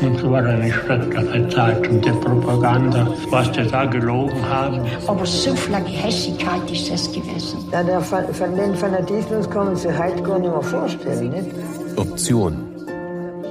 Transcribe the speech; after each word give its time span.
Und 0.00 0.18
so 0.18 0.30
war 0.30 0.44
eine 0.44 0.72
schreckliche 0.72 1.48
Zeitung 1.48 2.00
der 2.00 2.12
Propaganda, 2.12 3.06
was 3.30 3.52
die 3.52 3.66
da 3.66 3.84
gelogen 3.84 4.48
haben. 4.48 4.80
Aber 5.06 5.26
so 5.26 5.54
viel 5.54 5.80
Gehässigkeit 5.80 6.70
ist 6.70 6.90
es 6.90 7.12
gewesen. 7.12 7.58
Ja, 7.70 7.82
der, 7.82 8.00
von 8.00 8.56
den 8.56 8.74
Fanatismus 8.74 9.48
kann 9.50 9.66
man 9.66 9.76
sich 9.76 9.92
heute 9.96 10.22
gar 10.22 10.38
nicht 10.38 10.50
mehr 10.50 10.62
vorstellen. 10.62 11.30
Nicht? 11.30 11.98
Option. 11.98 12.56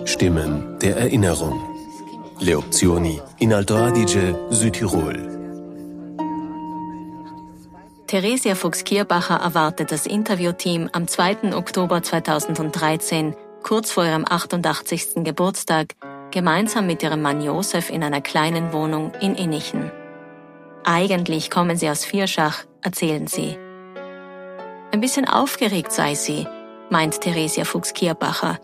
Stimmen 0.05 0.77
der 0.81 0.97
Erinnerung. 0.97 1.61
Le 2.39 2.57
Opzioni 2.57 3.21
in 3.39 3.53
Alto 3.53 3.75
Adige, 3.75 4.35
Südtirol. 4.49 5.33
Theresia 8.07 8.53
Fuchs-Kierbacher 8.53 9.37
erwartet 9.37 9.91
das 9.91 10.05
Interviewteam 10.05 10.89
am 10.91 11.07
2. 11.07 11.55
Oktober 11.55 12.03
2013, 12.03 13.33
kurz 13.63 13.91
vor 13.91 14.05
ihrem 14.05 14.25
88. 14.29 15.23
Geburtstag, 15.23 15.95
gemeinsam 16.31 16.85
mit 16.85 17.01
ihrem 17.01 17.21
Mann 17.21 17.41
Josef 17.41 17.89
in 17.89 18.03
einer 18.03 18.21
kleinen 18.21 18.73
Wohnung 18.73 19.13
in 19.21 19.35
Innichen. 19.35 19.91
Eigentlich 20.83 21.49
kommen 21.49 21.77
sie 21.77 21.89
aus 21.89 22.05
Vierschach, 22.05 22.65
erzählen 22.81 23.27
sie. 23.27 23.57
Ein 24.91 24.99
bisschen 24.99 25.27
aufgeregt 25.27 25.91
sei 25.91 26.13
sie, 26.13 26.45
meint 26.89 27.21
Theresia 27.21 27.63
Fuchs-Kierbacher, 27.63 28.59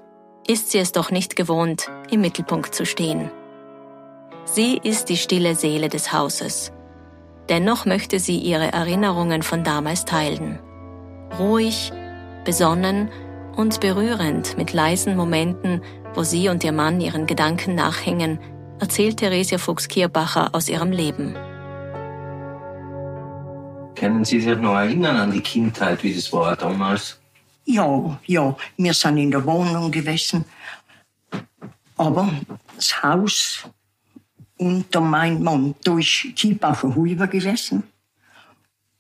ist 0.48 0.72
sie 0.72 0.80
es 0.80 0.92
doch 0.92 1.12
nicht 1.12 1.36
gewohnt, 1.36 1.90
im 2.12 2.22
Mittelpunkt 2.22 2.76
zu 2.76 2.86
stehen. 2.86 3.32
Sie 4.46 4.80
ist 4.84 5.10
die 5.10 5.18
stille 5.18 5.56
Seele 5.56 5.90
des 5.90 6.12
Hauses. 6.12 6.72
Dennoch 7.48 7.86
möchte 7.86 8.20
sie 8.20 8.38
ihre 8.38 8.72
Erinnerungen 8.72 9.44
von 9.44 9.64
damals 9.64 10.06
teilen. 10.06 10.60
Ruhig, 11.40 11.92
besonnen 12.46 13.10
und 13.60 13.82
berührend 13.82 14.58
mit 14.58 14.72
leisen 14.72 15.18
Momenten, 15.18 15.82
wo 16.14 16.24
sie 16.24 16.48
und 16.48 16.64
ihr 16.64 16.72
Mann 16.72 17.02
ihren 17.02 17.28
Gedanken 17.28 17.76
nachhängen, 17.76 18.40
erzählt 18.80 19.18
Theresia 19.18 19.58
Fuchs-Kierbacher 19.58 20.56
aus 20.56 20.70
ihrem 20.70 20.94
Leben. 20.94 21.36
Können 23.96 24.24
Sie 24.24 24.40
sich 24.40 24.58
noch 24.58 24.76
erinnern 24.76 25.18
an 25.18 25.34
die 25.34 25.42
Kindheit, 25.42 26.02
wie 26.04 26.14
das 26.14 26.32
war 26.32 26.56
damals? 26.56 27.20
Ja, 27.66 28.18
ja, 28.28 28.56
wir 28.78 28.94
sind 28.94 29.18
in 29.18 29.32
der 29.32 29.46
Wohnung 29.46 29.92
gewesen. 29.92 30.46
Aber 31.98 32.30
das 32.78 33.04
Haus 33.04 33.66
unter 34.58 35.02
mein 35.02 35.44
Mann, 35.44 35.76
da 35.84 35.98
ist 35.98 36.34
Kiebacher 36.34 36.96
Huber 36.96 37.28
gewesen. 37.28 37.84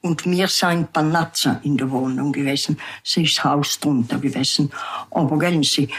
Und 0.01 0.25
wir 0.25 0.47
sind 0.47 0.93
Panazza 0.93 1.59
in 1.63 1.77
der 1.77 1.91
Wohnung 1.91 2.31
gewesen. 2.31 2.79
Sie 3.03 3.23
ist 3.23 3.43
Haus 3.43 3.79
drunter 3.79 4.17
gewesen. 4.17 4.71
Aber 5.11 5.37
gell 5.37 5.61
Sie, 5.63 5.89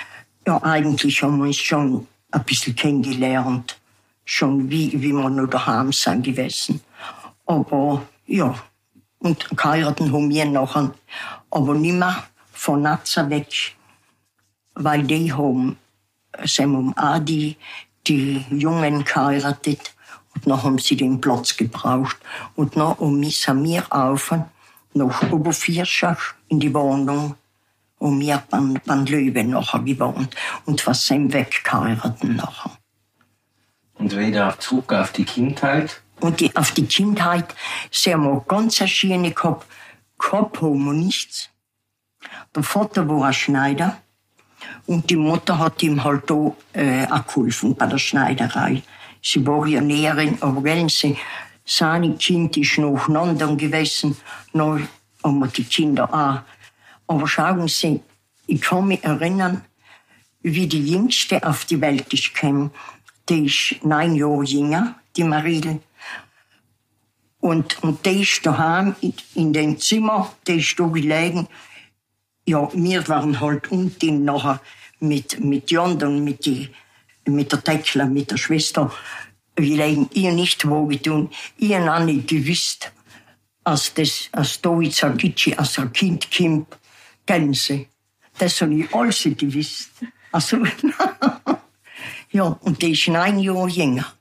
ja, 0.47 0.63
eigentlich 0.63 1.23
haben 1.23 1.39
wir 1.39 1.47
uns 1.47 1.57
schon 1.57 2.07
ein 2.31 2.45
bisschen 2.45 2.75
kennengelernt. 2.75 3.79
Schon 4.25 4.71
wie, 4.71 4.93
wie 5.03 5.13
wir 5.13 5.29
noch 5.29 5.49
daheim 5.49 5.93
sind 5.93 6.25
gewesen. 6.25 6.81
Aber, 7.45 8.03
ja. 8.27 8.55
Und 9.19 9.55
geheiratet 9.55 10.11
haben 10.11 10.31
wir 10.31 10.47
nachher. 10.47 10.95
Aber 11.51 11.75
nicht 11.75 11.95
mehr 11.95 12.25
von 12.53 12.83
Nazza 12.83 13.29
weg. 13.29 13.75
Weil 14.75 15.03
die 15.03 15.31
haben, 15.31 15.77
sind 16.45 16.75
um 16.75 16.97
Adi, 16.97 17.57
die 18.07 18.47
Jungen 18.51 19.05
geheiratet 19.05 19.93
dann 20.45 20.63
haben 20.63 20.79
sie 20.79 20.97
den 20.97 21.21
Platz 21.21 21.57
gebraucht. 21.57 22.17
Und 22.55 22.77
dann 22.77 22.93
um 22.95 23.21
mich 23.21 23.41
sind 23.41 23.65
wir 23.65 23.85
auf 23.91 24.35
nach 24.95 25.31
Obervierschach 25.31 26.35
in 26.49 26.61
die 26.61 26.73
Wohnung 26.75 27.37
und 27.99 28.21
wir 28.21 28.43
beim, 28.51 28.81
beim 28.85 29.05
Löwen 29.05 29.51
nachher 29.51 29.81
gewohnt 29.81 30.35
und 30.65 30.85
was 30.87 31.07
sind 31.07 31.33
weggeheiratet 31.33 32.25
nachher. 32.25 32.73
Und 33.95 34.17
wieder 34.17 34.59
zurück 34.59 34.93
auf 34.93 35.13
die 35.13 35.25
Kindheit? 35.25 36.01
Und 36.21 36.41
die, 36.41 36.55
auf 36.57 36.73
die 36.73 36.87
Kindheit 36.87 37.55
sind 37.91 38.23
wir 38.23 38.45
ganz 38.49 38.81
erschienen 38.81 39.35
gehabt. 39.35 39.67
Gehabt 40.19 40.61
haben 40.61 40.85
wir 40.85 40.93
nichts. 40.93 41.51
Der 42.55 42.63
Vater 42.63 43.09
war 43.09 43.27
ein 43.27 43.33
Schneider. 43.35 43.99
Und 44.87 45.09
die 45.09 45.17
Mutter 45.17 45.59
hat 45.59 45.83
ihm 45.83 46.03
halt 46.05 46.31
auch 46.31 46.57
äh, 46.73 47.07
auch 47.07 47.27
geholfen 47.27 47.75
bei 47.75 47.87
der 47.87 47.99
Schneiderei. 47.99 48.83
Sie 49.23 49.47
war 49.47 49.67
ja 49.67 49.81
Näherin, 49.81 50.39
aber 50.41 50.65
wenn 50.65 50.89
sie, 50.89 51.17
seine 51.65 52.17
Kind 52.17 52.57
ist 52.57 52.79
nacheinander 52.79 53.55
gewesen, 53.55 54.17
noch 54.53 54.81
haben 55.23 55.53
die 55.53 55.65
Kinder 55.65 56.13
auch. 56.13 56.41
Aber 57.07 57.29
schauen 57.29 57.69
Sie, 57.69 58.01
ich 58.47 58.61
kann 58.61 58.89
mich 58.89 59.05
erinnern, 59.05 59.65
wie 60.43 60.67
die 60.67 60.93
Jüngste 60.93 61.47
auf 61.47 61.65
die 61.65 61.81
Welt 61.81 62.13
ist 62.13 62.35
gekommen. 62.35 62.71
Die 63.29 63.47
ist 63.47 63.85
neun 63.85 64.15
Jahre 64.15 64.45
jünger, 64.45 64.95
die 65.17 65.25
Marie. 65.25 65.81
Und, 67.41 67.83
und 67.83 68.05
die 68.05 68.23
ist 68.23 68.45
daheim 68.45 68.97
in, 69.01 69.15
in 69.35 69.53
dem 69.53 69.79
Zimmer, 69.79 70.33
die 70.47 70.59
ist 70.59 70.79
da 70.79 70.87
gelegen. 70.87 71.47
Ja, 72.47 72.69
wir 72.73 73.07
waren 73.09 73.41
halt 73.41 73.71
unten 73.71 74.25
nachher 74.25 74.61
mit, 74.99 75.41
mit 75.41 75.71
Jondern, 75.71 76.25
mit, 76.25 76.45
die, 76.45 76.71
mit 77.27 77.53
der 77.53 77.63
Tekla, 77.63 78.07
mit 78.07 78.31
der 78.31 78.37
Schwester. 78.37 78.93
Legen 79.57 80.09
ihr 80.15 80.33
nicht 80.33 80.61
tun. 80.61 81.31
Ihr 81.59 81.81
noch 81.81 82.01
nicht 82.01 82.29
gewusst, 82.29 82.93
als 83.65 83.93
das, 83.95 84.29
als 84.33 84.61
ein 84.65 85.17
Gitschi, 85.17 85.55
als 85.55 85.79
ein 85.79 85.93
Kind 85.93 86.29
kommt, 86.35 87.57
sie. 87.57 87.89
Das 88.39 88.61
habe 88.63 88.75
ich 88.75 88.95
alles 88.95 89.23
gewusst. 89.37 89.91
Also, 90.33 90.59
ja, 92.31 92.45
und 92.45 92.81
die 92.81 92.93
ist 92.93 93.09
ein 93.09 93.39
Jahr 93.39 93.69
jünger. 93.69 94.13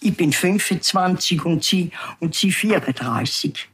Ich 0.00 0.16
bin 0.16 0.32
25 0.32 1.44
und 1.44 1.64
sie, 1.64 1.90
und 2.20 2.34
sie 2.34 2.52
34. 2.52 3.68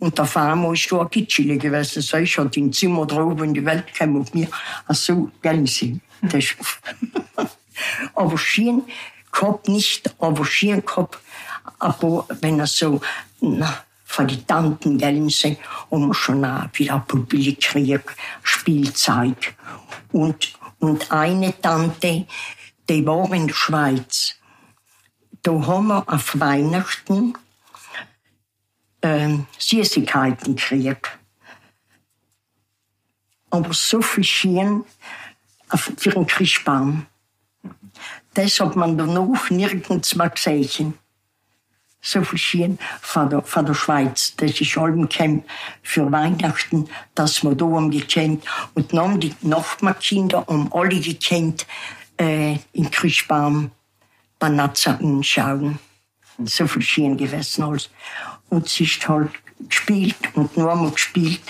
Und 0.00 0.18
auf 0.18 0.36
einmal 0.36 0.74
ist 0.74 0.90
da 0.90 1.00
ein 1.00 1.10
Kitschile 1.10 1.56
gewesen. 1.56 2.02
So, 2.02 2.16
ich 2.16 2.36
hatte 2.36 2.58
im 2.58 2.72
Zimmer 2.72 3.02
und 3.02 3.54
die 3.54 3.64
Welt 3.64 3.94
kam 3.94 4.20
auf 4.20 4.34
mir. 4.34 4.48
Ach 4.88 4.94
so, 4.96 5.30
gern 5.40 5.64
sie. 5.64 6.00
Das 6.22 6.44
aber 8.14 8.38
schön 8.38 8.84
gehabt 9.30 9.68
nicht, 9.68 10.14
aber 10.18 10.44
schön 10.44 10.84
gehabt. 10.84 11.18
Aber 11.78 12.26
wenn 12.40 12.58
er 12.58 12.66
so, 12.66 13.00
na, 13.40 13.84
von 14.04 14.28
den 14.28 14.46
Tanten, 14.46 14.98
gell, 14.98 15.30
sie, 15.30 15.56
haben 15.90 16.08
wir 16.08 16.14
schon 16.14 16.42
wieder 16.74 16.98
Pupille 17.00 17.54
gekriegt, 17.54 18.10
Spielzeug. 18.42 19.54
Und, 20.12 20.52
und 20.80 21.10
eine 21.10 21.58
Tante, 21.60 22.26
die 22.88 23.06
war 23.06 23.32
in 23.32 23.46
der 23.46 23.54
Schweiz. 23.54 24.34
Da 25.42 25.52
haben 25.52 25.88
wir 25.88 26.04
auf 26.06 26.38
Weihnachten 26.38 27.34
ähm, 29.00 29.46
Süßigkeiten 29.58 30.56
gekriegt. 30.56 31.18
Aber 33.50 33.72
so 33.72 34.00
viel 34.02 34.24
Schien 34.24 34.84
für 35.74 36.10
den 36.10 36.26
Christbaum. 36.26 37.06
Das 38.34 38.60
hat 38.60 38.76
man 38.76 38.96
danach 38.96 39.50
nirgends 39.50 40.14
mehr 40.14 40.30
gesehen. 40.30 40.94
So 42.04 42.24
viel 42.24 42.38
Schien 42.38 42.78
von 43.00 43.30
der, 43.30 43.42
von 43.42 43.64
der 43.64 43.74
Schweiz. 43.74 44.34
Das 44.36 44.60
ist 44.60 44.76
allem 44.76 45.08
für 45.82 46.10
Weihnachten, 46.10 46.88
dass 47.14 47.44
wir 47.44 47.54
da 47.54 47.64
haben 47.66 47.92
gekannt. 47.92 48.44
Und 48.74 48.92
dann 48.92 49.00
haben 49.00 49.20
die 49.20 49.34
Nachbarkinder 49.42 50.44
haben 50.48 50.72
alle 50.72 50.98
gekannt, 50.98 51.66
äh, 52.18 52.56
in 52.72 52.90
Christbaum 52.90 53.70
Banazza 54.38 54.94
anschauen. 54.94 55.78
So 56.44 56.66
viel 56.66 56.82
Schien 56.82 57.16
gewesen 57.16 57.62
alles. 57.62 57.88
Und 58.48 58.68
sie 58.68 58.84
ist 58.84 59.08
halt 59.08 59.30
gespielt 59.68 60.16
und 60.34 60.56
nur 60.56 60.72
einmal 60.72 60.90
gespielt. 60.90 61.42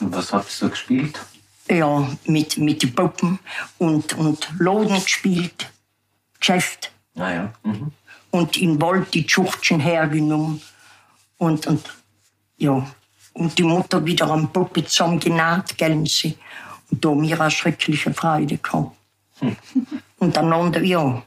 Und 0.00 0.12
was 0.12 0.32
hast 0.32 0.60
du 0.60 0.70
gespielt? 0.70 1.20
Ja, 1.68 2.10
mit, 2.24 2.58
mit 2.58 2.82
den 2.82 2.92
Puppen 2.92 3.38
und, 3.78 4.14
und 4.14 4.48
Loden 4.58 5.00
gespielt. 5.00 5.70
Geschäft. 6.40 6.90
Ah 7.16 7.32
ja. 7.32 7.52
Mhm. 7.62 7.92
Und 8.30 8.56
in 8.56 8.80
Wald 8.80 9.14
die 9.14 9.28
Schuchtchen 9.28 9.80
hergenommen. 9.80 10.60
Und, 11.38 11.66
und, 11.66 11.88
ja. 12.56 12.86
Und 13.32 13.58
die 13.58 13.62
Mutter 13.62 14.04
wieder 14.04 14.28
am 14.30 14.52
Puppe 14.52 14.84
zusammengenäht, 14.84 15.78
gellen 15.78 16.06
sie. 16.06 16.36
Und 16.90 17.04
da 17.04 17.10
haben 17.10 17.22
wir 17.22 17.40
eine 17.40 17.50
schreckliche 17.50 18.12
Freude 18.12 18.58
gehabt. 18.58 18.96
Hm. 19.38 19.56
Und 20.18 20.36
einander, 20.36 20.82
ja. 20.82 21.22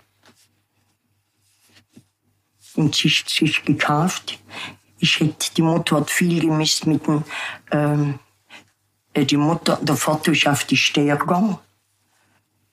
Und 2.75 2.95
sie 2.95 3.07
ist 3.07 3.65
gekauft 3.65 4.37
ich 5.03 5.19
hätte, 5.19 5.53
die 5.57 5.61
Mutter 5.61 5.97
hat 5.97 6.09
viel 6.09 6.39
gemisst 6.39 6.87
mit 6.87 7.05
dem, 7.05 7.25
ähm, 7.71 8.19
äh, 9.13 9.25
die 9.25 9.35
Mutter, 9.35 9.77
der 9.81 9.97
Vater 9.97 10.31
ist 10.31 10.47
auf 10.47 10.63
die 10.63 10.77
Steuer 10.77 11.17
gegangen. 11.17 11.57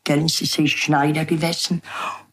Gell, 0.04 0.28
sie 0.28 0.44
ist 0.44 0.78
Schneider 0.78 1.25
gewesen. 1.25 1.82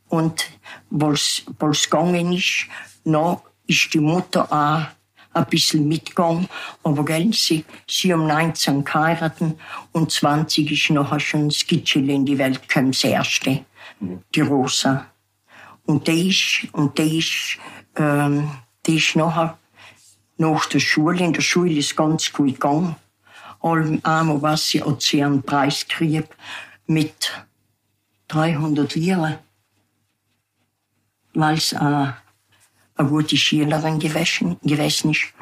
Und, 0.10 0.50
weil's 0.90 1.44
gegangen 1.84 2.34
ist, 2.34 2.68
noch 3.04 3.44
ist 3.68 3.94
die 3.94 4.00
Mutter 4.00 4.52
auch 4.52 4.88
ein 5.34 5.46
bisschen 5.50 5.88
mitgegangen. 5.88 6.48
Aber 6.84 7.06
gell, 7.06 7.32
sie, 7.34 7.66
sie 7.88 8.14
um 8.14 8.28
19 8.28 8.84
geheiratet 8.84 9.56
und 9.92 10.12
20 10.12 10.72
ist 10.72 10.90
nachher 10.90 11.20
schon 11.20 11.50
das 11.50 11.64
in 11.96 12.26
die 12.26 12.38
Welt 12.38 12.68
gekommen, 12.68 12.92
das 12.92 13.04
erste. 13.04 13.66
Die 14.00 14.42
Rosa. 14.42 15.08
Und 15.86 16.08
die 16.08 16.30
ist, 16.30 16.74
und 16.74 16.98
die 16.98 17.20
ist, 17.20 17.58
ähm, 17.96 18.52
die 18.86 18.98
ist 18.98 19.16
nachher 19.16 19.58
nach 20.38 20.66
der 20.68 20.80
Schule, 20.80 21.24
in 21.24 21.34
der 21.34 21.42
Schule 21.42 21.74
ist 21.74 21.96
ganz 21.96 22.32
gut 22.32 22.54
gegangen. 22.54 22.96
Allem 23.62 24.00
einmal 24.04 24.42
was 24.42 24.68
sie 24.68 24.84
hat 24.84 25.02
sie 25.02 25.24
einen 25.24 25.42
Preis 25.42 25.88
gekriegt 25.88 26.36
mit 26.86 27.32
300 28.28 28.94
Lira, 28.96 29.40
weil 31.38 31.58
es 31.58 31.74
eine, 31.74 32.18
gute 32.98 33.38
Schülerin 33.38 34.00
gewesen, 34.00 34.58
gewesen 34.64 35.12
ist. 35.12 35.34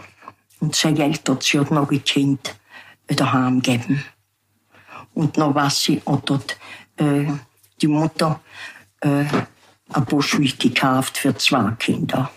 Und 0.60 0.76
sein 0.76 0.96
Geld 0.96 1.28
hat 1.30 1.44
sie 1.44 1.60
hat 1.60 1.72
noch 1.72 1.88
gekannt 1.88 2.56
daheim 3.08 3.62
gegeben. 3.62 4.04
Und 5.14 5.38
noch 5.38 5.56
was 5.56 5.82
sie 5.82 6.02
hat 6.06 6.30
dort, 6.30 6.58
äh, 6.98 7.26
die 7.82 7.88
Mutter 7.88 8.42
äh, 9.00 9.24
ein 9.90 10.06
paar 10.06 10.22
Schuhe 10.22 10.48
gekauft 10.48 11.18
für 11.18 11.36
zwei 11.38 11.72
Kinder. 11.80 12.30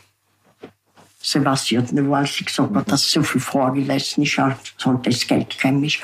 Was 1.20 1.70
ich 1.70 1.72
nicht 1.72 2.10
weiß, 2.10 2.40
ich 2.40 2.46
gesagt 2.46 2.74
habe, 2.74 2.88
dass 2.88 3.10
so 3.10 3.22
viel 3.22 3.40
vorgelesen 3.40 4.22
ist, 4.22 4.38
als 4.38 4.74
das 5.02 5.26
Geld 5.26 5.58
käme 5.58 5.84
ich. 5.84 6.00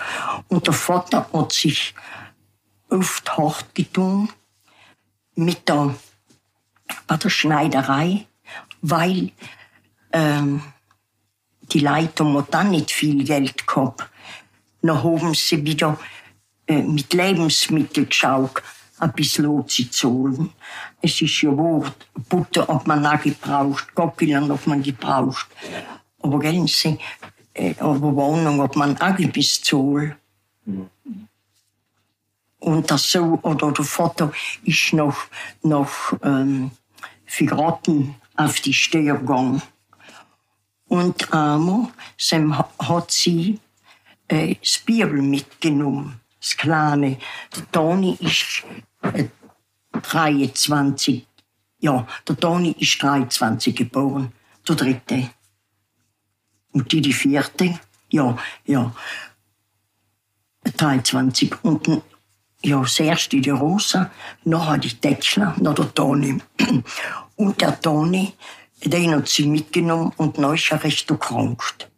Und 0.48 0.66
der 0.66 0.74
Vater 0.74 1.28
hat 1.32 1.52
sich 1.52 1.94
oft 2.90 3.36
hart 3.36 3.74
getan 3.74 4.28
mit 5.36 5.68
der, 5.68 5.94
bei 7.06 7.16
der 7.16 7.30
Schneiderei, 7.30 8.26
weil 8.82 9.30
ähm, 10.12 10.62
die 11.72 11.80
Leute 11.80 12.24
haben 12.24 12.46
dann 12.50 12.70
nicht 12.70 12.90
viel 12.90 13.24
Geld 13.24 13.66
gehabt. 13.66 14.08
Dann 14.82 15.02
haben 15.02 15.34
sie 15.34 15.64
wieder 15.64 15.98
äh, 16.66 16.82
mit 16.82 17.12
Lebensmitteln 17.12 18.08
geschaut, 18.08 18.62
ein 18.98 19.12
bisschen 19.12 19.68
zu 19.68 19.90
zahlen. 19.90 20.50
Es 21.00 21.20
ist 21.20 21.42
ja 21.42 21.50
wahr, 21.56 21.92
Butter 22.28 22.68
hat 22.68 22.86
man 22.86 23.04
auch 23.06 23.20
gebraucht, 23.20 23.94
Gockeln 23.94 24.50
hat 24.50 24.66
man 24.66 24.82
gebraucht. 24.82 25.46
Aber 26.20 26.38
gell, 26.38 26.66
sie, 26.68 26.98
äh, 27.54 27.74
aber 27.78 28.14
Wohnung 28.14 28.62
hat 28.62 28.76
man 28.76 28.96
auch 29.00 29.16
bis 29.16 29.60
zahlen. 29.62 30.14
Und 32.60 32.90
das 32.90 33.10
so, 33.10 33.38
oder 33.42 33.72
der 33.72 33.84
Vater 33.84 34.32
ist 34.64 34.92
noch, 34.94 35.16
noch 35.62 36.14
ähm, 36.22 36.70
verraten 37.34 38.14
auf 38.36 38.60
die 38.60 38.72
Steuer 38.72 39.18
gegangen. 39.18 39.62
Und 40.86 41.32
einmal 41.32 41.88
hat 42.78 43.10
sie 43.10 43.58
äh, 44.28 44.54
das 44.60 44.78
Bibel 44.78 45.20
mitgenommen, 45.20 46.20
das 46.40 46.56
Kleine. 46.56 47.18
Der 47.56 47.70
Toni 47.72 48.16
ist 48.20 48.62
äh, 49.02 49.24
23, 49.92 51.26
ja, 51.78 52.06
der 52.28 52.36
Toni 52.36 52.76
ist 52.78 53.02
23 53.02 53.74
geboren, 53.74 54.32
der 54.68 54.76
dritte. 54.76 55.30
Und 56.72 56.92
die, 56.92 57.00
die 57.00 57.12
vierte, 57.12 57.78
ja, 58.10 58.36
ja, 58.64 58.94
23. 60.76 61.64
Und 61.64 61.88
dann 61.88 62.02
ja, 62.64 62.80
das 62.80 62.98
erste 62.98 63.40
die 63.40 63.50
Rosa, 63.50 64.10
nachher 64.44 64.78
die 64.78 64.94
Tätschler, 64.94 65.54
noch 65.58 65.74
der 65.74 65.92
Toni. 65.94 66.40
Und 67.36 67.60
der 67.60 67.80
Toni, 67.80 68.32
den 68.84 69.14
hat 69.14 69.28
sie 69.28 69.46
mitgenommen 69.46 70.12
und 70.16 70.38
dann 70.38 70.54
ist 70.54 70.70
er 70.70 70.82
recht 70.82 71.10
erkrankt. 71.10 71.90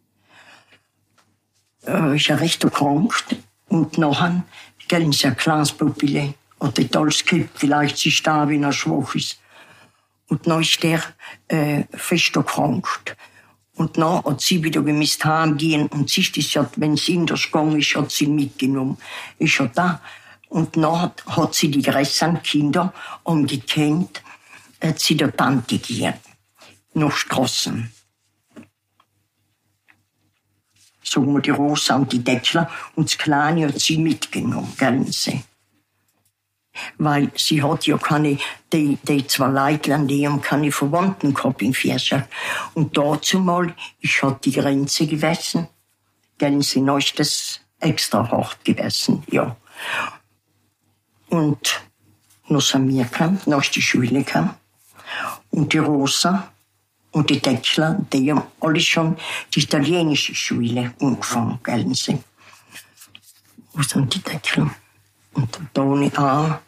Äh, 1.85 2.15
ist 2.15 2.29
er 2.29 2.39
recht 2.39 2.63
erkrankt 2.63 3.35
und 3.69 3.97
nachher, 3.97 4.43
gell, 4.87 5.09
ist 5.09 5.25
ein 5.25 5.37
kleines 5.37 5.71
Pupille, 5.71 6.33
hat 6.59 6.77
nicht 6.77 6.95
alles 6.95 7.23
gekippt, 7.23 7.59
vielleicht 7.59 7.97
sie 7.97 8.13
da, 8.23 8.47
wenn 8.47 8.63
er 8.63 8.71
schwach 8.71 9.15
ist. 9.15 9.39
Und 10.29 10.47
dann 10.47 10.61
ist 10.61 10.81
der 10.83 11.01
äh, 11.47 11.83
fest 11.91 12.35
erkrankt. 12.35 13.15
Und 13.75 13.97
dann 13.97 14.23
hat 14.23 14.41
sie 14.41 14.63
wieder 14.63 14.81
gemisst 14.81 15.23
heimgehen 15.23 15.87
und 15.87 16.09
sie 16.09 16.21
ist 16.21 16.53
ja, 16.55 16.67
wenn 16.77 16.97
sie 16.97 17.13
in 17.13 17.27
der 17.27 17.37
gegangen 17.37 17.79
ist, 17.79 17.95
hat 17.95 18.11
sie 18.11 18.25
mitgenommen. 18.25 18.97
Ist 19.37 19.59
ja 19.59 19.67
da. 19.67 20.01
Und 20.49 20.75
dann 20.75 20.99
hat, 20.99 21.23
hat 21.27 21.53
sie 21.53 21.69
die 21.69 21.83
größeren 21.83 22.41
Kinder 22.41 22.91
umgekannt, 23.23 24.23
hat 24.81 24.99
sie 24.99 25.17
der 25.17 25.35
Tante 25.35 25.77
gegeben. 25.77 26.13
Nach 26.93 27.11
Straßen. 27.11 27.91
Sagen 31.03 31.33
wir 31.33 31.41
die 31.41 31.51
Rosa 31.51 31.95
und 31.95 32.11
die 32.11 32.23
Deckler. 32.23 32.69
Und 32.95 33.09
das 33.09 33.17
Kleine 33.17 33.67
hat 33.67 33.79
sie 33.79 33.97
mitgenommen, 33.97 34.73
gell 34.77 35.05
sie. 35.11 35.43
Weil 36.97 37.31
sie 37.35 37.63
hat 37.63 37.87
ja 37.87 37.97
keine, 37.97 38.37
die, 38.71 38.97
die 39.03 39.25
zwei 39.25 39.47
Leitlein, 39.47 40.07
die 40.07 40.27
haben 40.27 40.41
keine 40.41 40.71
Verwandten 40.71 41.33
gehabt 41.33 41.61
in 41.61 41.73
Vierschaft. 41.73 42.29
Und 42.73 42.97
dazu 42.97 43.39
mal, 43.39 43.73
ich 43.99 44.21
hat 44.21 44.45
die 44.45 44.51
Grenze 44.51 45.07
gewesen. 45.07 45.67
Gell 46.37 46.61
sie, 46.61 46.81
noch 46.81 46.97
ist 46.97 47.17
das 47.19 47.61
extra 47.79 48.29
hart 48.29 48.63
gewesen, 48.63 49.23
ja. 49.31 49.55
Und 51.29 51.81
noch 52.47 52.61
sind 52.61 52.87
wir 52.89 53.05
gekommen, 53.05 53.39
noch 53.45 53.61
ist 53.61 53.75
die 53.75 53.81
Schule 53.81 54.23
gekommen. 54.23 54.55
Und 55.51 55.73
die 55.73 55.77
Rosa 55.77 56.51
und 57.11 57.29
die 57.29 57.39
Deckler, 57.39 57.97
die 58.11 58.31
haben 58.31 58.43
alle 58.59 58.79
schon 58.79 59.17
die 59.53 59.61
italienische 59.61 60.35
Schule 60.35 60.93
angefangen, 61.01 61.59
gell 61.63 61.93
sie. 61.95 62.19
Wo 63.73 63.81
sind 63.81 64.13
die 64.13 64.19
Deckler? 64.19 64.69
Und 65.33 65.55
der 65.55 65.73
Toni 65.73 66.11
auch. 66.15 66.59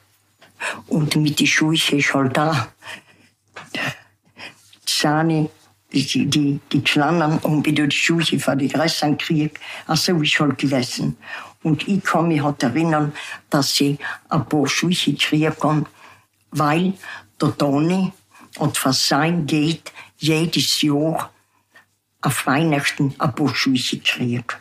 Und 0.88 1.16
mit 1.16 1.40
den 1.40 1.48
Schuhen 1.48 1.74
ist 1.74 2.14
halt 2.14 2.38
da. 2.38 2.68
Die 3.74 3.80
Sahne, 4.86 5.50
die, 5.92 6.26
die, 6.26 6.60
die 6.72 6.82
Kleinen 6.82 7.42
haben 7.44 7.66
wieder 7.66 7.88
die 7.88 7.96
Schuhe 7.96 8.40
von 8.40 8.60
den 8.60 8.70
Größeren 8.70 9.18
gekriegt. 9.18 9.60
Also 9.88 10.20
ist 10.22 10.40
halt 10.40 10.58
gewesen. 10.58 11.18
Und 11.64 11.88
ich 11.88 12.04
kann 12.04 12.28
mich 12.28 12.42
halt 12.42 12.64
erinnern, 12.64 13.14
dass 13.50 13.76
sie 13.76 13.98
ein 14.30 14.46
paar 14.46 14.68
Schuhe 14.68 14.94
gekriegt 14.94 15.64
haben, 15.64 15.86
weil 16.52 16.94
der 17.42 17.58
Toni 17.58 18.14
und 18.60 18.84
was 18.86 19.08
sein 19.08 19.46
geht, 19.46 19.92
jedes 20.18 20.82
Jahr 20.82 21.32
auf 22.22 22.46
Weihnachten 22.46 23.16
ein 23.18 23.36
paar 23.36 23.56
Schuhe 23.56 23.80
gekriegt. 23.80 24.58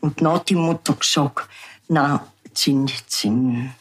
Und 0.00 0.20
dann 0.20 0.32
hat 0.32 0.48
die 0.48 0.54
Mutter 0.54 0.94
gesagt, 0.94 1.48
na, 1.88 2.26
sind, 2.54 2.92
sind, 3.06 3.74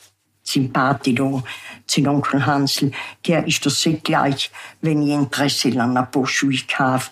sind 0.44 0.74
Pati 0.74 1.16
da, 1.16 1.44
sind 1.86 2.08
Onkel 2.08 2.46
Hansel, 2.46 2.92
der 3.26 3.48
ist 3.48 3.66
das 3.66 3.82
sehr 3.82 3.94
gleich, 3.94 4.52
wenn 4.82 5.02
ich 5.02 5.14
Interesse 5.14 5.70
an 5.80 5.98
ein 5.98 6.12
paar 6.12 6.28
Schuhe 6.28 6.60
kaufe. 6.68 7.12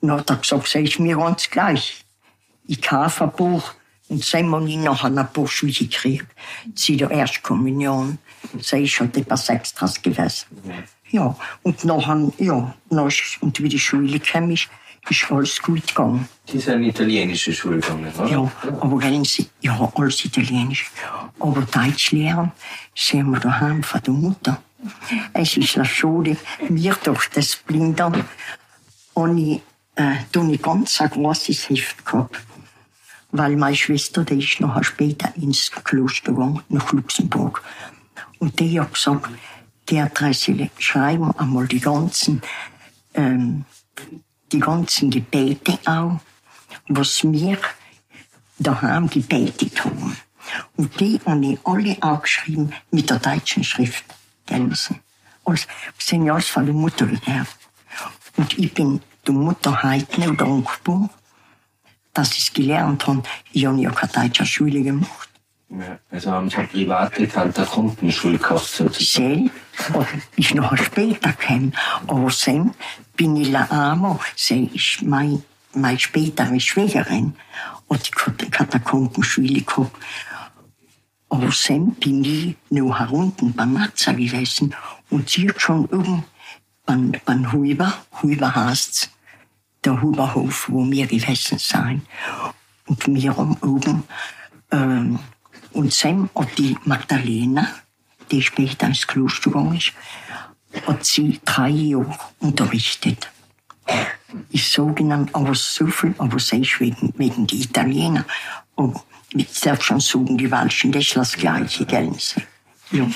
Dann 0.00 0.12
hat 0.12 0.30
er 0.30 0.36
gesagt, 0.36 0.68
sag 0.68 0.82
ich 0.82 0.98
mir 0.98 1.16
ganz 1.16 1.48
gleich. 1.50 2.04
Ich 2.66 2.82
kaufe 2.82 3.24
ein 3.24 3.32
paar 3.32 3.62
und 4.08 4.32
dann 4.32 4.52
habe 4.52 4.68
ich 4.68 4.76
noch 4.76 5.32
paar 5.32 5.48
Schuhe 5.48 5.72
gekriegt. 5.72 6.26
Sie 6.74 6.96
der 6.96 7.10
Erstkommunion. 7.10 8.18
Sie 8.60 8.84
ist 8.84 8.92
schon 8.92 9.12
etwas 9.14 9.48
Extras 9.48 10.00
gewesen. 10.00 10.46
Ja, 11.10 11.36
und 11.62 11.84
nachher, 11.84 12.32
ja, 12.38 12.74
noch, 12.90 13.12
und 13.40 13.62
wie 13.62 13.68
die 13.68 13.78
Schule 13.78 14.18
kam, 14.20 14.50
ist, 14.50 14.68
ist 15.08 15.30
alles 15.30 15.62
gut 15.62 15.86
gegangen. 15.86 16.28
Sie 16.46 16.58
sind 16.58 16.82
in 16.82 16.88
italienische 16.88 17.52
Schule 17.52 17.78
gegangen, 17.78 18.12
oder? 18.18 18.28
Ja, 18.28 18.52
aber 18.80 19.24
Sie, 19.24 19.48
ja, 19.60 19.92
alles 19.94 20.24
Italienisch. 20.24 20.90
Aber 21.38 21.62
Deutsch 21.62 22.12
lernen, 22.12 22.52
sehen 22.94 23.30
wir 23.30 23.40
daheim 23.40 23.82
von 23.82 24.02
der 24.02 24.14
Mutter. 24.14 24.62
Es 25.32 25.56
ist 25.56 25.76
eine 25.76 25.84
Schule, 25.84 26.36
mir 26.68 26.96
durch 27.02 27.28
das 27.30 27.56
Blindern, 27.56 28.24
und 29.14 29.38
ich, 29.38 29.62
äh, 29.94 30.16
ich 30.52 30.62
ganz 30.62 31.00
ein 31.00 31.08
großes 31.08 31.70
Heft 31.70 32.04
gehabt. 32.04 32.38
Weil 33.32 33.56
meine 33.56 33.74
Schwester, 33.74 34.24
die 34.24 34.38
ist 34.38 34.60
nachher 34.60 34.84
später 34.84 35.32
ins 35.36 35.70
Kloster 35.70 36.32
gegangen, 36.32 36.62
nach 36.68 36.92
Luxemburg. 36.92 37.62
Und 38.38 38.60
die 38.60 38.78
hat 38.78 38.92
gesagt, 38.92 39.28
Adresse 39.90 40.70
schreiben 40.78 41.30
einmal 41.38 41.66
die 41.66 41.80
ganzen, 41.80 42.42
ähm, 43.14 43.64
die 44.52 44.60
ganzen 44.60 45.10
Gebete 45.10 45.78
auch, 45.86 46.20
was 46.88 47.22
wir 47.22 47.58
daheim 48.58 49.08
gebetet 49.08 49.84
haben. 49.84 50.16
Und 50.76 51.00
die 51.00 51.20
habe 51.26 51.44
ich 51.44 51.58
alle 51.64 52.02
angeschrieben 52.02 52.72
mit 52.90 53.10
der 53.10 53.18
deutschen 53.18 53.64
Schrift. 53.64 54.04
Gell, 54.46 54.74
Sie? 54.74 54.94
Alles, 55.44 55.66
sind 55.98 56.26
ja 56.26 56.38
von 56.40 56.66
der 56.66 56.74
Mutter 56.74 57.06
gelernt. 57.06 57.48
Und 58.36 58.58
ich 58.58 58.72
bin 58.74 59.00
der 59.26 59.34
Mutter 59.34 59.82
heute 59.82 60.20
noch 60.20 60.36
dankbar, 60.36 61.10
dass 62.12 62.32
ich 62.32 62.48
es 62.48 62.52
gelernt 62.52 63.06
habe. 63.06 63.22
Ich 63.52 63.66
habe 63.66 63.80
ja 63.80 63.90
keine 63.90 64.12
deutsche 64.12 64.46
Schule 64.46 64.82
gemacht. 64.82 65.25
Ja, 65.68 65.98
also 66.10 66.30
haben 66.30 66.48
Sie 66.48 66.56
eine 66.56 66.68
private 66.68 67.26
Kantakundenschule 67.26 68.38
gehabt, 68.38 68.66
sozusagen. 68.66 69.50
Sie 70.36 70.40
ist 70.40 70.54
noch 70.54 70.76
später 70.76 71.32
gekommen. 71.32 71.74
Aber 72.06 72.30
dann 72.44 72.74
bin 73.16 73.36
ich 73.36 73.48
la 73.50 73.66
einmal, 73.70 74.18
sie 74.36 74.70
ist 74.72 75.02
mein, 75.02 75.42
meine 75.74 75.98
spätere 75.98 76.60
Schwägerin 76.60 77.34
hat 77.90 78.10
die 78.40 78.50
Katakombenschule 78.50 79.62
gehabt. 79.62 79.96
Aber 81.28 81.50
dann 81.66 81.94
bin 81.96 82.24
ich 82.24 82.56
noch 82.70 82.98
herunten 82.98 83.52
beim 83.52 83.72
Matza 83.72 84.12
gewesen 84.12 84.74
und 85.10 85.28
sie 85.28 85.48
hat 85.48 85.60
schon 85.60 85.86
oben 85.86 86.24
beim, 86.84 87.12
beim 87.24 87.52
Huber, 87.52 87.92
Huber 88.22 88.54
heißt's, 88.54 89.10
der 89.84 90.00
Huberhof, 90.00 90.68
wo 90.68 90.88
wir 90.88 91.06
gewesen 91.06 91.58
sind. 91.58 92.02
Und 92.86 93.06
wir 93.08 93.36
haben 93.36 93.56
oben, 93.62 94.04
ähm, 94.70 95.18
und 95.76 96.04
dann 96.04 96.30
hat 96.34 96.58
die 96.58 96.76
Magdalena, 96.84 97.68
die 98.30 98.42
später 98.42 98.86
ins 98.86 99.06
Kloster 99.06 99.50
gegangen 99.50 99.76
ist, 99.76 99.92
hat 100.86 101.04
sie 101.04 101.38
drei 101.44 101.68
Jahre 101.68 102.18
unterrichtet. 102.40 103.30
Ist 104.50 104.72
sogenannt, 104.72 105.34
aber 105.34 105.54
so 105.54 105.86
viel, 105.86 106.14
aber 106.18 106.38
sei 106.38 106.62
wegen, 106.78 107.12
wegen 107.16 107.46
die 107.46 107.62
Italiener. 107.62 108.24
Aber 108.74 109.04
ich 109.30 109.60
darf 109.60 109.82
schon 109.82 110.00
sagen, 110.00 110.38
die 110.38 110.50
Welschen, 110.50 110.92
das 110.92 111.04
ist 111.04 111.16
das 111.16 111.36
Gleiche, 111.36 111.84
gell? 111.84 112.10
Ja. 112.90 113.06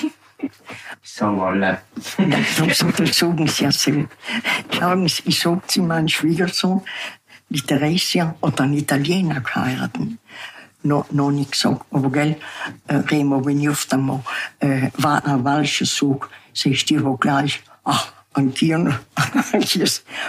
Sagen 1.03 1.41
alle. 1.41 1.81
So 1.97 2.69
sagen 3.07 3.49
sie 3.49 3.65
ja 3.65 3.73
so. 3.73 4.07
Schauen 4.71 5.09
Sie, 5.09 5.23
ich 5.25 5.41
sag 5.41 5.71
zu 5.71 5.83
meinem 5.83 6.09
Schwiegersohn, 6.09 6.83
die 7.49 7.61
Theresia 7.61 8.35
hat 8.43 8.61
einen 8.61 8.75
Italiener 8.75 9.41
geheiratet. 9.41 10.19
No, 10.83 11.05
noch 11.11 11.31
nicht 11.31 11.53
gesagt. 11.53 11.85
Aber 11.91 12.11
gell, 12.11 12.37
äh, 12.87 12.95
Remo, 12.95 13.45
wenn 13.45 13.61
ich 13.61 13.69
oft 13.69 13.93
einmal 13.93 14.23
äh, 14.61 14.91
war 14.97 15.25
ein 15.27 15.45
Walscher 15.45 15.85
sag, 15.85 16.31
sagst 16.55 16.91
du 16.91 17.17
gleich, 17.19 17.63
ach, 17.85 18.13
anch'io, 18.33 18.93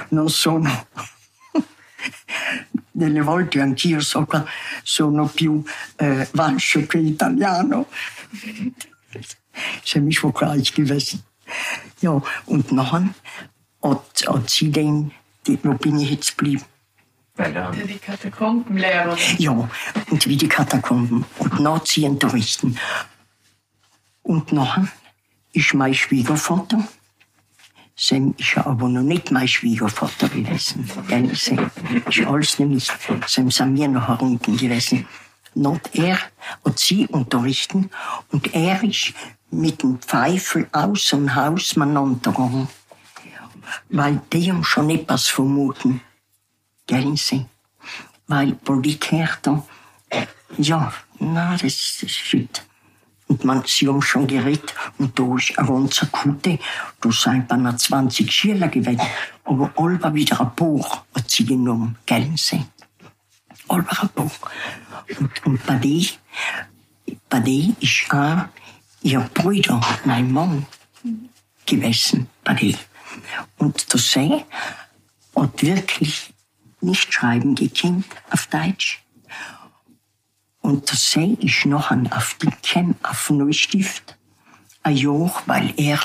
non 0.10 0.29
sono 0.29 0.70
delle 2.91 3.22
volte 3.24 3.62
anch'io 3.62 4.01
so, 4.01 4.27
sono 4.84 5.27
più 5.27 5.63
äh, 5.98 6.25
Walscher 6.34 6.86
che 6.88 6.98
Italiano. 6.98 7.88
ist 9.13 9.38
für 9.84 10.01
mich 10.01 10.24
wohl 10.24 10.31
gleich 10.31 10.74
gewesen. 10.74 11.24
Ja, 12.01 12.22
und 12.46 12.72
nachher 12.72 13.10
hat, 13.81 14.25
hat 14.27 14.50
sie 14.50 14.72
den, 14.72 15.12
wo 15.63 15.74
bin 15.74 16.00
ich 16.00 16.12
jetzt 16.12 16.38
geblieben? 16.38 16.63
Die 17.88 17.98
Katakombenlehrer. 17.98 19.17
Ja, 19.38 19.69
und 20.10 20.27
wie 20.27 20.38
die 20.38 20.48
Katakomben. 20.48 21.25
Und 21.39 21.60
nach 21.60 21.86
sie 21.86 22.05
unterrichten. 22.05 22.77
Und 24.24 24.51
nachher 24.51 24.88
ist 25.53 25.74
mein 25.74 25.93
Schwiegervater, 25.93 26.88
Sam 27.95 28.33
ist 28.38 28.55
ja 28.55 28.65
aber 28.65 28.89
noch 28.89 29.03
nicht 29.03 29.31
mein 29.31 29.48
Schwiegervater 29.48 30.29
gewesen. 30.29 30.89
Sam 31.36 31.65
ist 32.07 32.25
alles 32.25 32.57
nämlich, 32.57 32.91
Sam 33.27 33.51
sind 33.51 33.75
wir 33.77 33.88
noch 33.88 34.07
herunten 34.07 34.57
gewesen. 34.57 35.07
Not 35.53 35.81
er 35.93 36.17
hat 36.65 36.79
sie 36.79 37.07
unterrichten 37.07 37.91
und 38.31 38.55
er 38.55 38.81
ist 38.83 39.13
mit 39.51 39.83
dem 39.83 40.00
Pfeifel 40.00 40.67
aus 40.71 41.07
dem 41.07 41.36
Haus 41.36 41.75
miteinander 41.75 42.31
gegangen. 42.31 42.69
Weil 43.89 44.21
die 44.31 44.50
haben 44.51 44.63
schon 44.63 44.89
etwas 44.89 45.27
vermuten. 45.27 46.01
Sie? 47.15 47.45
Weil 48.27 48.53
Politiker, 48.53 49.63
ja, 50.57 50.93
na, 51.19 51.51
das 51.53 51.63
ist 51.63 52.10
shit. 52.10 52.63
Und 53.27 53.45
man, 53.45 53.63
sie 53.65 53.88
haben 53.88 54.01
schon 54.01 54.27
geredet, 54.27 54.74
und 54.98 55.17
da 55.17 55.36
ist 55.38 55.57
ein 55.57 55.65
ganzer 55.65 56.07
Kute, 56.07 56.60
da 57.00 57.12
sind 57.12 57.48
bei 57.48 57.55
einer 57.55 57.77
20 57.77 58.29
Schüler 58.29 58.67
gewesen. 58.67 59.00
Aber 59.45 59.71
Olba 59.75 60.13
wieder 60.13 60.41
ein 60.41 60.51
Buch 60.53 61.03
hat 61.15 61.29
sie 61.29 61.45
genommen, 61.45 61.98
Sie? 62.36 62.65
Olba 63.69 64.01
ein 64.01 64.10
Buch. 64.10 64.38
Und, 65.17 65.45
und 65.45 65.65
bei 65.65 65.75
die, 65.75 66.10
bei 67.29 67.39
die 67.39 67.74
ist 67.79 68.13
auch 68.13 68.45
ihr 69.01 69.21
Bruder, 69.33 69.79
mein 70.03 70.29
Mann, 70.29 70.65
gewesen, 71.65 72.27
bei 72.43 72.53
die. 72.53 72.77
Und 73.57 73.93
das 73.93 74.12
sei, 74.12 74.45
hat 75.36 75.63
wirklich 75.63 76.33
nicht 76.81 77.13
schreiben 77.13 77.55
gekannt 77.55 78.05
auf 78.29 78.47
Deutsch. 78.47 79.03
Und 80.61 80.91
das 80.91 81.11
sei 81.11 81.38
ich 81.39 81.65
noch 81.65 81.91
an 81.91 82.11
auf 82.11 82.35
Dickem, 82.35 82.95
auf 83.03 83.29
Neustift, 83.29 84.17
ein 84.83 84.95
Jahr, 84.95 85.43
weil 85.45 85.73
er 85.77 86.00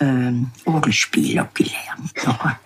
ähm, 0.00 0.50
Orgelspieler 0.64 1.48
gelernt 1.54 2.26
hat. 2.26 2.58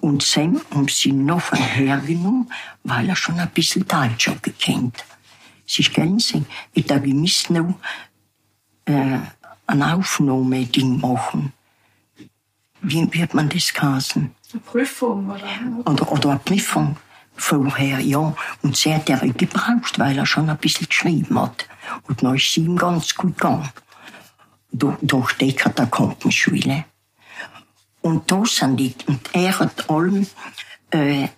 Und 0.00 0.22
Sam 0.22 0.60
haben 0.70 0.88
sie 0.88 1.12
noch 1.12 1.52
hergenommen, 1.52 2.52
weil 2.82 3.08
er 3.08 3.16
schon 3.16 3.38
ein 3.38 3.50
bisschen 3.50 3.86
Deutsch 3.86 4.30
gekannt. 4.42 5.04
Sie 5.64 5.84
kennen 5.84 6.18
sie, 6.18 6.44
ich 6.74 6.90
habe 6.90 7.02
gemisst 7.02 7.50
noch 7.50 7.74
äh, 8.84 9.18
ein 9.66 9.82
Aufnahmeding 9.82 11.00
machen. 11.00 11.52
Wie 12.80 13.08
wird 13.12 13.32
man 13.32 13.48
das 13.48 13.72
heißen? 13.80 14.34
Eine 14.52 14.62
Prüfung, 14.62 15.30
oder? 15.30 15.90
Oder, 15.90 16.12
oder 16.12 16.30
eine 16.30 16.38
Prüfung 16.40 16.96
vorher, 17.36 18.00
ja. 18.00 18.34
Und 18.62 18.76
sie 18.76 18.94
hat 18.94 19.08
er 19.08 19.20
gebraucht, 19.28 19.98
weil 19.98 20.18
er 20.18 20.26
schon 20.26 20.50
ein 20.50 20.58
bisschen 20.58 20.88
geschrieben 20.88 21.40
hat. 21.40 21.66
Und 22.06 22.22
dann 22.22 22.36
ist 22.36 22.52
sie 22.52 22.64
ihm 22.64 22.76
ganz 22.76 23.14
gut 23.14 23.36
gegangen. 23.36 23.70
Durch, 24.70 24.96
durch 25.02 25.32
die 25.34 25.54
Katakombenschule. 25.54 26.84
Und 28.00 28.30
da 28.30 28.42
sind 28.44 28.78
die, 28.78 28.94
und 29.06 29.20
er 29.32 29.58
hat 29.58 29.88
allem, 29.88 30.26
äh, 30.90 31.28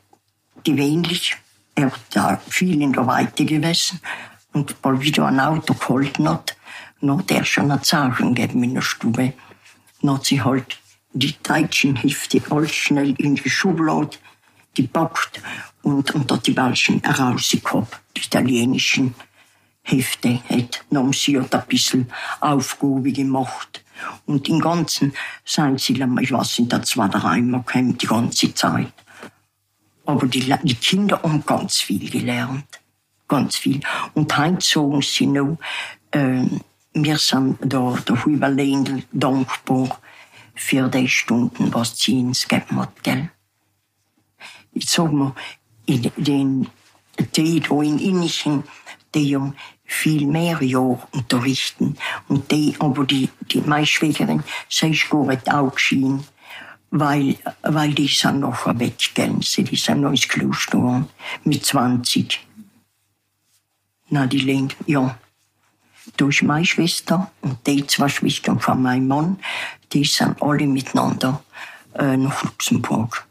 gewöhnlich, 0.62 1.36
er 1.74 1.86
hat 1.86 2.14
ja 2.14 2.40
viel 2.48 2.80
in 2.80 2.92
der 2.92 3.06
Weite 3.06 3.44
gewesen, 3.44 4.00
und 4.52 4.76
weil 4.82 5.00
wieder 5.00 5.26
ein 5.26 5.40
Auto 5.40 5.74
gehalten 5.74 6.28
hat, 6.28 6.56
dann 7.00 7.18
hat 7.18 7.30
er 7.30 7.44
schon 7.44 7.70
eine 7.70 7.82
Zeichen 7.82 8.34
gegeben 8.34 8.62
in 8.62 8.74
der 8.74 8.82
Stube. 8.82 9.34
Dann 10.00 10.14
hat 10.14 10.24
sie 10.24 10.42
halt 10.42 10.78
die 11.14 11.34
deutschen 11.42 11.96
Hefte 11.96 12.42
alles 12.50 12.74
schnell 12.74 13.14
in 13.18 13.36
die 13.36 13.48
Schublade 13.48 14.16
gepackt 14.74 15.40
und, 15.82 16.12
hat 16.12 16.46
die 16.46 16.56
welchen 16.56 17.00
herausgehabt, 17.02 18.00
die 18.16 18.22
italienischen 18.22 19.14
Hefte. 19.82 20.40
Hat. 20.48 20.84
Haben 20.92 21.12
sie 21.12 21.38
ein 21.38 21.48
bisschen 21.68 22.10
Aufgabe 22.40 23.12
gemacht. 23.12 23.84
Und 24.26 24.48
im 24.48 24.58
Ganzen 24.60 25.12
sind 25.44 25.80
sie, 25.80 25.92
ich 25.92 26.32
weiß 26.32 26.58
nicht, 26.58 26.72
da 26.72 26.82
zwei, 26.82 27.06
dreimal 27.08 27.62
gekommen, 27.62 27.96
die 27.96 28.06
ganze 28.06 28.52
Zeit. 28.54 28.92
Aber 30.06 30.26
die, 30.26 30.54
die 30.62 30.74
Kinder 30.74 31.22
haben 31.22 31.44
ganz 31.46 31.80
viel 31.80 32.10
gelernt. 32.10 32.80
Ganz 33.28 33.56
viel. 33.56 33.80
Und 34.14 34.36
heute 34.36 34.60
sagen 34.60 35.00
sie 35.00 35.26
noch, 35.26 35.58
äh, 36.10 36.44
wir 36.94 37.18
sind 37.18 37.58
da, 37.60 37.96
der 38.06 38.24
Huberländl 38.24 39.04
dankbar 39.12 39.98
für 40.54 40.88
die 40.88 41.08
Stunden, 41.08 41.72
was 41.74 41.98
sie 41.98 42.20
uns 42.20 42.48
gegeben 42.48 42.80
hat, 42.80 43.02
gell? 43.02 43.30
Ich 44.72 44.88
sag 44.88 45.12
mal, 45.12 45.34
in 45.86 46.10
den, 46.16 46.68
die 47.36 47.60
da 47.60 47.82
in 47.82 47.98
Innichen, 47.98 48.64
die 49.14 49.36
haben 49.36 49.54
viel 49.84 50.26
mehr 50.26 50.62
Jahre 50.62 51.06
unterrichten. 51.12 51.96
Und 52.28 52.50
die, 52.50 52.74
aber 52.78 53.04
die, 53.04 53.28
die 53.50 53.60
meine 53.60 53.86
Schwägerin, 53.86 54.42
sie 54.68 54.90
ist 54.90 55.10
gar 55.10 55.26
nicht 55.26 55.52
auch 55.52 55.72
geschieden, 55.74 56.24
weil, 56.90 57.36
weil 57.62 57.92
die 57.92 58.08
sind 58.08 58.40
noch 58.40 58.66
weg, 58.78 59.10
gell? 59.14 59.36
Sie, 59.42 59.64
die 59.64 59.76
sind 59.76 60.00
noch 60.00 60.10
ins 60.10 60.28
Kloster 60.28 61.06
mit 61.44 61.64
20. 61.64 62.40
Na, 64.10 64.26
die 64.26 64.38
Lehn, 64.38 64.72
ja. 64.86 65.18
Ist 66.18 66.42
meine 66.42 66.64
Schwester 66.64 67.30
und 67.40 67.66
die 67.66 67.86
zwei 67.86 68.08
Schwestern 68.08 68.60
von 68.60 68.82
meinem 68.82 69.08
Mann, 69.08 69.38
die 69.92 70.04
sind 70.04 70.42
alle 70.42 70.66
miteinander 70.66 71.42
äh, 71.94 72.16
nach 72.16 72.44
Luxemburg. 72.44 73.26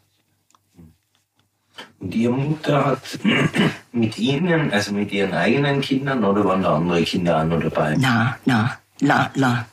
Und 2.00 2.16
Ihre 2.16 2.34
Mutter 2.34 2.86
hat 2.86 3.20
mit 3.92 4.18
Ihnen, 4.18 4.72
also 4.72 4.92
mit 4.92 5.12
Ihren 5.12 5.34
eigenen 5.34 5.82
Kindern, 5.82 6.24
oder 6.24 6.44
waren 6.46 6.64
da 6.64 6.76
andere 6.76 7.04
Kinder 7.04 7.42
auch 7.42 7.46
noch 7.46 7.62
dabei? 7.62 7.96
Na, 7.98 8.38
na, 8.46 8.78
la, 9.00 9.32
la. 9.36 9.66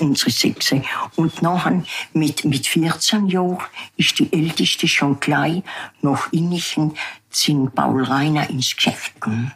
Unsere 0.00 0.30
Sechse. 0.30 0.82
Und 1.14 1.42
nachher 1.42 1.82
mit, 2.14 2.44
mit 2.44 2.66
14 2.66 3.28
Jahren 3.28 3.58
ist 3.96 4.18
die 4.18 4.32
Älteste 4.32 4.88
schon 4.88 5.20
gleich 5.20 5.62
nach 6.00 6.32
Innichen 6.32 6.96
sind 7.30 7.74
Paul 7.74 8.02
Reiner 8.02 8.48
ins 8.48 8.74
Geschäft 8.74 9.14
gegangen. 9.20 9.52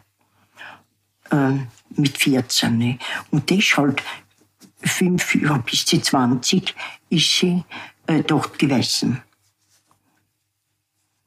Ähm, 1.31 1.67
mit 1.95 2.17
14. 2.17 2.77
Ne? 2.77 2.99
Und 3.31 3.49
das 3.49 3.59
ist 3.59 3.77
halt 3.77 4.03
fünf 4.83 5.35
Jahre 5.35 5.59
bis 5.59 5.85
zu 5.85 6.01
20 6.01 6.75
ist 7.09 7.39
sie 7.39 7.63
äh, 8.07 8.23
dort 8.23 8.57
gewesen. 8.57 9.21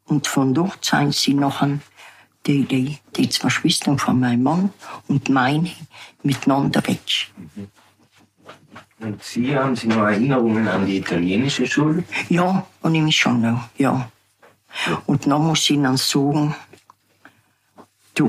Und 0.06 0.26
von 0.26 0.52
dort 0.52 0.84
sind 0.84 1.14
sie 1.14 1.34
nachher 1.34 1.78
die, 2.46 2.64
die, 2.64 2.98
die 3.16 3.28
zwei 3.28 3.48
Schwestern 3.48 3.98
von 3.98 4.20
meinem 4.20 4.42
Mann 4.42 4.70
und 5.08 5.28
meine 5.28 5.70
miteinander 6.22 6.86
weg. 6.86 7.30
Und 9.00 9.22
Sie 9.22 9.56
haben 9.56 9.76
Sie 9.76 9.88
noch 9.88 10.04
Erinnerungen 10.06 10.66
an 10.68 10.86
die 10.86 10.98
italienische 10.98 11.66
Schule? 11.66 12.04
Ja, 12.28 12.66
und 12.80 12.94
ich 12.94 13.02
mich 13.02 13.16
schon 13.16 13.40
noch, 13.40 13.68
ja. 13.76 14.10
Und 15.06 15.26
dann 15.26 15.42
muss 15.42 15.68
ich 15.68 15.80
dann 15.80 15.96
sagen, 15.96 16.54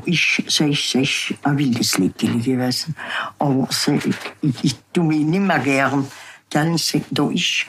ich, 0.05 0.43
sag 0.47 0.69
ich, 0.69 0.89
sag 0.89 1.01
ich, 1.01 1.37
ein 1.43 1.57
wildes 1.57 1.97
Liedchen 1.97 2.41
gewesen. 2.41 2.95
Aber 3.39 3.67
sag 3.71 4.05
ich, 4.05 4.15
ich, 4.63 4.75
tu 4.93 5.03
mich 5.03 5.19
nicht 5.19 5.41
mehr 5.41 5.59
gern. 5.59 6.07
Dann 6.49 6.77
sag, 6.77 7.03
da 7.11 7.29
ist 7.29 7.65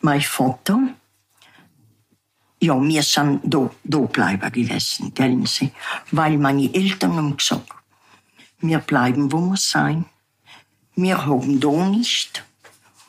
mein 0.00 0.20
Vater, 0.20 0.80
ja, 2.60 2.80
wir 2.80 3.02
sind 3.02 3.40
da, 3.44 3.70
da 3.84 3.98
bleiben 3.98 4.52
gewesen, 4.52 5.12
gell, 5.14 5.46
sie. 5.46 5.70
Weil 6.10 6.38
meine 6.38 6.72
Eltern 6.74 7.16
haben 7.16 7.36
gesagt, 7.36 7.70
wir 8.60 8.78
bleiben, 8.78 9.30
wo 9.30 9.40
wir 9.40 9.56
sein. 9.56 10.06
Wir 10.96 11.24
haben 11.26 11.60
da 11.60 11.70
nicht 11.86 12.44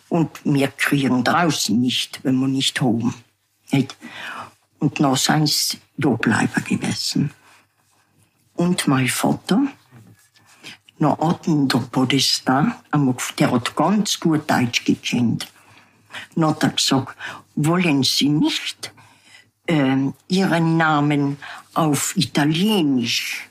und 0.10 0.30
wir 0.44 0.68
kriegen 0.68 1.24
draußen 1.24 1.80
nicht, 1.80 2.20
wenn 2.24 2.36
wir 2.40 2.48
nicht 2.48 2.80
haben. 2.82 3.16
Nicht? 3.72 3.98
Und 4.78 5.00
dann 5.00 5.16
sind 5.16 5.50
sie 5.50 5.78
da 5.98 6.10
bleiben 6.10 6.64
gewesen. 6.64 7.32
Und 8.60 8.90
mein 8.90 9.08
Vater, 9.08 9.62
noch 10.98 11.18
hatten 11.20 11.70
der 11.70 11.78
Podestan, 11.78 12.76
der 13.38 13.52
hat 13.52 13.74
ganz 13.74 14.20
gut 14.20 14.52
Deutsch 14.52 14.84
gekannt. 14.84 15.48
Dann 16.36 16.50
hat 16.50 16.64
er 16.64 16.72
gesagt, 16.72 17.16
wollen 17.56 18.04
Sie 18.04 18.28
nicht 18.28 18.92
äh, 19.66 20.12
Ihren 20.28 20.76
Namen 20.76 21.38
auf 21.74 22.18
Italienisch 22.18 23.48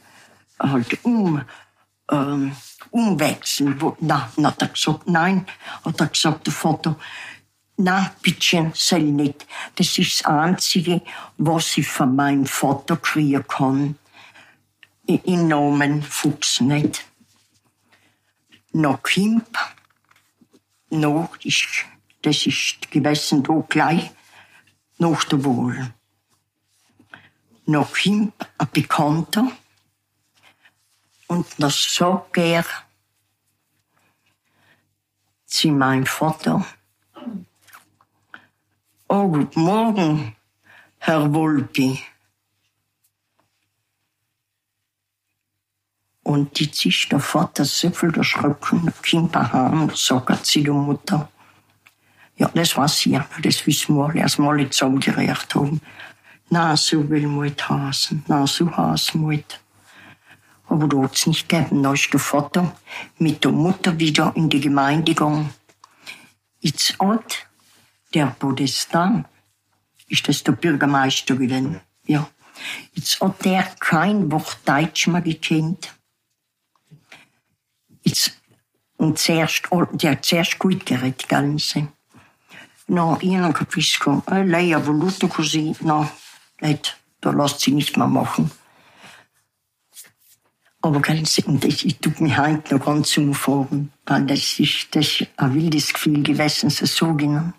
halt 0.61 1.03
um, 1.07 1.41
ähm, 2.11 2.53
umwechseln? 2.91 3.81
Na, 4.01 4.31
dann 4.37 4.47
hat 4.47 4.61
er 4.61 4.69
gesagt, 4.69 5.09
nein, 5.09 5.47
hat 5.87 6.01
er 6.03 6.09
gesagt, 6.09 6.47
der 6.47 6.53
Vater, 6.53 6.97
na, 7.79 8.11
bitte, 8.21 8.73
soll 8.75 9.05
nicht. 9.05 9.47
Das 9.77 9.97
ist 9.97 10.21
das 10.21 10.27
Einzige, 10.27 11.01
was 11.39 11.79
ich 11.79 11.89
von 11.89 12.15
meinem 12.15 12.45
Vater 12.45 12.99
kriegen 12.99 13.49
kann. 13.49 13.97
Im 15.09 15.49
Namen 15.49 16.03
Fuchs 16.03 16.61
nicht. 16.61 17.07
Noch 18.73 19.03
Kimp, 19.03 19.59
noch 20.91 21.35
ist, 21.43 21.87
das 22.21 22.45
ist 22.45 22.91
gewesen 22.91 23.43
da 23.43 23.65
gleich 23.67 24.11
nach 24.99 25.25
der 25.25 25.43
Wahl. 25.47 25.95
Noch 27.65 27.95
Kimp, 27.95 28.35
ein 28.59 28.69
Bekannter, 28.71 29.51
und 31.29 31.47
das 31.57 31.95
sagt 31.95 32.37
er 32.37 32.67
zu 35.47 35.69
meinem 35.69 36.05
Vater, 36.05 36.67
Oh, 39.09 39.27
guten 39.27 39.63
Morgen, 39.63 40.37
Herr 40.99 41.33
Volpi. 41.33 41.99
Und 46.29 46.61
jetzt 46.61 46.85
ist 46.85 47.11
der 47.11 47.21
Vater 47.21 47.65
so 47.65 47.89
viel 47.89 48.15
erschrocken, 48.15 48.83
der 48.85 48.93
Kind 49.01 49.35
daheim, 49.35 49.91
sagt 49.95 50.45
sie 50.45 50.63
der 50.63 50.75
Mutter. 50.75 51.31
Ja, 52.37 52.51
das 52.53 52.77
weiß 52.77 53.07
ich, 53.07 53.19
das 53.43 53.67
wissen 53.67 53.97
wir 53.97 54.11
alle, 54.11 54.25
als 54.25 54.37
wir 54.37 54.47
alle 54.47 54.69
zusammengerechnet 54.69 55.55
haben. 55.55 55.81
Na, 56.51 56.77
so 56.77 57.09
will 57.09 57.27
man 57.27 57.47
nicht 57.47 57.67
hasen, 57.67 58.25
na, 58.27 58.47
so 58.47 58.71
hasen 58.77 59.23
wir 59.23 59.39
nicht. 59.39 59.59
Aber 60.67 60.87
da 60.87 60.99
hat's 60.99 61.27
nicht 61.27 61.49
gegeben. 61.49 61.83
Da 61.83 61.95
ist 61.95 62.13
der 62.13 62.21
Vater 62.21 62.77
mit 63.17 63.43
der 63.43 63.53
Mutter 63.53 63.99
wieder 63.99 64.31
in 64.37 64.51
die 64.51 64.61
Gemeinde 64.61 65.15
gegangen. 65.15 65.49
Jetzt 66.61 66.95
hat 66.99 67.47
der 68.13 68.37
Podestan, 68.39 69.25
ist 70.09 70.29
das 70.29 70.45
der 70.45 70.53
Bürgermeister 70.53 71.37
gewesen, 71.37 71.81
ja. 72.05 72.29
Jetzt 72.93 73.19
hat 73.23 73.47
der 73.47 73.63
kein 73.81 74.31
Wort 74.31 74.59
Deutsch 74.67 75.07
mehr 75.07 75.23
gekannt. 75.23 75.95
Jetzt, 78.09 78.41
und 78.97 79.19
zuerst, 79.19 79.65
der 79.93 80.13
hat 80.13 80.25
zuerst 80.25 80.59
gut 80.59 80.87
geredet, 80.87 81.29
Ganze. 81.29 81.89
No, 82.87 83.19
io 83.21 83.39
non 83.39 83.53
capisco. 83.53 84.23
Eh, 84.31 84.45
lei 84.45 84.73
ha 84.73 84.79
voluto 84.79 85.29
così. 85.29 85.77
No, 85.81 86.11
lei, 86.61 86.81
da 87.21 87.31
lässt 87.33 87.61
sie 87.61 87.73
nicht 87.73 87.99
mehr 87.99 88.07
machen. 88.07 88.51
Aber 90.81 91.01
ganz, 91.01 91.39
und 91.41 91.67
ich, 91.67 91.85
ich 91.85 91.99
tue 91.99 92.15
mich 92.21 92.39
heute 92.39 92.77
noch 92.77 92.87
ganz 92.87 93.15
umfahren, 93.19 93.93
weil 94.07 94.25
das 94.25 94.59
ist, 94.59 94.97
das 94.97 95.21
ist 95.21 95.29
ein 95.37 95.55
wildes 95.55 95.93
Gefühl 95.93 96.23
gewesen, 96.23 96.71
so 96.71 97.13
genommen. 97.13 97.53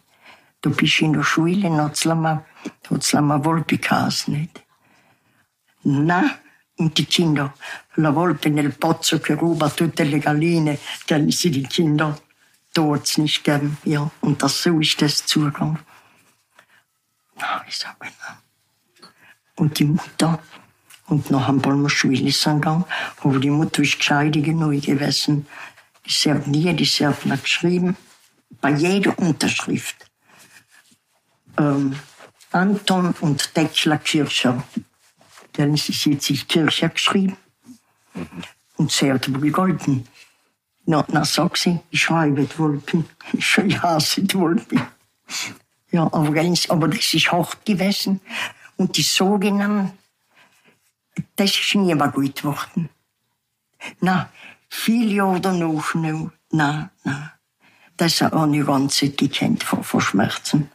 Du 0.62 0.72
bist 0.72 1.00
in 1.00 1.14
der 1.14 1.24
Schule, 1.24 1.70
lama 1.70 2.44
Volpi 3.46 3.78
geheißen, 3.78 4.34
nicht? 4.34 4.64
Na, 5.84 6.40
die 6.80 7.06
Kinder, 7.06 7.54
la 7.96 8.12
Volpe 8.12 8.50
nel 8.50 8.72
pozzo 8.72 9.20
che 9.20 9.34
ruba 9.34 9.70
tutte 9.70 10.04
le 10.04 10.20
galline, 10.20 10.80
kennen 11.06 11.32
sie 11.32 11.50
die 11.50 11.68
Kinder, 11.68 12.18
hat's 12.76 13.18
nicht 13.18 13.44
gegeben, 13.44 13.78
ja. 13.84 14.10
Und 14.22 14.42
das, 14.42 14.64
so 14.64 14.80
ist 14.80 15.02
das 15.02 15.26
zugegangen. 15.26 15.80
Na, 17.36 17.64
ich 17.68 17.78
sag 17.78 18.00
mal, 18.00 18.10
und 19.56 19.78
die 19.78 19.86
Mutter, 19.86 20.40
und 21.08 21.30
noch 21.32 21.48
ein 21.50 21.62
paar 21.62 21.76
sind 21.90 22.26
gegangen, 22.26 22.86
aber 23.22 23.40
die 23.40 23.50
Mutter 23.50 23.82
ist 23.82 23.98
gescheit 23.98 24.34
genug 24.34 24.82
gewesen. 24.82 25.48
Die 26.06 26.32
hat 26.32 26.48
nie, 26.48 26.74
die 26.74 26.86
hat 26.86 27.26
mir 27.26 27.38
geschrieben, 27.38 27.98
bei 28.62 28.72
jeder 28.72 29.18
Unterschrift. 29.20 29.98
Ähm, 31.58 32.00
Anton 32.52 33.14
und 33.20 33.56
Deckler 33.56 33.98
Kircher. 33.98 34.64
Dann 35.60 35.74
ist 35.74 35.88
sie 35.88 36.14
hat 36.14 36.22
sich 36.22 36.48
Kircher 36.48 36.88
geschrieben. 36.88 37.36
Und 38.78 38.94
sie 38.94 39.12
hat 39.12 39.28
aber 39.28 39.40
gegolten. 39.40 40.08
Na, 40.86 41.06
na, 41.10 41.26
sie, 41.58 41.82
ich 41.90 42.02
schreibe 42.02 42.46
die 42.46 42.58
Wolken. 42.58 43.04
Ich 43.34 43.82
hasse 43.82 44.24
die 44.24 44.36
Wolken. 44.36 44.82
Ja, 45.92 46.04
aber, 46.14 46.32
ganz, 46.32 46.70
aber 46.70 46.88
das 46.88 47.14
ist 47.14 47.30
hart 47.34 47.66
gewesen. 47.66 48.22
Und 48.78 48.96
die 48.96 49.02
sogenannten 49.02 49.92
das 51.36 51.52
ist 51.52 51.76
nie 51.76 51.94
mehr 51.94 52.08
gut 52.08 52.38
geworden. 52.38 52.88
Na, 54.00 54.30
viele 54.70 55.14
Jahre 55.16 55.42
danach 55.42 55.94
noch. 55.94 56.32
Na, 56.52 56.90
na. 57.04 57.34
Das 57.98 58.22
habe 58.22 58.56
ich 58.56 58.66
ganz 58.66 59.02
nicht 59.02 59.18
gekannt 59.18 59.66
vor, 59.66 59.84
vor 59.84 60.00
Schmerzen. 60.00 60.72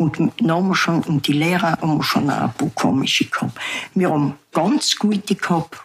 Und 0.00 0.16
dann 0.18 0.66
wir 0.66 0.74
schon, 0.74 1.02
und 1.02 1.26
die 1.26 1.34
Lehrer 1.34 1.72
haben 1.72 2.02
schon 2.02 2.30
ein 2.30 2.54
paar 2.54 2.70
komische 2.70 3.26
gehabt. 3.26 3.60
Wir 3.92 4.08
haben 4.08 4.38
ganz 4.50 4.96
gute 4.96 5.34
gehabt. 5.34 5.78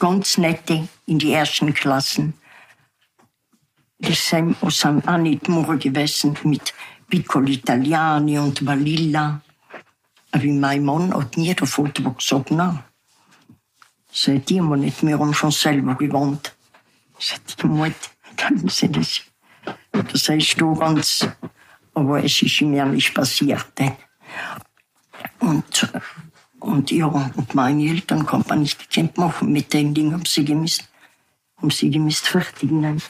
Ganz 0.00 0.36
nette 0.36 0.88
in 1.06 1.20
die 1.20 1.32
ersten 1.32 1.72
Klassen. 1.72 2.34
Das 4.00 4.30
sind, 4.30 4.56
sind 4.68 5.06
auch 5.06 5.16
nicht 5.16 5.48
morgen 5.48 5.78
gewesen 5.78 6.36
mit 6.42 6.74
Piccolo 7.08 7.46
Italiani 7.46 8.36
und 8.36 8.66
Valilla. 8.66 9.40
Aber 10.32 10.44
mein 10.46 10.84
Mann 10.84 11.14
hat 11.14 11.36
nie 11.36 11.54
davon 11.54 11.92
gesagt, 12.18 12.50
nein. 12.50 12.80
Sagt 14.10 14.50
immer 14.50 14.76
nicht, 14.76 15.06
wir 15.06 15.20
haben 15.20 15.34
schon 15.34 15.52
selber 15.52 15.94
gewohnt. 15.94 16.52
Sagt 17.20 17.62
die 17.62 17.68
Mutter, 17.68 17.94
kann 18.36 18.68
sie 18.68 18.90
das? 18.90 19.20
Das 19.92 20.28
heißt 20.28 20.60
du 20.60 20.74
ganz, 20.74 21.28
aber 21.94 22.24
es 22.24 22.42
ist 22.42 22.60
mir 22.62 22.84
nicht 22.86 23.14
passiert. 23.14 23.66
Und, 25.38 25.92
und 26.60 26.90
ja, 26.90 27.06
und 27.06 27.54
meine 27.54 27.84
Eltern 27.84 28.26
konnten 28.26 28.48
man 28.48 28.60
nicht 28.60 28.90
gekannt 28.90 29.16
machen 29.16 29.52
mit 29.52 29.72
den 29.72 29.94
Dingen, 29.94 30.12
haben 30.12 30.24
sie 30.26 30.44
gemisst, 30.44 30.88
haben 31.56 31.70
sie 31.70 31.90
gemisst 31.90 32.26
fertigen. 32.26 33.00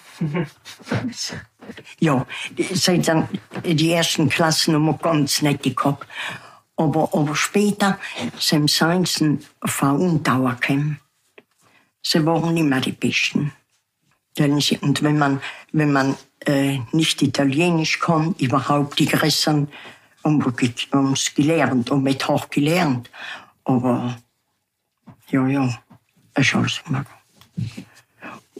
ja, 2.00 2.26
seit 2.72 3.08
dann, 3.08 3.28
die 3.64 3.92
ersten 3.92 4.28
Klassen 4.28 4.74
haben 4.74 4.86
wir 4.86 4.98
ganz 4.98 5.42
nett 5.42 5.62
gehabt. 5.62 6.06
Aber, 6.76 7.08
aber 7.12 7.36
später 7.36 7.98
sind 8.38 8.68
sie 8.68 9.38
Verundauer 9.64 10.56
gekommen. 10.60 11.00
Sie 12.02 12.26
waren 12.26 12.68
mehr 12.68 12.80
die 12.80 12.92
Besten. 12.92 13.52
Und 14.36 15.02
wenn 15.02 15.16
man, 15.16 15.40
wenn 15.72 15.92
man 15.92 16.16
äh, 16.46 16.80
nicht 16.92 17.22
Italienisch 17.22 17.98
kann, 18.00 18.34
überhaupt 18.38 18.98
die 18.98 19.06
Größeren, 19.06 19.68
haben 20.24 21.12
es 21.12 21.34
gelernt 21.34 21.90
und 21.90 22.02
mit 22.02 22.28
auch 22.28 22.48
gelernt. 22.48 23.10
Aber 23.64 24.16
ja, 25.30 25.46
ja, 25.46 25.78
es 26.34 26.46
ist 26.46 26.54
alles 26.54 26.82
immer. 26.86 27.04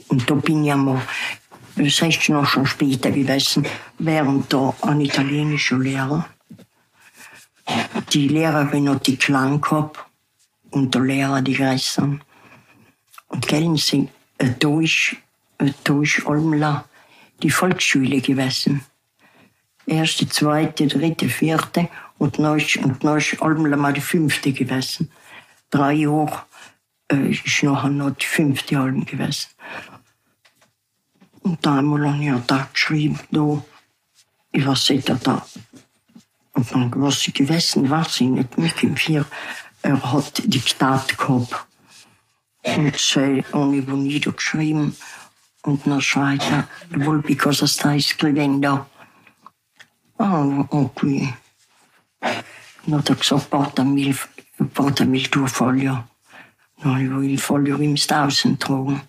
Und 0.07 0.29
da 0.29 0.35
bin 0.35 0.63
ich 0.63 0.71
einmal, 0.71 1.01
das 1.75 2.01
heißt 2.01 2.29
noch 2.29 2.45
schon 2.45 2.65
später 2.65 3.11
gewesen, 3.11 3.65
während 3.97 4.53
da 4.53 4.73
ein 4.81 5.01
italienischer 5.01 5.79
Lehrer 5.79 6.27
die 8.11 8.27
Lehrerin 8.27 8.89
hat 8.89 9.07
die 9.07 9.17
Klang 9.17 9.61
gehabt 9.61 9.99
und 10.71 10.93
der 10.93 11.01
Lehrer 11.01 11.41
die 11.41 11.53
Gräsern. 11.53 12.21
Und 13.27 13.47
kennen 13.47 13.77
Sie, 13.77 14.09
da 14.37 14.79
ist, 14.79 15.15
da 15.83 16.01
ist 16.01 16.25
die 17.41 17.49
Volksschule 17.49 18.21
gewesen. 18.21 18.83
Erste, 19.85 20.27
zweite, 20.27 20.87
dritte, 20.87 21.29
vierte 21.29 21.89
Und 22.17 22.39
ist, 22.39 22.77
und 22.77 23.03
dann 23.03 23.17
ist 23.17 23.41
allem 23.41 23.69
mal 23.79 23.93
die 23.93 24.01
fünfte 24.01 24.51
gewesen. 24.51 25.11
Drei 25.69 25.93
Jahre 25.93 26.43
äh, 27.11 27.31
ist 27.31 27.63
nachher 27.63 27.89
noch 27.89 28.11
die 28.11 28.25
fünfte 28.25 28.79
Alm 28.79 29.05
gewesen. 29.05 29.49
Und 31.41 31.65
einmal 31.67 32.07
habe 32.07 32.17
ich 32.17 32.25
ja 32.25 32.41
da 32.47 32.67
geschrieben, 32.73 33.19
da, 33.31 33.63
ich 34.51 34.65
weiß 34.65 34.89
nicht, 34.89 35.09
da. 35.09 35.45
Und 36.53 36.71
dann, 36.71 36.91
was 36.95 37.27
ich 37.27 37.33
gewesen 37.33 37.89
weiß 37.89 38.21
ich 38.21 38.29
nicht, 38.29 38.57
mich 38.57 38.81
im 38.81 38.95
Vier, 38.95 39.25
er 39.81 40.11
hat 40.11 40.41
Diktat 40.45 41.17
gehabt. 41.17 41.67
Und 42.63 42.97
sie 42.97 43.43
habe 43.53 43.75
ich 43.77 43.87
niedergeschrieben. 43.87 44.95
Und 45.65 45.87
dann 45.87 45.99
schreit 45.99 46.43
er, 46.51 46.67
wohl, 46.91 47.21
because 47.23 47.63
I 47.63 47.67
stai 47.67 47.99
scrivendo. 47.99 48.85
Ok. 50.17 51.01
Dann 52.85 52.97
hat 52.99 53.09
er 53.09 53.15
gesagt, 53.15 53.49
portami 53.49 54.09
il, 54.09 54.17
portami 54.73 55.17
il 55.17 55.29
tuo 55.29 55.47
foglio. 55.47 56.03
Habe 56.83 57.25
ich 57.25 57.31
il 57.31 57.39
foglio 57.39 57.77
im 57.77 57.97
Stausen 57.97 58.59
getragen. 58.59 59.01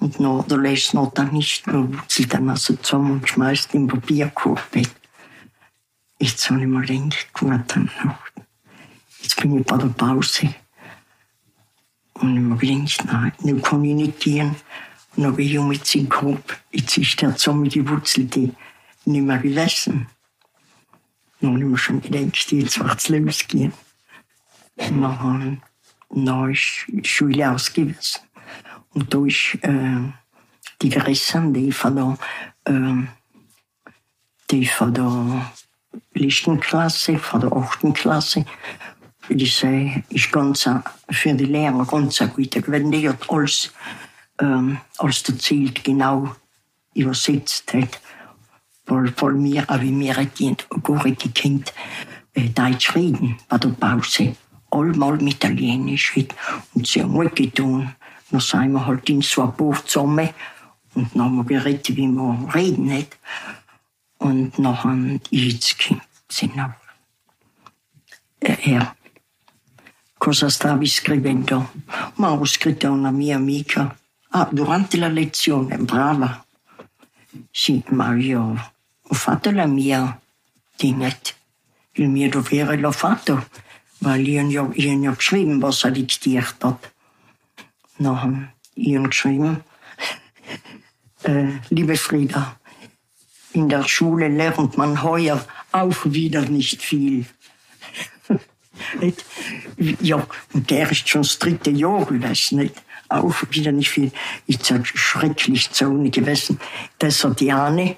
Und 0.00 0.18
noch, 0.18 0.44
da 0.48 0.56
lässt 0.56 0.92
noch 0.92 1.12
dann 1.14 1.32
nicht, 1.32 1.68
nur 1.68 1.94
wurzelt 1.94 2.34
dann 2.34 2.50
also 2.50 2.74
zusammen 2.74 3.12
und 3.12 3.28
schmeißt 3.28 3.74
im 3.74 3.86
Papierkorb 3.86 4.74
weg. 4.74 4.90
Jetzt 6.18 6.50
habe 6.50 6.62
ich 6.62 6.66
mal 6.66 6.84
dann 6.84 7.90
noch. 8.02 8.18
Jetzt 9.20 9.40
bin 9.40 9.58
ich 9.60 9.64
bei 9.64 9.76
der 9.78 9.86
Pause. 9.86 10.52
Und 12.14 12.36
ich 12.36 12.50
habe 12.50 12.66
gedacht, 12.66 13.04
nein, 13.06 13.32
nun 13.40 13.62
kann 13.62 13.84
ich 13.84 13.94
nicht 13.94 14.20
gehen. 14.20 14.56
Dann 15.16 15.26
habe 15.26 15.42
ich 15.42 15.58
mit 15.58 15.94
im 15.94 16.08
Kopf, 16.08 16.56
jetzt 16.72 16.98
ist 16.98 17.20
der 17.20 17.36
zusammen 17.36 17.68
die 17.68 17.88
Wurzel, 17.88 18.24
die 18.24 18.52
nicht 19.04 19.22
mehr 19.22 19.38
gewesen. 19.38 20.06
Dann 21.40 21.50
habe 21.52 21.58
ich 21.60 21.66
mir 21.66 21.78
schon 21.78 22.00
gedacht, 22.00 22.52
jetzt 22.52 22.78
wird 22.80 22.98
es 22.98 23.08
losgehen. 23.08 23.72
Und 24.76 25.02
dann, 25.02 25.62
dann 26.10 26.50
ist 26.50 26.84
die 26.88 27.04
Schule 27.08 27.50
ausgewiesen. 27.50 28.20
Und 28.90 29.12
da 29.12 29.24
ist 29.24 29.56
äh, 29.62 30.12
die 30.82 30.88
Gerissen, 30.88 31.52
die 31.54 31.70
von 31.70 31.94
der, 31.96 32.18
äh, 32.64 33.06
die 34.50 34.66
von 34.66 34.94
der 34.94 35.52
letzten 36.14 36.58
Klasse, 36.60 37.18
von 37.18 37.40
der 37.40 37.52
achten 37.52 37.92
Klasse, 37.92 38.44
die 39.28 39.46
sei, 39.46 40.04
ist 40.10 40.30
ganz, 40.32 40.66
a- 40.66 40.82
für 41.10 41.32
die 41.34 41.44
Lehrer 41.46 41.84
ganz 41.86 42.18
gut. 42.18 42.68
Wenn 42.68 42.90
die 42.90 43.08
hat 43.08 43.28
alles, 43.30 43.72
ähm, 44.38 44.78
alles 44.98 45.22
erzählt, 45.28 45.84
genau 45.84 46.34
übersetzt 46.94 47.72
hat. 47.74 48.00
Weil, 48.86 49.12
weil 49.16 49.32
mir, 49.32 49.64
auch 49.68 49.80
wie 49.80 49.92
mir 49.92 50.14
gar 50.14 51.04
nicht 51.04 51.22
gekannt, 51.22 51.72
äh, 52.34 52.48
Deutsch 52.50 52.94
reden 52.94 53.36
bei 53.48 53.58
der 53.58 53.68
Pause. 53.70 54.36
Allmal 54.70 55.16
mit 55.18 55.34
Italienisch 55.34 56.16
reden. 56.16 56.34
Und 56.74 56.86
haben 56.86 57.12
gut 57.12 57.36
getan. 57.36 57.94
Dann 58.30 58.40
sind 58.40 58.72
wir 58.72 58.86
halt 58.86 59.08
in 59.08 59.22
so 59.22 59.42
ein 59.42 59.52
Boot 59.52 59.88
zusammen. 59.88 60.30
Und 60.94 61.14
dann 61.14 61.22
haben 61.22 61.36
wir 61.36 61.44
geredet, 61.44 61.96
wie 61.96 62.06
man 62.06 62.48
reden 62.50 62.92
hat. 62.92 63.16
Und 64.18 64.58
nachher, 64.58 65.20
jetzt 65.30 65.90
noch. 66.54 66.70
Eh, 68.40 68.72
Er, 68.72 68.94
cosa 70.18 70.50
stavi 70.50 70.86
scrivendo? 70.86 71.70
Ma 72.16 72.28
ho 72.28 72.44
scritto 72.44 72.90
una 72.92 73.10
mia 73.10 73.36
amica. 73.36 73.96
Ah, 74.36 74.48
durante 74.50 74.96
la 74.96 75.06
lezione, 75.06 75.78
brava. 75.78 76.44
Sì, 77.52 77.80
ma 77.90 78.16
io 78.16 78.72
ho 79.00 79.14
fatto 79.14 79.52
la 79.52 79.66
mia 79.66 80.20
dinget. 80.76 81.36
Il 81.92 82.08
mio 82.08 82.28
dovere 82.28 82.76
l'ho 82.76 82.90
fatto, 82.90 83.48
weil 83.98 84.26
ho, 84.26 84.48
io 84.48 84.72
gli 84.74 85.06
ho 85.06 85.14
geschrieben, 85.14 85.60
was 85.60 85.84
er 85.84 85.92
diktiert 85.92 86.64
hat. 86.64 86.92
Nachher, 87.98 88.52
ich 88.74 88.96
habe 88.96 89.08
geschrieben, 89.08 89.62
liebe 91.68 91.96
Frieda, 91.96 92.58
in 93.52 93.68
der 93.68 93.86
Schule 93.86 94.26
lernt 94.26 94.76
man 94.76 95.00
heuer 95.04 95.46
auch 95.70 96.04
wieder 96.06 96.42
nicht 96.42 96.82
viel. 96.82 97.26
Ja, 100.00 100.26
und 100.52 100.68
der 100.68 100.90
ist 100.90 101.08
schon 101.08 101.22
das 101.22 101.38
dritte 101.38 101.70
Jahr 101.70 102.04
gewesen, 102.06 102.58
nicht? 102.58 102.82
Auch 103.14 103.42
wieder 103.50 103.70
nicht 103.70 103.90
viel. 103.90 104.10
Ist 104.48 104.68
ja 104.70 104.84
schrecklich 104.84 105.70
zu 105.70 105.86
ohne 105.86 106.10
gewesen. 106.10 106.58
Das 106.98 107.22
hat 107.22 107.40
Jane, 107.40 107.96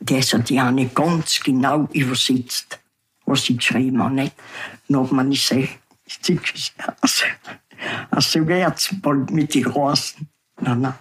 das 0.00 0.32
hat 0.32 0.50
Jane 0.50 0.86
ganz 0.86 1.38
genau 1.40 1.88
übersetzt, 1.92 2.80
was 3.26 3.48
ich 3.48 3.58
geschrieben 3.58 4.02
habe, 4.02 4.14
nicht? 4.14 4.34
Noch 4.88 5.12
man 5.12 5.30
ist 5.30 5.52
also, 7.00 7.24
also 8.10 8.48
wird's 8.48 8.90
bald 9.00 9.30
mit 9.30 9.54
den 9.54 9.62
Großen. 9.62 10.28
Na, 10.60 10.74
na. 10.74 10.98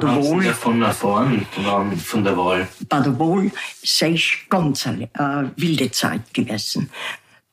Wohl. 0.00 0.44
davon 0.44 0.82
erfahren, 0.82 1.46
ähm, 1.56 1.98
von 1.98 2.22
der 2.22 2.36
Wahl? 2.36 2.68
bei 2.88 3.00
der 3.00 3.18
Wahl 3.18 3.50
sei 3.82 4.12
es 4.12 4.30
ganz 4.48 4.86
eine 4.86 5.04
äh, 5.14 5.50
wilde 5.56 5.90
Zeit 5.90 6.32
gewesen. 6.32 6.90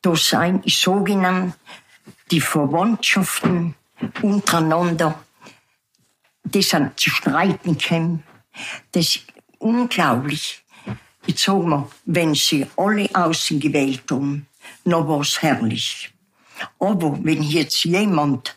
Da 0.01 0.15
seien 0.15 0.61
sogenannt 0.65 1.55
die 2.29 2.41
Verwandtschaften 2.41 3.73
untereinander, 4.21 5.19
die 6.43 6.61
sind 6.61 6.99
zu 6.99 7.09
streiten 7.09 7.77
gekommen. 7.77 8.23
Das 8.91 9.15
ist 9.15 9.23
unglaublich. 9.57 10.63
Jetzt 11.25 11.43
sagen 11.43 11.69
wir, 11.69 11.89
wenn 12.05 12.35
sie 12.35 12.67
alle 12.77 13.09
außen 13.13 13.59
gewählt 13.59 14.03
haben, 14.11 14.45
noch 14.83 15.07
war 15.07 15.21
es 15.21 15.41
herrlich. 15.41 16.13
Aber 16.79 17.17
wenn 17.23 17.41
jetzt 17.41 17.83
jemand 17.83 18.55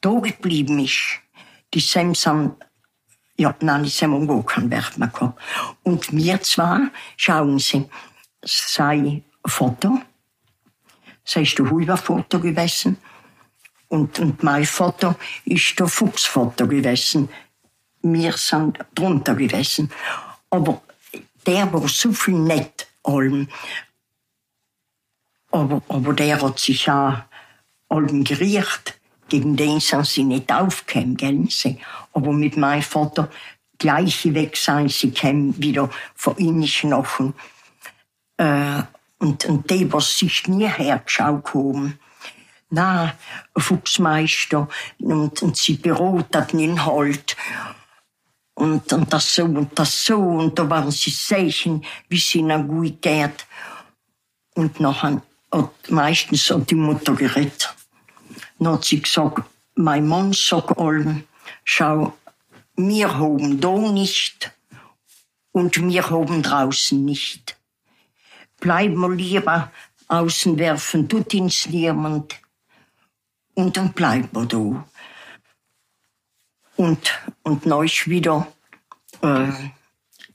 da 0.00 0.18
geblieben 0.18 0.80
ist, 0.80 1.20
die 1.72 1.80
sind 1.80 2.16
ja, 3.40 3.54
nein, 3.60 3.84
das 3.84 4.02
haben 4.02 4.28
wir 4.28 4.42
keinen 4.42 4.70
Wert 4.70 4.98
mehr 4.98 5.08
gehabt. 5.08 5.40
Und 5.82 6.12
wir 6.12 6.40
zwar, 6.42 6.90
schauen 7.16 7.58
Sie, 7.58 7.88
sein 8.42 9.24
Vater, 9.46 10.02
sei 11.24 11.42
ist 11.42 11.58
der 11.58 11.70
Huber-Vater 11.70 12.38
gewesen, 12.38 12.98
und, 13.88 14.20
und 14.20 14.42
mein 14.42 14.64
Vater 14.66 15.16
ist 15.44 15.80
der 15.80 15.88
Fuchsvater 15.88 16.66
gewesen. 16.66 17.28
Wir 18.02 18.34
sind 18.34 18.78
drunter 18.94 19.34
gewesen. 19.34 19.90
Aber 20.50 20.82
der 21.44 21.72
war 21.72 21.88
so 21.88 22.12
viel 22.12 22.38
nett, 22.38 22.86
allem. 23.02 23.48
Aber, 25.50 25.82
aber 25.88 26.12
der 26.12 26.40
hat 26.40 26.60
sich 26.60 26.88
auch 26.88 27.16
allem 27.88 28.22
geriert. 28.22 28.99
Gegen 29.30 29.56
den 29.56 29.80
sind 29.80 30.06
sie 30.06 30.24
nicht 30.24 30.52
aufgekommen, 30.52 31.16
gell? 31.16 31.48
Aber 32.12 32.32
mit 32.32 32.56
meinem 32.58 32.82
Vater 32.82 33.30
gleich 33.78 34.34
weg 34.34 34.56
sein, 34.56 34.88
sie 34.88 35.10
kämen 35.10 35.60
wieder 35.60 35.88
von 36.14 36.36
ihnen 36.36 36.66
Knochen. 36.66 37.34
Äh, 38.36 38.82
und, 39.18 39.44
und 39.44 39.70
die, 39.70 39.92
was 39.92 40.18
sich 40.18 40.48
nie 40.48 40.66
hergeschaut 40.66 41.54
haben. 41.54 41.98
Na, 42.70 43.14
Fuchsmeister, 43.56 44.68
und, 44.98 45.42
und 45.42 45.56
sie 45.56 45.74
beraten 45.74 46.58
ihn 46.58 46.84
halt. 46.84 47.36
Und, 48.54 48.92
und 48.92 49.12
das 49.12 49.34
so 49.34 49.44
und 49.44 49.78
das 49.78 50.04
so, 50.04 50.18
und 50.18 50.58
da 50.58 50.68
waren 50.68 50.90
sie 50.90 51.10
sehen, 51.10 51.84
wie 52.08 52.16
es 52.16 52.34
ihnen 52.34 52.68
gut 52.68 53.00
geht. 53.00 53.46
Und 54.54 54.80
nachher 54.80 55.22
hat 55.52 55.90
meistens 55.90 56.50
hat 56.50 56.70
die 56.70 56.74
Mutter 56.74 57.14
geredet. 57.14 57.74
Dann 58.60 58.74
hat 58.74 58.84
sie 58.84 59.00
gesagt, 59.00 59.42
mein 59.74 60.06
Mann 60.06 60.34
sagt 60.34 60.78
allem, 60.78 61.24
schau, 61.64 62.12
wir 62.76 63.18
haben 63.18 63.60
da 63.60 63.76
nicht 63.78 64.52
und 65.52 65.76
wir 65.76 66.10
haben 66.10 66.42
draußen 66.42 67.02
nicht. 67.02 67.56
Bleib 68.60 68.94
mal 68.94 69.14
lieber 69.14 69.72
außen 70.08 70.58
werfen, 70.58 71.08
tut 71.08 71.32
ins 71.32 71.66
niemand. 71.68 72.38
Und 73.54 73.76
dann 73.78 73.92
bleibt 73.92 74.34
man 74.34 74.48
da. 74.48 74.86
Und, 76.76 77.20
und 77.42 77.66
ist 77.66 78.08
wieder, 78.08 78.46
äh, 79.22 79.48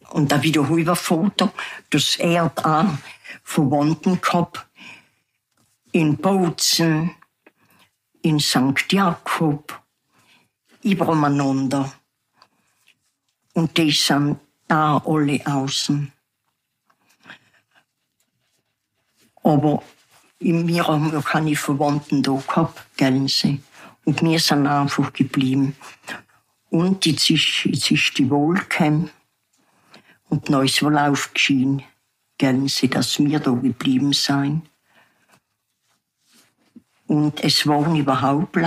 und 0.10 0.32
da 0.32 0.42
wieder 0.42 0.68
über 0.70 0.96
Foto, 0.96 1.52
das 1.92 2.16
er 2.16 2.52
auch 2.64 2.86
Verwandten 3.44 4.20
gehabt, 4.20 4.66
in 5.92 6.18
Bozen, 6.18 7.16
in 8.26 8.40
St. 8.40 8.92
Jakob, 8.92 9.80
übereinander. 10.82 11.94
Und 13.54 13.78
die 13.78 13.92
sind 13.92 14.40
da 14.68 14.98
alle 15.06 15.40
außen. 15.46 16.12
Aber 19.44 19.84
mir 20.40 20.88
haben 20.88 21.12
wir 21.12 21.22
keine 21.22 21.56
Verwandten 21.56 22.24
da 22.24 22.32
gehabt, 22.32 22.84
gell 22.98 23.30
Sie. 23.30 23.62
Und 24.06 24.24
wir 24.24 24.40
sind 24.40 24.66
einfach 24.66 25.14
geblieben. 25.14 25.76
Und 26.72 27.06
jetzt 27.06 27.30
ist, 27.30 27.66
jetzt 27.66 27.92
ist 27.92 28.18
die 28.18 28.28
gekommen. 28.28 29.12
Und 30.30 30.50
neu 30.50 30.66
ist 30.66 30.82
wohl 30.82 30.98
aufgeschieden. 30.98 31.84
Gern 32.40 32.68
sie, 32.68 32.90
dass 32.90 33.20
wir 33.20 33.40
da 33.40 33.52
geblieben 33.52 34.14
sein. 34.14 34.64
Und 37.08 37.44
es 37.44 37.68
waren 37.68 37.96
überhaupt, 37.96 38.58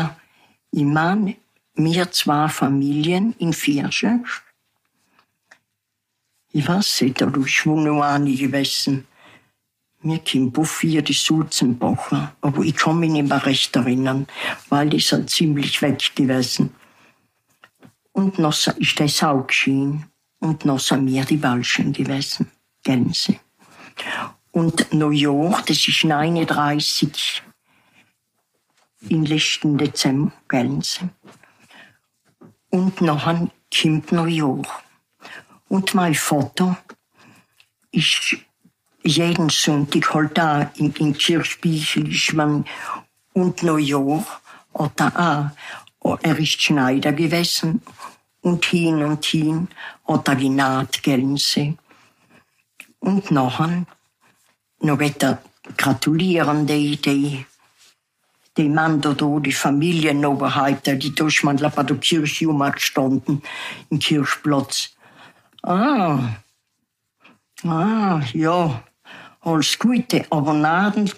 ich 0.70 0.85
meine, 0.85 1.37
wir 1.74 2.11
zwei 2.11 2.48
Familien 2.48 3.35
in 3.38 3.53
Vierschen. 3.53 4.27
Ich 6.53 6.66
weiß 6.66 7.03
nicht, 7.03 7.20
da 7.20 7.27
ist 7.27 7.66
wohl 7.66 7.85
noch 7.85 8.03
eine 8.03 8.35
gewesen. 8.35 9.07
Wir 10.01 10.18
kommen 10.20 10.53
Buffy, 10.53 11.03
die 11.03 11.12
Sulzenbacher. 11.12 12.35
Aber 12.40 12.62
ich 12.62 12.77
kann 12.77 13.01
mich 13.01 13.11
nicht 13.11 13.29
mehr 13.29 13.44
recht 13.44 13.74
erinnern, 13.74 14.27
weil 14.68 14.88
die 14.90 15.01
sind 15.01 15.31
ziemlich 15.31 15.83
weg 15.83 16.14
gewesen. 16.14 16.74
Und 18.12 18.38
noch 18.38 18.55
ist 18.66 19.01
das 19.01 19.22
auch 19.22 19.46
geschehen. 19.46 20.07
Und 20.40 20.64
noch 20.64 20.79
sind 20.79 21.07
wir 21.07 21.24
die 21.24 21.42
Walschen 21.42 21.92
gewesen. 21.92 22.51
Gänse. 22.85 23.37
Und 24.53 24.92
Neujahr, 24.92 25.62
das 25.66 25.87
ist 25.87 26.05
39 26.05 27.42
im 29.08 29.24
letzten 29.24 29.78
Dezember, 29.78 30.32
Gänse. 30.48 31.11
Und 32.70 33.00
nachher 33.00 33.48
kommt 33.74 34.12
Neujahr. 34.12 34.62
Und 35.68 35.94
mein 35.94 36.14
Vater 36.14 36.78
ist 37.90 38.37
jeden 39.02 39.48
Sonntag 39.48 40.12
halt 40.14 40.37
da 40.37 40.70
in, 40.76 40.92
in 40.94 41.16
Kirchbichel 41.16 42.12
ist 42.12 42.32
man 42.34 42.64
und 43.32 43.62
Neujahr 43.62 44.24
oder 44.72 45.54
auch. 46.02 46.18
Er 46.22 46.38
ist 46.38 46.62
Schneider 46.62 47.12
gewesen 47.12 47.82
und 48.40 48.64
hin 48.64 49.02
und 49.02 49.24
hin 49.24 49.68
oder 50.04 50.34
Ginat 50.37 51.02
Gänse. 51.02 51.76
Und 53.00 53.30
nachher 53.30 53.84
noch 54.80 55.00
weiter 55.00 55.42
gratulieren 55.76 56.66
die, 56.66 57.44
die, 58.59 58.64
die 58.64 58.68
Mann 58.68 59.01
da, 59.01 59.14
die 59.14 59.53
Familienoberheit, 59.53 60.87
die 60.87 61.14
durch 61.14 61.42
man 61.44 61.57
bei 61.57 61.83
der 61.83 61.97
Kirche 61.97 62.47
gestanden, 62.73 63.42
im 63.88 63.99
Kirchplatz. 63.99 64.90
Ah, 65.62 66.18
ah, 67.64 68.21
ja, 68.33 68.83
alles 69.40 69.79
Gute, 69.79 70.27
aber 70.31 70.53
Naden 70.53 71.11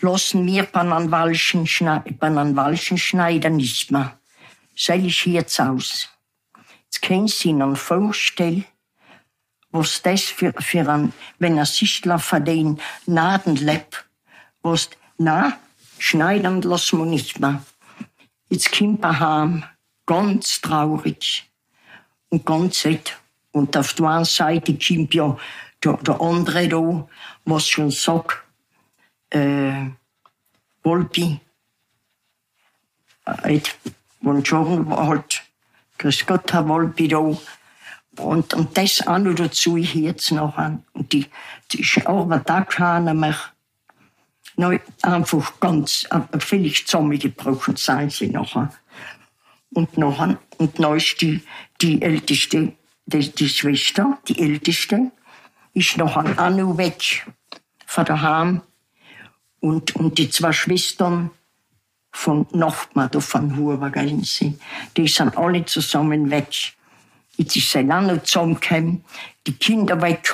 lassen 0.00 0.46
wir 0.46 0.64
bei 0.64 0.80
einem 0.80 1.10
Walschen, 1.10 1.66
Walschen 2.56 2.98
Schneider 2.98 3.50
nicht 3.50 3.90
mehr. 3.90 4.18
Sei 4.74 4.98
ich 4.98 5.26
jetzt 5.26 5.60
aus. 5.60 6.08
Jetzt 6.84 7.02
können 7.02 7.28
Sie 7.28 7.48
Ihnen 7.48 7.76
vorstellen, 7.76 8.64
was 9.70 10.00
das 10.02 10.22
für, 10.22 10.52
für 10.58 10.88
ein, 10.88 11.12
wenn 11.38 11.58
ein 11.58 11.66
Sichtler 11.66 12.18
von 12.18 12.44
den 12.44 12.80
Naden 13.06 13.56
lebt, 13.56 14.06
was, 14.62 14.90
na, 15.18 15.58
schneidern 15.98 16.62
lassen 16.62 16.98
wir 16.98 17.06
nicht 17.06 17.40
mehr. 17.40 17.62
Jetzt 18.48 18.76
kommt 18.76 19.02
er 19.02 19.20
heim, 19.20 19.64
ganz 20.06 20.60
traurig 20.60 21.50
und 22.28 22.46
ganz 22.46 22.80
sad. 22.80 23.18
Und 23.52 23.76
auf 23.76 23.94
der 23.94 24.06
einen 24.06 24.24
Seite 24.24 24.78
kommt 24.78 25.14
ja 25.14 25.36
der, 25.82 25.96
der 25.98 26.20
andere 26.20 26.68
da, 26.68 27.08
was 27.44 27.68
schon 27.68 27.90
sagt, 27.90 28.42
äh, 29.30 29.90
Volpi, 30.82 31.40
äh, 33.24 33.60
buongiorno, 34.20 34.96
halt, 34.96 35.42
grüß 35.98 36.26
Gott, 36.26 36.52
Herr 36.52 36.68
Volpi 36.68 37.08
da. 37.08 37.18
Und, 38.18 38.54
und 38.54 38.76
das 38.76 39.06
auch 39.06 39.18
noch 39.18 39.34
dazu 39.34 39.76
jetzt 39.76 40.30
noch 40.30 40.56
an. 40.56 40.84
Und 40.92 41.12
die, 41.12 41.26
die 41.72 42.06
Arbeit 42.06 42.48
da 42.48 42.62
kann 42.62 43.18
mich 43.18 43.36
noch 44.56 44.78
einfach 45.02 45.60
ganz, 45.60 46.06
äh, 46.10 46.38
völlig 46.38 46.86
zusammengebrochen 46.86 47.76
sein 47.76 48.10
sie 48.10 48.28
nachher. 48.28 48.72
Und 49.70 49.98
nachher, 49.98 50.38
und 50.58 50.78
dann 50.78 50.96
ist 50.96 51.20
die, 51.20 51.42
die 51.80 52.00
älteste, 52.00 52.72
die, 53.06 53.30
die 53.30 53.48
Schwester, 53.48 54.18
die 54.28 54.40
älteste, 54.40 55.10
ist 55.74 55.98
noch 55.98 56.16
an 56.16 56.56
noch 56.56 56.78
weg 56.78 57.26
von 57.84 58.04
daheim. 58.04 58.62
Und, 59.60 59.96
und 59.96 60.16
die 60.18 60.30
zwei 60.30 60.52
Schwestern 60.52 61.30
von 62.12 62.46
Nachbarn, 62.52 63.10
da 63.10 63.20
von 63.20 63.56
Hubergrenze, 63.56 64.54
die 64.96 65.08
sind 65.08 65.36
alle 65.36 65.64
zusammen 65.66 66.30
weg. 66.30 66.72
Jetzt 67.36 67.56
ist 67.56 67.76
auch 67.76 67.82
noch 67.82 68.22
zusammengekommen, 68.22 69.04
die 69.46 69.52
Kinder 69.52 70.00
weg 70.00 70.26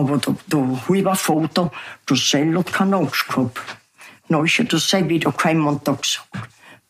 Aber 0.00 0.16
der, 0.16 0.34
der 0.46 0.88
Hubervater, 0.88 1.70
der 2.08 2.16
Sell 2.16 2.56
hat 2.56 2.72
keine 2.72 2.96
Angst 2.96 3.28
gehabt. 3.28 3.60
Dann 4.30 4.46
ist 4.46 4.72
der 4.72 4.78
Sell 4.78 5.06
wieder 5.10 5.30
gekommen 5.30 5.66
hat 5.66 5.84
gesagt, 5.84 6.26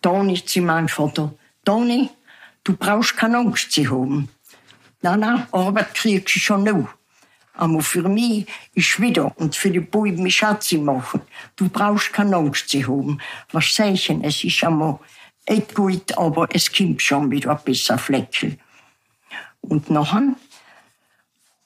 Toni, 0.00 0.44
zu 0.44 0.60
meinem 0.60 0.88
Vater, 0.88 1.34
Toni, 1.64 2.08
du 2.62 2.76
brauchst 2.76 3.16
keine 3.16 3.38
Angst 3.38 3.72
zu 3.72 3.90
haben. 3.90 4.28
Nein, 5.02 5.20
nein, 5.20 5.46
Arbeit 5.50 5.92
kriegst 5.94 6.36
du 6.36 6.38
schon 6.38 6.62
noch. 6.62 6.88
Aber 7.54 7.80
für 7.80 8.08
mich 8.08 8.46
ist 8.74 9.00
wieder, 9.00 9.36
und 9.36 9.56
für 9.56 9.70
die 9.70 9.80
Buben 9.80 10.24
ist 10.26 10.44
auch 10.44 10.60
zu 10.60 10.78
machen. 10.78 11.22
Du 11.56 11.68
brauchst 11.68 12.12
keine 12.12 12.36
Angst 12.36 12.68
zu 12.68 12.80
haben. 12.86 13.20
Was 13.50 13.74
sag 13.74 13.92
ich 13.92 14.06
denn? 14.06 14.22
Es 14.22 14.44
ist 14.44 14.62
einmal 14.62 15.00
nicht 15.48 15.74
gut, 15.74 16.16
aber 16.16 16.46
es 16.52 16.72
kommt 16.72 17.02
schon 17.02 17.28
wieder 17.32 17.50
ein 17.50 17.64
besser 17.64 17.98
Fleckel. 17.98 18.56
Und 19.62 19.90
nachher, 19.90 20.36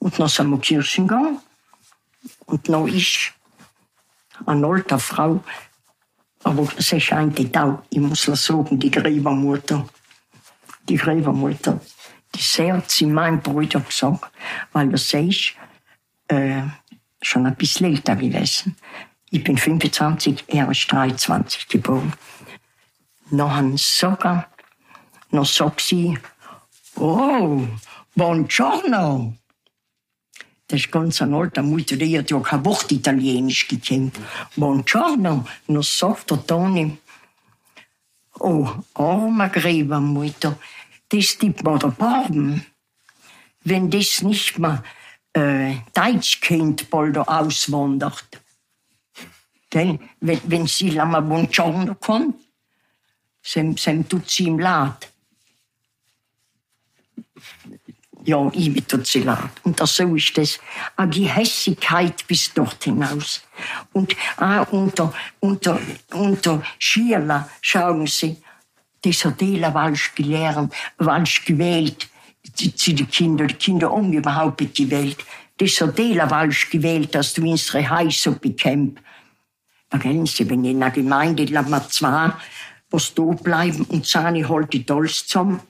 und 0.04 0.20
dann 0.20 0.28
sind 0.28 0.50
wir 0.50 0.58
Kirchen 0.58 1.08
gegangen. 1.08 1.40
Und 2.44 2.68
dann 2.68 2.86
ist 2.88 3.32
eine 4.44 4.66
alte 4.66 4.98
Frau, 4.98 5.42
aber 6.42 6.68
sie 6.76 7.00
scheint 7.00 7.56
auch, 7.56 7.78
ich 7.88 8.00
muss 8.00 8.22
sagen, 8.24 8.78
die 8.78 8.90
Gräbermutter. 8.90 9.88
Die 10.86 10.96
Gräbermutter, 10.96 11.80
die 12.34 12.42
sehr 12.42 12.86
zu 12.86 13.06
meinem 13.06 13.40
Bruder 13.40 13.80
gesagt, 13.80 14.30
weil 14.74 14.90
er 14.90 14.98
sagt, 14.98 15.56
äh, 16.28 16.64
schon 17.22 17.46
ein 17.46 17.56
bisschen 17.56 17.86
älter 17.86 18.16
gewesen. 18.16 18.76
Ich 19.30 19.42
bin 19.42 19.56
25, 19.56 20.44
er 20.48 20.70
ist 20.70 20.86
23 20.92 21.66
geboren. 21.66 22.12
Noch 23.30 23.58
sogar, 23.78 24.48
noch 25.30 25.46
sagt 25.46 25.80
sie, 25.80 26.18
oh, 26.96 27.66
buongiorno. 28.14 29.34
Das 30.66 30.80
ist 30.80 30.90
ganz 30.90 31.20
ein 31.20 31.34
alter 31.34 31.62
Mutter, 31.62 31.96
die 31.96 32.18
hat 32.18 32.30
ja 32.30 32.40
kein 32.40 32.64
Wort 32.64 32.90
Italienisch 32.90 33.68
gekannt. 33.68 34.18
Buongiorno, 34.56 35.44
sagt 35.80 36.30
der 36.30 36.46
Toni, 36.46 36.96
oh, 38.38 38.68
arme 38.94 39.50
Gräbermutter, 39.50 40.58
das 41.10 41.38
gibt 41.38 41.62
mir 41.62 41.78
der 41.78 41.88
Barben. 41.88 42.64
Wenn 43.62 43.90
das 43.90 44.22
nicht 44.22 44.58
mehr 44.58 44.82
äh, 45.34 45.76
Deutschkind 45.92 46.88
bald 46.90 47.18
auswandert. 47.18 48.24
Denn 49.72 49.98
wenn, 50.20 50.40
wenn 50.44 50.66
sie 50.66 50.90
lama 50.90 51.20
buongiorno 51.20 51.94
kommt, 51.96 52.36
sem 53.42 53.76
tut 54.08 54.30
sie 54.30 54.44
ihm 54.44 54.58
leid. 54.58 55.10
Ja, 58.24 58.50
tut 58.88 59.06
sie 59.06 59.20
leid. 59.20 59.50
Und 59.64 59.78
das, 59.78 59.96
so 59.96 60.14
ist 60.14 60.36
das. 60.38 60.58
Auch 60.96 61.04
die 61.06 61.26
Hässigkeit 61.26 62.26
bis 62.26 62.52
dort 62.54 62.82
hinaus. 62.82 63.42
Und 63.92 64.16
auch 64.38 64.72
unter, 64.72 65.12
unter, 65.40 65.78
unter 66.12 66.62
Schierler, 66.78 67.50
schauen 67.60 68.06
Sie, 68.06 68.38
das 69.02 69.24
hat 69.26 69.42
Ela 69.42 69.74
Walsch 69.74 70.14
gelernt, 70.14 70.72
Walsch 70.96 71.44
gewählt 71.44 72.08
zu 72.54 72.94
den 72.94 73.10
Kindern, 73.10 73.48
die 73.48 73.54
Kinder 73.54 73.94
überhaupt 73.94 74.60
nicht 74.60 74.76
gewählt. 74.76 75.18
Das 75.58 75.80
hat 75.80 75.98
der 75.98 76.28
falsch 76.28 76.70
gewählt, 76.70 77.14
dass 77.14 77.34
du 77.34 77.48
unsere 77.48 77.88
Häuser 77.88 78.32
bekämpft. 78.32 79.02
Verstehen 79.90 80.26
Sie, 80.26 80.48
wenn 80.50 80.64
in 80.64 80.80
der 80.80 80.90
Gemeinde 80.90 81.44
lassen 81.44 81.70
wir 81.70 81.88
zwei, 81.88 82.32
was 82.90 83.14
da 83.14 83.22
bleiben 83.22 83.84
und 83.84 84.06
seine 84.06 84.48
halt 84.48 84.72
die 84.72 84.84
alles 84.88 85.26
zusammen. 85.26 85.60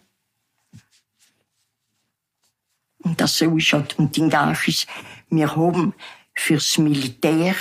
Und 3.05 3.21
das 3.21 3.39
so 3.39 3.57
ist 3.57 3.73
halt, 3.73 3.99
und 3.99 4.17
in 4.19 4.31
Gachis, 4.31 4.87
wir 5.29 5.55
haben 5.55 5.95
fürs 6.35 6.79
Militär 6.79 7.55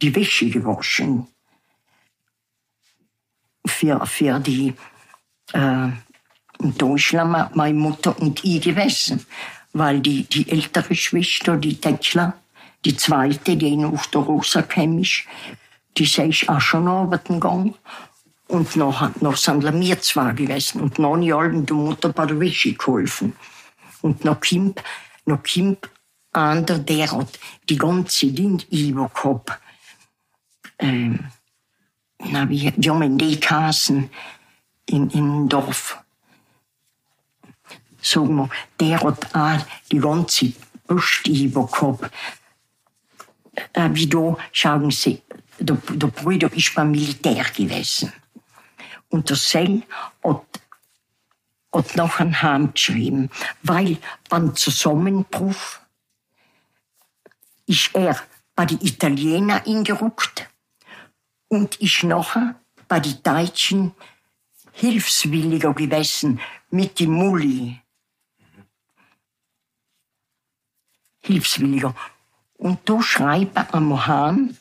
die 0.00 0.14
Wäsche 0.14 0.48
gewaschen. 0.50 1.26
Für, 3.66 4.06
für 4.06 4.38
die, 4.38 4.74
äh, 5.52 5.88
in 6.58 6.78
Deutschland 6.78 7.54
meine 7.56 7.78
Mutter 7.78 8.18
und 8.20 8.44
ich 8.44 8.62
gewesen, 8.62 9.26
weil 9.72 10.00
die, 10.00 10.24
die 10.24 10.48
ältere 10.48 10.94
Schwester, 10.94 11.56
die 11.56 11.80
Tekla, 11.80 12.34
die 12.84 12.96
zweite, 12.96 13.56
die 13.56 13.76
noch 13.76 14.06
der 14.06 14.20
Rosa 14.20 14.62
chemisch, 14.62 15.26
die 15.96 16.06
sei 16.06 16.28
ich 16.28 16.48
auch 16.48 16.60
schon 16.60 16.88
arbeiten 16.88 17.40
gegangen. 17.40 17.74
Und 18.48 18.76
noch, 18.76 19.10
noch 19.20 19.36
sind 19.36 19.64
wir 19.64 20.00
zwei 20.00 20.32
gewesen. 20.32 20.80
Und 20.80 20.98
noch 20.98 21.16
nie 21.16 21.32
allen 21.32 21.66
der 21.66 21.76
Mutter 21.76 22.10
bei 22.10 22.26
der 22.26 22.38
Wäsche 22.38 22.74
geholfen. 22.74 23.32
Und 24.02 24.24
noch 24.24 24.40
kommt, 24.40 24.82
noch 25.24 25.42
kommt 25.42 25.90
einer, 26.32 26.78
der 26.78 27.10
hat 27.10 27.38
die 27.68 27.76
ganze 27.76 28.26
Lind 28.26 28.66
über 28.70 29.08
gehabt. 29.08 29.58
Ähm, 30.78 31.30
na, 32.18 32.48
wie, 32.48 32.72
wie 32.76 32.90
haben 32.90 33.18
die 33.18 33.40
geheißen 33.40 34.10
in, 34.86 35.10
im 35.10 35.48
Dorf? 35.48 35.98
Sagen 38.00 38.36
wir, 38.36 38.50
der 38.78 39.00
hat 39.00 39.34
auch 39.34 39.66
die 39.90 39.98
ganze 39.98 40.52
Post 40.86 41.26
über 41.26 41.66
gehabt. 41.66 42.10
Äh, 43.72 43.90
wie 43.92 44.06
da, 44.06 44.36
schauen 44.52 44.90
Sie, 44.90 45.22
der, 45.58 45.76
der 45.76 46.08
Bruder 46.08 46.52
ist 46.52 46.74
beim 46.74 46.90
Militär 46.90 47.44
gewesen. 47.44 48.12
Und 49.08 49.28
der 49.28 49.36
Sell 49.36 49.82
hat, 50.22 50.44
hat 51.76 51.96
noch 51.96 52.20
ein 52.20 52.42
Heim 52.42 52.72
geschrieben, 52.72 53.30
weil 53.62 53.98
beim 54.28 54.54
Zusammenbruch 54.54 55.78
ist 57.66 57.94
er 57.94 58.20
bei 58.54 58.64
den 58.64 58.80
Italienern 58.80 59.62
eingerückt 59.66 60.48
und 61.48 61.76
ist 61.76 62.02
nachher 62.02 62.54
bei 62.88 63.00
den 63.00 63.22
Deutschen 63.22 63.94
hilfswilliger 64.72 65.74
gewesen 65.74 66.40
mit 66.70 66.98
dem 67.00 67.12
Mulli. 67.12 67.80
Hilfswilliger. 71.20 71.94
Und 72.54 72.88
da 72.88 73.02
schreibt 73.02 73.56
er 73.56 73.74
am 73.74 74.06
Hahn 74.06 74.56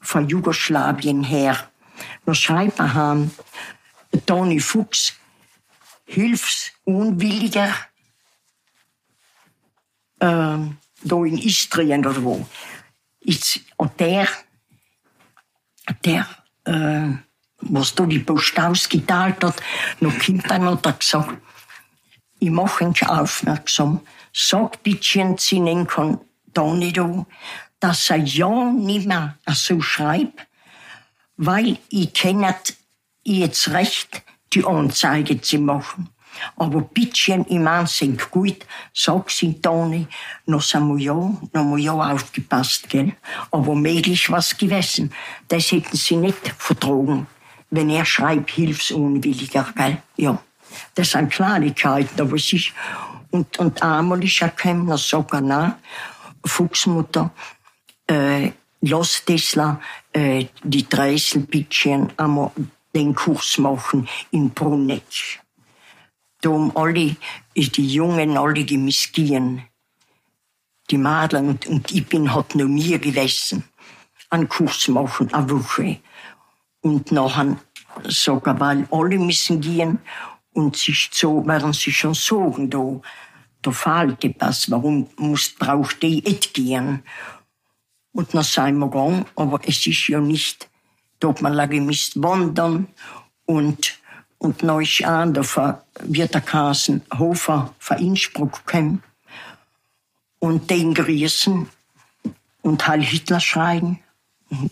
von 0.00 0.28
Jugoslawien 0.28 1.24
her, 1.24 1.68
da 2.24 2.34
schreibt 2.34 2.78
er 2.78 3.28
Toni 4.26 4.60
Fuchs, 4.60 5.14
hilfsunwilliger, 6.04 7.74
ähm, 10.20 10.78
da 11.02 11.24
in 11.24 11.38
Istrien 11.38 12.06
oder 12.06 12.22
wo. 12.22 12.46
Ist, 13.20 13.60
und 13.76 13.98
der, 13.98 14.28
der, 16.04 16.26
äh, 16.64 17.08
was 17.58 17.94
da 17.94 18.06
die 18.06 18.18
Post 18.18 18.58
ausgeteilt 18.58 19.42
hat, 19.44 19.62
noch 20.00 20.18
dann 20.48 20.64
hat 20.68 21.00
gesagt, 21.00 21.38
ich 22.38 22.50
mache 22.50 22.84
ihn 22.84 22.94
aufmerksam, 23.06 24.00
sag 24.32 24.82
bitte 24.82 25.36
seinen 25.38 25.88
Toni 26.52 26.92
da, 26.92 27.26
dass 27.78 28.10
er 28.10 28.16
ja 28.16 28.70
nicht 28.70 29.06
mehr 29.06 29.38
so 29.48 29.80
schreibt, 29.80 30.46
weil 31.36 31.78
ich 31.88 32.12
kenne 32.12 32.54
jetzt 33.24 33.68
recht, 33.68 34.22
die 34.52 34.64
Anzeige 34.64 35.40
zu 35.40 35.58
machen. 35.58 36.08
Aber 36.56 36.80
bittchen 36.80 37.44
im 37.46 37.66
Ansehen 37.66 38.18
gut, 38.30 38.66
sag 38.94 39.30
sie 39.30 39.60
Toni, 39.60 40.06
noch 40.46 40.62
sind 40.62 40.88
wir 40.88 41.04
ja, 41.04 41.14
noch 41.14 41.76
wir 41.76 41.78
ja 41.78 41.92
aufgepasst, 41.92 42.88
gell? 42.88 43.12
Aber 43.50 43.74
möglich 43.74 44.30
was 44.30 44.56
gewesen. 44.56 45.12
Das 45.48 45.70
hätten 45.72 45.96
sie 45.96 46.16
nicht 46.16 46.54
vertragen, 46.56 47.26
wenn 47.70 47.90
er 47.90 48.06
schreibt, 48.06 48.50
hilfsunwilliger, 48.50 49.72
gell? 49.76 49.98
Ja. 50.16 50.38
Das 50.94 51.10
sind 51.10 51.30
Kleinigkeiten, 51.30 52.18
aber 52.18 52.36
es 52.36 52.72
und, 53.30 53.58
und 53.58 53.82
einmal 53.82 54.22
ist 54.22 54.40
er 54.42 54.50
gekommen, 54.50 54.88
er 54.88 54.98
sagt, 54.98 55.32
na, 55.42 55.78
Fuchsmutter, 56.44 57.30
äh, 58.06 58.50
lass 58.82 59.24
Tesla, 59.24 59.80
äh, 60.12 60.46
die 60.62 60.86
Dreißelbittchen 60.88 62.12
einmal 62.18 62.50
den 62.94 63.14
Kurs 63.14 63.58
machen 63.58 64.08
in 64.30 64.50
Brunetsch. 64.50 65.40
Da 66.40 66.50
haben 66.50 66.76
alle, 66.76 67.16
die 67.54 67.88
Jungen, 67.88 68.36
alle 68.36 68.64
die 68.64 68.76
Miskien, 68.76 69.62
die 70.90 70.98
Mädchen 70.98 71.58
und, 71.68 71.90
ich 71.92 72.06
bin 72.06 72.34
hat 72.34 72.54
noch 72.54 72.66
mir 72.66 72.98
gewesen, 72.98 73.64
einen 74.28 74.48
Kurs 74.48 74.88
machen, 74.88 75.32
eine 75.32 75.50
Woche. 75.50 76.00
Und 76.80 77.12
nachher 77.12 77.56
sogar, 78.04 78.58
weil 78.58 78.88
alle 78.90 79.18
müssen 79.18 79.60
gehen 79.60 80.00
und 80.52 80.76
sich 80.76 81.10
so, 81.12 81.46
werden 81.46 81.72
sie 81.72 81.92
schon 81.92 82.14
sagen, 82.14 82.68
da, 82.68 83.00
da 83.62 83.70
fehlt 83.70 84.24
etwas, 84.24 84.70
warum 84.70 85.08
muss, 85.16 85.54
braucht 85.54 86.02
die 86.02 86.22
nicht 86.22 86.54
gehen? 86.54 87.04
Und 88.12 88.34
dann 88.34 88.42
sind 88.42 88.78
wir 88.78 88.88
gegangen, 88.88 89.24
aber 89.36 89.60
es 89.64 89.86
ist 89.86 90.08
ja 90.08 90.20
nicht, 90.20 90.68
da 91.22 91.48
lange 91.48 91.80
müsst 91.80 92.22
wandern 92.22 92.88
und 93.46 94.02
und 94.42 94.64
einer 94.64 95.44
von, 95.44 95.74
wird 96.00 96.34
der 96.34 96.42
Hofer 97.16 97.72
von 97.78 97.98
Innsbruck 97.98 98.66
gekommen. 98.66 99.04
Und 100.40 100.68
den 100.68 100.94
grüßen 100.94 101.68
und 102.62 102.88
Heil 102.88 103.02
Hitler 103.02 103.38
schreien. 103.38 104.00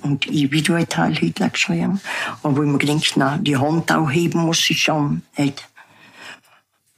Und 0.02 0.26
ich 0.26 0.50
wieder 0.50 0.74
ein 0.74 0.88
Heil 0.96 1.14
Hitler 1.14 1.50
geschrieben. 1.50 2.00
Aber 2.42 2.64
ich 2.64 2.68
mir 2.68 2.78
gedacht, 2.78 3.12
na, 3.14 3.38
die 3.38 3.56
Hand 3.56 3.92
heben 4.10 4.40
muss 4.40 4.68
ich 4.68 4.82
schon, 4.82 5.22
nicht. 5.36 5.68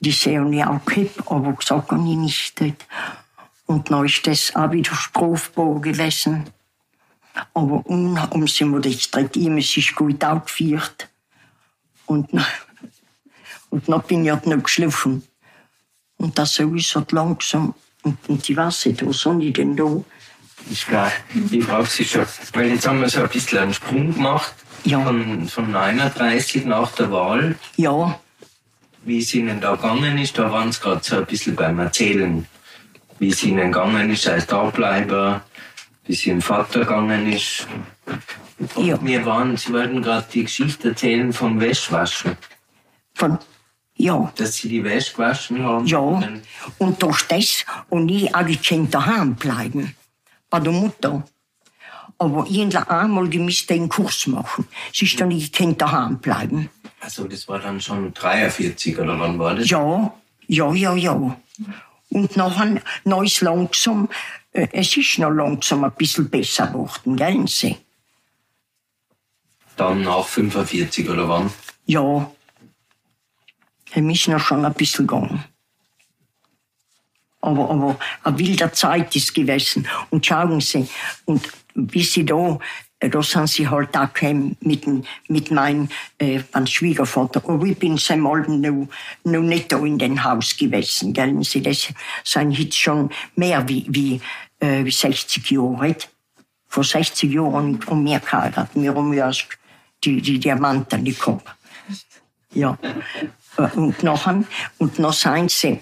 Die 0.01 0.11
sehen 0.11 0.51
ich 0.55 0.65
auch 0.65 0.83
gehabt, 0.87 1.31
aber 1.31 1.53
gesagt 1.53 1.91
habe 1.91 2.09
ich 2.09 2.17
nicht, 2.17 2.59
nicht. 2.59 2.87
Und 3.67 3.91
dann 3.91 4.07
ist 4.07 4.27
das 4.27 4.57
auch 4.57 4.73
wieder 4.73 4.95
strafbar 4.95 5.79
gewesen. 5.83 6.45
Aber 7.55 7.87
um, 7.87 8.19
um 8.31 8.47
sie 8.47 8.65
mir 8.65 8.81
das 8.81 9.11
dritte, 9.11 9.41
es 9.41 9.77
ist 9.77 9.95
gut 9.95 10.25
aufgeführt. 10.25 11.09
Und, 12.07 12.29
und 13.71 13.89
dann 13.89 14.03
bin 14.03 14.25
ich 14.25 14.31
halt 14.31 14.47
noch 14.47 14.63
geschlafen. 14.63 15.23
Und 16.19 16.39
das 16.39 16.55
so 16.55 16.75
ist 16.75 16.95
halt 16.95 17.13
langsam. 17.13 17.75
Und, 18.03 18.19
und 18.29 18.47
die 18.47 18.57
Wasser, 18.57 18.91
wo 19.01 19.13
sind 19.13 19.41
die 19.41 19.53
denn 19.53 19.77
da? 19.77 20.03
Ist 20.71 20.87
klar. 20.87 21.11
Ich 21.51 21.65
frage 21.65 21.87
Sie 21.87 22.05
schon, 22.05 22.27
weil 22.53 22.71
jetzt 22.71 22.87
haben 22.87 23.01
wir 23.01 23.09
so 23.09 23.23
ein 23.23 23.29
bisschen 23.29 23.59
einen 23.59 23.75
Sprung 23.75 24.15
gemacht. 24.15 24.55
Ja. 24.85 25.01
Von, 25.01 25.49
von 25.49 25.71
39 25.71 26.65
nach 26.65 26.93
der 26.93 27.11
Wahl. 27.11 27.57
Ja, 27.77 28.19
Wie 29.05 29.19
es 29.19 29.33
Ihnen 29.35 29.61
da 29.61 29.77
gegangen 29.77 30.19
ist, 30.19 30.39
da 30.39 30.51
waren 30.51 30.73
Sie 30.73 30.81
gerade 30.81 31.01
so 31.03 31.17
ein 31.17 31.27
bisschen 31.27 31.55
beim 31.55 31.79
Erzählen. 31.79 32.47
Wie 33.19 33.29
es 33.29 33.43
Ihnen 33.45 33.73
gegangen 33.73 34.11
ist 34.11 34.27
als 34.27 34.47
Dableiber, 34.47 35.43
wie 36.05 36.13
es 36.13 36.27
Ihrem 36.27 36.43
Vater 36.43 36.81
gegangen 36.81 37.33
ist. 37.33 37.67
Ja. 38.77 38.99
Wir 39.03 39.25
waren, 39.27 39.57
Sie 39.57 39.73
wollten 39.73 40.03
gerade 40.03 40.27
die 40.33 40.43
Geschichte 40.45 40.91
erzählen 40.91 41.33
vom 41.33 41.61
Wäschwaschen. 41.61 42.37
von, 43.15 43.39
ja, 43.97 44.33
Dass 44.37 44.57
Sie 44.57 44.69
die 44.69 44.85
Wäsche 44.85 45.13
gewaschen 45.13 45.63
haben. 45.63 45.87
ja. 45.87 46.23
Und 46.79 47.03
durch 47.03 47.23
das, 47.29 47.65
und 47.89 48.09
ich 48.09 48.33
habe 48.33 48.51
ich 48.51 48.61
daheim 48.91 49.35
bleiben. 49.35 49.95
Bei 50.51 50.61
der 50.61 50.73
Mutter. 50.73 51.25
Aber 52.19 52.47
irgendwann 52.49 52.89
einmal, 52.89 53.29
die 53.29 53.39
müsste 53.39 53.75
einen 53.75 53.89
Kurs 53.89 54.27
machen. 54.27 54.67
Sie 54.93 55.07
ist 55.07 55.21
dann 55.21 55.29
nicht 55.29 55.53
gekannt 55.53 55.81
daheim 55.81 56.19
bleiben. 56.19 56.69
Also 57.01 57.25
das 57.25 57.49
war 57.49 57.59
dann 57.59 57.81
schon 57.81 58.15
43 58.15 58.99
oder 58.99 59.19
wann 59.19 59.39
war 59.39 59.55
das? 59.57 59.69
Ja, 59.69 60.15
ja, 60.47 60.73
ja, 60.73 60.95
ja. 60.95 61.37
Und 62.11 62.37
nachher, 62.37 62.81
ist 63.25 63.41
langsam, 63.41 64.09
es 64.53 64.97
ist 64.97 65.19
noch 65.19 65.31
langsam 65.31 65.85
ein 65.85 65.93
bisschen 65.93 66.29
besser 66.29 66.67
geworden, 66.67 67.17
gell, 67.17 67.47
Sie? 67.49 67.77
Dann 69.77 70.03
nach 70.03 70.27
45 70.27 71.09
oder 71.09 71.29
wann? 71.29 71.51
Ja. 71.87 72.31
Wir 73.93 74.03
müssen 74.03 74.33
noch 74.33 74.41
schon 74.41 74.65
ein 74.65 74.75
bisschen 74.75 75.07
gehen. 75.07 75.45
Aber, 77.41 77.71
aber 77.71 77.99
eine 78.23 78.39
wilde 78.39 78.71
Zeit 78.73 79.17
ist 79.17 79.35
gewesen. 79.35 79.89
Und 80.11 80.25
schauen 80.25 80.61
Sie, 80.61 80.89
und 81.25 81.51
bis 81.75 82.13
Sie 82.13 82.25
da, 82.25 82.55
äh, 82.55 82.59
da 83.09 83.23
sind 83.23 83.49
Sie 83.49 83.69
halt 83.69 83.97
auch 83.97 84.13
gekommen 84.13 84.57
mit, 84.61 84.87
mit 85.29 85.51
meinem 85.51 85.89
äh, 86.19 86.41
Schwiegervater. 86.65 87.43
Aber 87.47 87.67
ich 87.67 87.79
bin 87.79 87.97
seit 87.97 88.19
mal 88.19 88.41
noch, 88.49 88.89
noch 89.25 89.43
nicht 89.43 89.73
da 89.73 89.79
in 89.79 89.99
dem 89.99 90.23
Haus 90.23 90.57
gewesen. 90.57 91.13
Gell? 91.13 91.43
Sie, 91.43 91.63
das 91.63 91.89
sind 92.25 92.53
jetzt 92.53 92.79
schon 92.79 93.11
mehr 93.35 93.69
wie, 93.69 93.87
wie, 93.89 94.21
äh, 94.61 94.85
wie 94.85 94.91
60 94.91 95.51
Jahre. 95.51 95.97
Vor 96.69 96.85
60 96.85 97.33
Jahren 97.33 97.83
und 97.85 98.05
mehr 98.05 98.21
geheiratet. 98.21 98.71
Wir 98.75 98.95
haben 98.95 99.13
erst 99.13 99.47
die, 100.05 100.23
die 100.23 100.39
Diamanten 100.39 101.05
gehabt. 101.05 101.55
Ja. 102.55 102.79
Äh, 103.57 103.69
Und 103.75 104.03
nachher, 104.03 104.45
und 104.79 104.99
noch 104.99 105.13
sind 105.13 105.51
sie, 105.51 105.81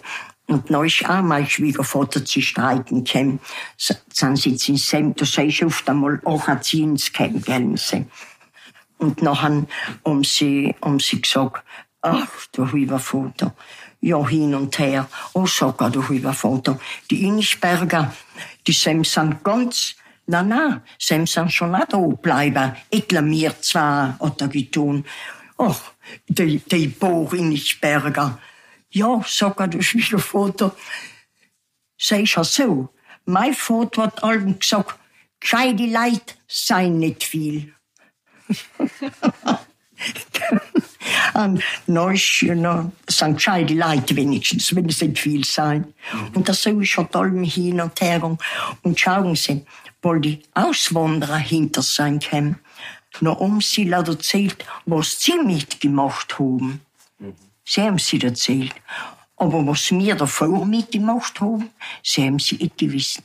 und 0.51 0.69
noch 0.69 0.85
ist 0.85 1.09
auch 1.09 1.23
mein 1.23 1.49
Schwiegervater 1.49 2.25
zu 2.25 2.41
streiten 2.43 3.05
gekommen. 3.05 3.41
S- 3.79 4.03
Sind 4.13 4.37
sie 4.37 4.59
in 4.73 4.77
Sem, 4.77 5.15
da 5.15 5.25
sei 5.25 5.47
ich 5.47 5.65
oft 5.65 5.89
einmal 5.89 6.21
auch 6.25 6.49
ein 6.49 6.61
gell, 7.45 7.77
sie. 7.77 8.07
Und 8.99 9.23
nachher 9.23 9.67
haben 10.05 10.25
sie, 10.25 10.75
haben 10.83 11.01
sie 11.01 11.23
gesagt, 11.23 11.65
ach, 12.03 12.47
der 12.57 12.67
Schwiegervater, 12.67 13.55
ja, 14.01 14.27
hin 14.27 14.55
und 14.55 14.79
her. 14.79 15.09
Oh, 15.33 15.47
sag 15.47 15.79
der 15.79 16.03
Schwiegervater, 16.03 16.79
die 17.11 17.23
Innisberger, 17.23 18.13
die 18.67 18.73
sind 18.73 19.07
ganz, 19.45 19.95
na, 20.27 20.43
na, 20.43 20.83
Sem 20.99 21.27
sind 21.27 21.53
schon 21.53 21.75
auch 21.75 21.87
da 21.89 21.99
bleiben. 21.99 22.73
Mir 23.23 23.55
zwar, 23.61 24.19
hat 24.19 24.41
er 24.41 24.49
getan. 24.49 25.05
Ach, 25.59 25.81
die, 26.29 26.59
die 26.59 26.89
Bohrinisberger. 26.89 28.39
Ja, 28.91 29.23
sogar 29.27 29.69
der 29.69 29.83
Schwiegervater. 29.83 30.75
Sei 31.99 32.25
ja 32.25 32.45
so. 32.45 32.89
Mein 33.25 33.55
Vater 33.55 34.05
hat 34.05 34.23
allem 34.25 34.59
gesagt, 34.59 34.99
gescheite 35.39 35.87
Leute 35.87 36.35
seien 36.49 36.99
nicht 36.99 37.25
viel. 37.25 37.75
Und 41.35 41.63
neues, 41.87 42.41
you 42.41 42.55
know, 42.55 42.91
sind 43.09 43.35
gescheite 43.37 43.75
Leute 43.75 44.17
wenigstens, 44.17 44.75
wenn 44.75 44.89
es 44.89 45.01
nicht 45.01 45.19
viel 45.19 45.45
sein. 45.45 45.93
Und 46.35 46.49
das 46.49 46.63
so 46.63 46.81
ist 46.81 46.97
halt 46.97 47.15
allem 47.15 47.45
hin 47.45 47.81
und 47.81 48.01
her. 48.01 48.37
Und 48.83 49.01
schauen 49.01 49.37
Sie, 49.37 49.65
weil 50.03 50.21
die 50.21 50.43
Auswanderer 50.55 51.37
hinter 51.37 51.83
sein 51.83 52.19
kämen, 52.19 52.59
noch 53.21 53.41
um 53.41 53.61
sie 53.61 53.91
erzählt, 53.91 54.65
was 54.87 55.21
sie 55.21 55.39
mitgemacht 55.39 56.39
haben. 56.39 56.81
Sie 57.71 57.83
haben 57.83 57.99
sie 57.99 58.21
erzählt. 58.21 58.75
Aber 59.37 59.65
was 59.65 59.93
wir 59.93 60.17
davor 60.17 60.67
mitgemacht 60.67 61.41
haben, 61.41 61.71
sie 62.03 62.27
haben 62.27 62.41
sie 62.41 62.57
nicht 62.57 62.79
gewusst. 62.79 63.23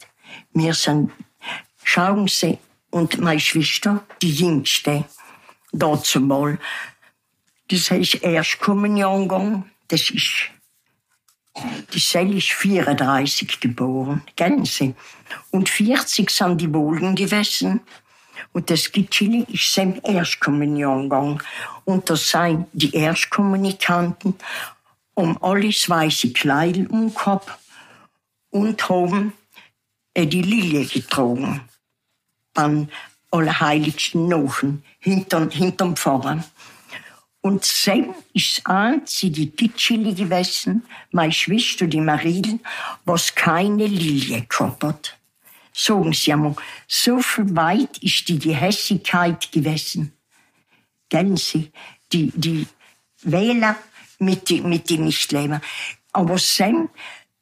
Wir 0.54 0.76
sind, 0.76 1.12
schauen 1.84 2.28
Sie, 2.28 2.60
und 2.92 3.20
meine 3.20 3.40
Schwester, 3.40 4.06
die 4.22 4.32
jüngste, 4.32 5.06
dazu 5.72 6.22
mal, 6.22 6.60
das 7.70 7.90
heißt 7.90 8.22
Erstkommunion 8.22 9.24
gegangen, 9.24 9.72
das 9.88 10.12
ist, 10.12 10.52
die 11.96 12.00
Sel 12.00 12.38
ist 12.38 12.52
34 12.52 13.60
geboren, 13.60 14.22
kennen 14.38 14.66
Sie? 14.66 14.94
Und 15.50 15.70
40 15.70 16.30
sind 16.30 16.62
die 16.62 16.72
Wohlen 16.72 17.16
gewesen. 17.16 17.82
Und 18.54 18.70
das 18.70 18.92
Gitschili 18.92 19.46
ist 19.50 19.74
sem 19.74 20.00
Erstkommunion 20.04 21.04
gegangen. 21.04 21.42
Und 21.84 22.10
das 22.10 22.30
seien 22.30 22.66
die 22.74 22.96
Erstkommunikanten 22.96 24.36
um 25.14 25.42
alles 25.42 25.90
weiße 25.90 26.34
Kleidel 26.34 26.88
umgehabt 26.88 27.50
und 28.50 28.90
haben 28.90 29.34
äh, 30.14 30.28
die 30.28 30.42
Lilie 30.42 30.86
getragen. 30.86 31.62
Beim 32.54 32.90
Allerheiligsten 33.32 34.30
Nochen, 34.30 34.84
hinterm, 35.00 35.50
hinterm 35.50 35.96
Pfarrer. 35.96 36.44
Und 37.42 37.64
Sam 37.64 38.16
ist 38.34 38.58
das 38.58 38.66
einzige 38.66 39.46
Gitschili 39.48 40.14
gewesen, 40.14 40.84
meine 41.12 41.32
Schwester, 41.32 41.86
die 41.86 42.02
Marie, 42.02 42.60
was 43.04 43.36
keine 43.36 43.86
Lilie 43.86 44.46
gehabt 44.48 44.84
hat. 44.84 45.15
Sagen 45.78 46.14
Sie 46.14 46.32
einmal, 46.32 46.56
so 46.88 47.20
viel 47.20 47.54
weit 47.54 47.98
ist 47.98 48.30
die 48.30 48.40
Gehässigkeit 48.40 49.52
gewesen. 49.52 50.14
Kennen 51.10 51.36
Sie, 51.36 51.70
die, 52.14 52.32
die 52.34 52.66
Wähler 53.24 53.76
mit 54.20 54.48
die, 54.48 54.62
mit 54.62 54.90
die 54.90 55.00
Nichtleben. 55.00 55.60
Aber 56.14 56.38
Sam 56.38 56.90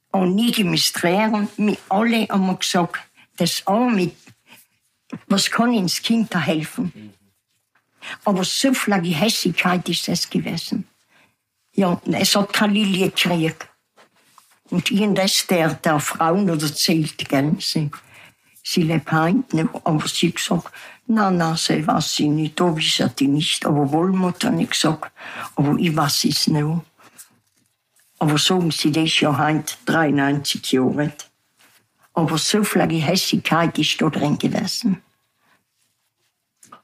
und 0.10 0.34
nie 0.34 0.52
demonstrieren, 0.52 1.48
wir 1.58 1.78
alle 1.90 2.28
haben 2.28 2.58
gesagt, 2.58 3.02
das 3.38 3.64
mit, 3.92 4.16
was 5.28 5.52
kann 5.52 5.72
ins 5.72 6.02
Kind 6.02 6.34
da 6.34 6.40
helfen? 6.40 7.14
Aber 8.26 8.44
so 8.44 8.74
viel 8.74 9.00
Gehässigkeit 9.00 9.88
ist 9.88 10.08
das 10.08 10.28
gewesen. 10.28 10.88
Ja, 11.76 12.02
es 12.12 12.36
hat 12.36 12.52
keine 12.52 12.74
Lilie 12.74 13.12
gekriegt. 13.12 13.68
Und 14.72 14.90
ich 14.90 15.14
das 15.14 15.46
der, 15.46 15.76
der 15.76 16.00
Frauen 16.00 16.50
erzählt, 16.50 17.30
gell, 17.30 17.56
sie, 17.60 17.92
sie 18.64 18.84
lebt 18.84 19.12
noch, 19.12 19.82
aber 19.84 20.08
sie 20.08 20.30
hat 20.30 20.38
gesagt, 20.38 20.72
na, 21.06 21.30
na, 21.30 21.56
sie 21.58 21.86
weiß 21.86 22.16
sie 22.16 22.30
nicht, 22.30 22.60
da 22.60 22.76
wissen 22.76 23.12
die 23.20 23.28
nicht, 23.28 23.66
hat 23.66 24.54
nicht 24.54 24.72
gesagt, 24.72 25.12
aber 25.56 25.76
ich 25.78 25.96
weiß 25.96 26.26
es 26.26 26.48
noch. 26.48 26.84
Aber 28.20 28.38
sagen 28.38 28.72
sie, 28.72 28.92
das 28.92 29.04
ist 29.04 29.20
ja 29.20 29.38
heint 29.38 29.78
93 29.86 30.72
Jahre 30.72 31.02
alt. 31.02 31.30
Aber 32.14 32.38
so 32.38 32.64
viel 32.64 32.88
Gehässigkeit 32.88 33.78
ist 33.78 34.02
da 34.02 34.10
drin 34.10 34.38
gewesen. 34.38 35.02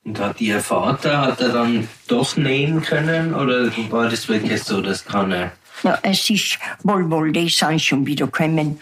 Und 0.03 0.19
hat 0.19 0.41
Ihr 0.41 0.59
Vater, 0.59 1.21
hat 1.21 1.39
er 1.39 1.49
dann 1.49 1.87
doch 2.07 2.35
nähen 2.35 2.81
können 2.81 3.33
oder 3.33 3.71
war 3.89 4.09
das 4.09 4.27
wirklich 4.27 4.63
so, 4.63 4.81
dass 4.81 5.05
keiner... 5.05 5.51
Ja, 5.83 5.97
es 6.01 6.29
ist 6.29 6.59
wohl, 6.83 7.09
wohl, 7.09 7.31
die 7.31 7.47
sind 7.47 7.81
schon 7.81 8.05
wieder 8.05 8.25
gekommen, 8.25 8.81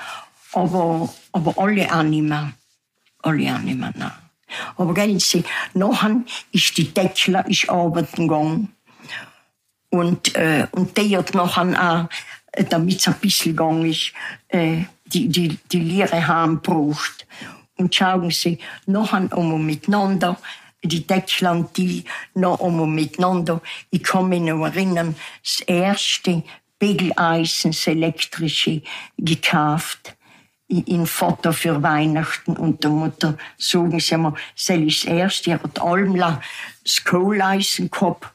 aber, 0.53 1.13
aber 1.31 1.53
alle 1.57 1.93
auch 1.93 2.01
nicht 2.01 2.23
mehr. 2.23 2.53
Alle 3.23 3.55
auch 3.55 3.59
nicht 3.59 3.77
mehr, 3.77 3.93
nein. 3.95 4.11
Aber 4.77 4.93
gell, 4.93 5.19
Sie, 5.19 5.43
nachher 5.73 6.21
ist 6.51 6.77
die 6.77 6.93
Deckler 6.93 7.47
ist 7.47 7.69
arbeiten 7.69 8.27
gegangen. 8.27 8.73
Und, 9.89 10.35
äh, 10.35 10.67
und 10.71 10.97
die 10.97 11.17
hat 11.17 11.33
nachher 11.33 12.09
auch, 12.51 12.63
damit 12.69 12.99
es 12.99 13.07
ein 13.07 13.15
bisschen 13.15 13.55
gegangen 13.55 13.85
ist, 13.85 14.13
äh, 14.49 14.83
die, 15.05 15.27
die, 15.29 15.57
die 15.71 15.79
Lehre 15.79 16.27
haben 16.27 16.61
gebraucht. 16.61 17.25
Und 17.77 17.93
schauen 17.93 18.31
Sie, 18.31 18.59
nachher 18.85 19.29
wir 19.29 19.57
miteinander, 19.57 20.37
die 20.83 21.05
Deckler 21.05 21.51
und 21.51 21.75
die, 21.77 22.03
noch 22.33 22.59
wir 22.59 22.85
miteinander, 22.85 23.61
ich 23.89 24.03
kann 24.03 24.29
mich 24.29 24.41
noch 24.41 24.65
erinnern, 24.65 25.15
das 25.43 25.61
erste 25.61 26.43
Begeleisen, 26.79 27.71
das 27.71 27.87
elektrische, 27.87 28.81
gekauft 29.17 30.16
in 30.67 31.07
Vater 31.07 31.53
für 31.53 31.81
Weihnachten 31.81 32.57
und 32.57 32.83
der 32.83 32.91
Mutter 32.91 33.37
sagen 33.57 33.99
sie 33.99 34.17
mir, 34.17 34.33
das 34.53 34.69
ist 34.69 35.05
das 35.05 35.11
erste, 35.11 35.51
er 35.51 35.63
hat 35.63 35.81
Almla 35.81 36.41
das 36.83 37.03
Kohleisen 37.03 37.89
gehabt 37.89 38.27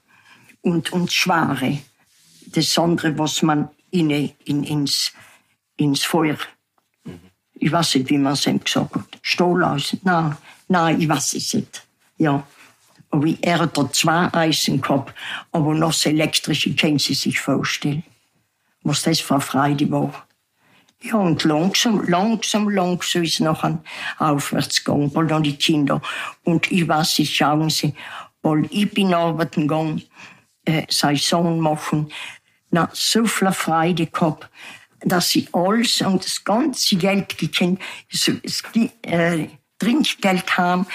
und, 0.62 0.92
und 0.92 1.12
Schware. 1.12 1.78
Das 2.46 2.78
andere, 2.78 3.18
was 3.18 3.42
man 3.42 3.68
in, 3.90 4.10
in, 4.10 4.64
ins, 4.64 5.12
ins 5.76 6.04
Feuer, 6.04 6.38
ich 7.54 7.70
weiß 7.70 7.96
nicht, 7.96 8.10
wie 8.10 8.18
man 8.18 8.32
es 8.32 8.44
gesagt 8.44 8.94
hat, 8.94 9.18
Stahleisen, 9.20 10.00
nein, 10.02 10.36
nein, 10.68 11.00
ich 11.00 11.08
weiß 11.08 11.34
es 11.34 11.54
nicht, 11.54 11.86
ja. 12.16 12.46
Aber 13.10 13.28
er 13.42 13.58
hat 13.58 13.76
da 13.76 13.92
zwei 13.92 14.32
Eisen 14.32 14.80
gehabt, 14.80 15.14
aber 15.52 15.74
noch 15.74 15.92
das 15.92 16.06
elektrische 16.06 16.74
können 16.74 16.98
Sie 16.98 17.12
sich 17.12 17.38
vorstellen, 17.38 18.04
was 18.82 19.02
das 19.02 19.20
für 19.20 19.34
eine 19.34 19.42
Freude 19.42 19.90
war. 19.90 20.26
Ja, 21.03 21.16
und 21.16 21.42
langsam, 21.42 22.05
langsam, 22.07 22.68
langsam 22.68 23.24
ist 23.24 23.40
nachher 23.40 23.82
aufwärts 24.18 24.84
gegangen, 24.84 25.12
weil 25.14 25.26
dann 25.26 25.42
die 25.42 25.57
Kinder. 25.57 26.00
Und 26.44 26.70
ich 26.70 26.86
weiß, 26.86 27.16
sie 27.16 27.26
schauen 27.26 27.70
sie, 27.70 27.94
weil 28.42 28.66
ich 28.70 28.90
bin 28.92 29.12
arbeiten 29.12 29.62
gegangen, 29.62 30.03
äh, 30.64 30.84
sein 30.88 31.16
Sohn 31.16 31.59
machen, 31.59 32.12
na, 32.70 32.88
so 32.92 33.24
viel 33.26 33.50
Freude 33.50 34.07
gehabt, 34.07 34.48
dass 35.00 35.30
sie 35.30 35.48
alles 35.53 36.00
und 36.00 36.24
das 36.24 36.44
ganze 36.44 36.96
Geld 36.96 37.36
gekriegt, 37.36 37.82
so, 38.09 38.32
das, 38.34 38.62
äh, 39.03 39.48
Trinkgeld 39.78 40.57
haben. 40.57 40.86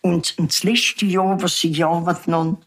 Und, 0.00 0.34
und 0.36 0.50
das 0.50 0.64
letzte 0.64 1.06
Jahr, 1.06 1.40
was 1.40 1.60
sie 1.60 1.72
gearbeitet 1.72 2.26
haben, 2.26 2.58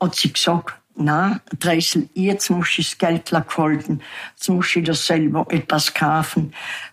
hat 0.00 0.14
sie 0.14 0.32
gesagt, 0.32 0.74
na, 0.98 1.40
Dreisel, 1.58 2.08
jetzt 2.14 2.50
muss 2.50 2.78
ich 2.78 2.90
das 2.90 2.98
Geld 2.98 3.32
halten, 3.32 4.00
jetzt 4.34 4.48
muss 4.48 4.76
ich 4.76 4.84
das 4.84 5.06
selber 5.06 5.46
etwas 5.48 5.94
kaufen, 5.94 6.52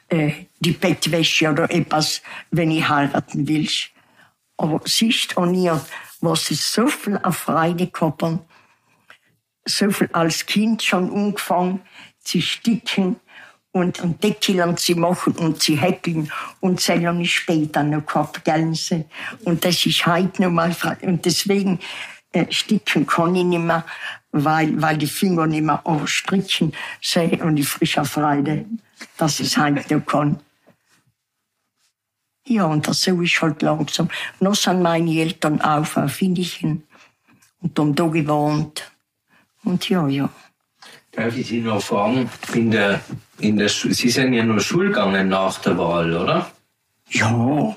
äh, 0.10 0.32
die 0.60 0.72
Bettwäsche 0.72 1.50
oder 1.50 1.70
etwas, 1.72 2.22
wenn 2.52 2.72
ich 2.72 2.88
heiraten 2.88 3.48
will. 3.48 3.68
Aber 4.58 4.82
siehst 4.86 5.36
du 5.36 5.46
ihr, 5.52 5.84
was 6.22 6.46
sie 6.46 6.56
so 6.56 6.88
viel 6.88 7.20
auf 7.24 7.38
Freude 7.38 7.90
haben, 8.00 8.40
so 9.66 9.90
viel 9.92 10.10
als 10.14 10.46
Kind 10.46 10.84
schon 10.84 11.12
angefangen 11.12 11.82
zu 12.20 12.42
sticken 12.42 13.18
und, 13.72 14.00
und 14.00 14.24
Deckeln 14.24 14.78
zu 14.78 14.96
machen 14.96 15.34
und 15.34 15.62
zu 15.62 15.76
häkeln 15.76 16.32
und 16.62 16.80
so 16.80 16.94
lange 16.94 17.26
später 17.26 17.84
noch 17.84 18.06
gehabt, 18.06 18.46
gell? 18.46 18.74
Und 19.44 19.66
das 19.66 19.86
ist 19.86 20.06
heute 20.06 20.44
noch 20.44 20.52
mal, 20.52 20.76
und 21.02 21.26
deswegen, 21.26 21.80
äh, 22.36 22.52
sticken 22.52 23.08
kann 23.08 23.34
ich 23.36 23.46
nicht 23.46 23.62
mehr, 23.62 23.86
weil, 24.32 24.82
weil 24.82 24.98
die 24.98 25.08
Finger 25.08 25.48
nicht 25.48 25.64
mehr 25.64 25.86
aufstrichen 25.86 26.74
sehen 27.02 27.42
und 27.42 27.56
die 27.56 27.64
frische 27.64 28.04
Freude, 28.04 28.66
dass 29.18 29.40
ich 29.40 29.48
es 29.48 29.58
halt 29.58 29.90
noch 29.90 30.06
kann. 30.06 30.40
Ja, 32.48 32.66
und 32.66 32.88
das 32.88 33.02
so 33.02 33.22
ist 33.22 33.42
halt 33.42 33.62
langsam. 33.62 34.10
Noch 34.40 34.56
sind 34.56 34.82
meine 34.82 35.18
Eltern 35.20 35.62
auf 35.62 35.98
auf 35.98 36.12
Findichen 36.12 36.84
und 37.62 37.80
haben 37.80 37.96
da 37.96 38.08
gewohnt. 38.08 38.92
Und 39.64 39.90
ja, 39.90 40.08
ja. 40.08 40.30
Darf 41.12 41.38
ich 41.38 41.48
Sie 41.48 41.62
noch 41.62 41.82
fragen, 41.82 42.30
in 42.54 42.70
der, 42.70 43.00
in 43.40 43.58
der, 43.58 43.70
Sie 43.70 44.10
sind 44.10 44.34
ja 44.34 44.44
nur 44.44 44.60
Schulgegangen 44.60 45.30
nach 45.30 45.58
der 45.60 45.78
Wahl, 45.78 46.16
oder? 46.16 46.52
Ja. 47.10 47.76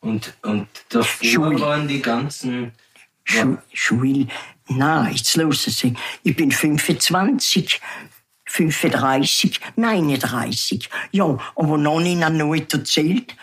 Und, 0.00 0.34
und 0.42 0.68
davor 0.88 1.28
Schul. 1.28 1.60
waren 1.60 1.88
die 1.88 2.00
ganzen 2.00 2.72
Schu 3.28 3.58
Schule. 3.72 4.26
Na, 4.68 5.08
jetzt 5.10 5.36
los 5.36 5.64
Sie. 5.64 5.94
Ich 6.22 6.34
bin 6.34 6.50
25, 6.50 7.80
35, 8.46 9.60
39. 9.76 10.88
Ja, 11.12 11.38
aber 11.54 11.78
noch 11.78 12.00
nicht 12.00 12.22
an 12.22 12.36
nicht 12.36 12.72
erzählt. 12.72 13.34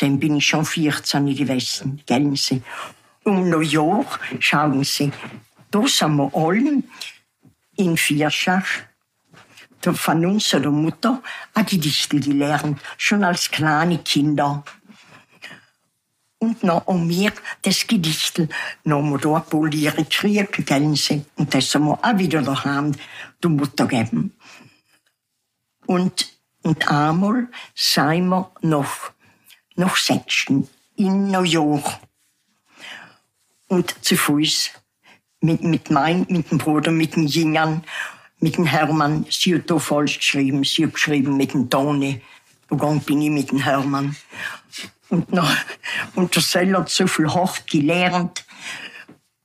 Dann 0.00 0.18
bin 0.18 0.36
ich 0.36 0.46
schon 0.46 0.64
14 0.64 1.34
gewesen, 1.34 2.02
gell 2.04 2.36
Sie. 2.36 2.62
Um 3.24 3.48
New 3.48 3.60
York, 3.60 4.20
schauen 4.40 4.84
Sie, 4.84 5.12
da 5.70 5.86
sind 5.86 6.16
wir 6.16 6.30
alle 6.34 6.82
in 7.76 7.96
Vierschach 7.96 8.66
da 9.80 9.92
von 9.92 10.26
unserer 10.26 10.70
Mutter 10.70 11.22
ein 11.54 11.66
Gedichtel 11.66 12.20
gelernt, 12.20 12.80
schon 12.96 13.22
als 13.22 13.50
kleine 13.50 13.98
Kinder. 13.98 14.64
Und 16.40 16.62
noch 16.62 16.86
um 16.86 17.06
mir 17.06 17.32
das 17.62 17.86
Gedichtel 17.86 18.48
noch 18.84 19.02
mal 19.02 19.18
da 19.18 19.40
polieren, 19.40 20.08
geschrieben, 20.08 20.94
sie. 20.94 21.24
Und 21.36 21.52
das 21.52 21.74
wir 21.74 21.98
auch 22.00 22.18
wieder 22.18 22.42
daheim 22.42 22.92
der 23.42 23.50
Mutter 23.50 23.86
geben. 23.86 24.36
Und, 25.86 26.32
und 26.62 26.88
einmal 26.88 27.48
seien 27.74 28.28
wir 28.28 28.52
noch, 28.60 29.10
noch 29.74 29.96
Sechsten 29.96 30.68
in 30.94 31.30
New 31.30 31.42
York. 31.42 31.98
Und 33.66 34.04
zu 34.04 34.16
Fuß 34.16 34.70
mit, 35.40 35.62
mit 35.62 35.90
mein, 35.90 36.24
mit 36.28 36.50
dem 36.50 36.58
Bruder, 36.58 36.92
mit 36.92 37.16
dem 37.16 37.26
Jingern 37.26 37.84
mit 38.40 38.56
dem 38.56 38.66
Hermann. 38.66 39.26
Sie 39.30 39.54
hat 39.54 39.70
da 39.70 39.78
falsch 39.78 40.18
geschrieben. 40.18 40.64
Sie 40.64 40.84
hat 40.84 40.94
geschrieben 40.94 41.36
mit 41.36 41.54
dem 41.54 41.68
Toni. 41.70 42.20
Gegangen 42.68 43.00
bin 43.00 43.22
ich 43.22 43.30
mit 43.30 43.50
dem 43.50 43.60
Hermann. 43.60 44.16
Und, 45.10 45.32
noch, 45.32 45.50
und 46.14 46.34
der 46.34 46.42
Seller 46.42 46.80
hat 46.80 46.90
so 46.90 47.06
viel 47.06 47.32
hart 47.32 47.66
gelernt. 47.66 48.44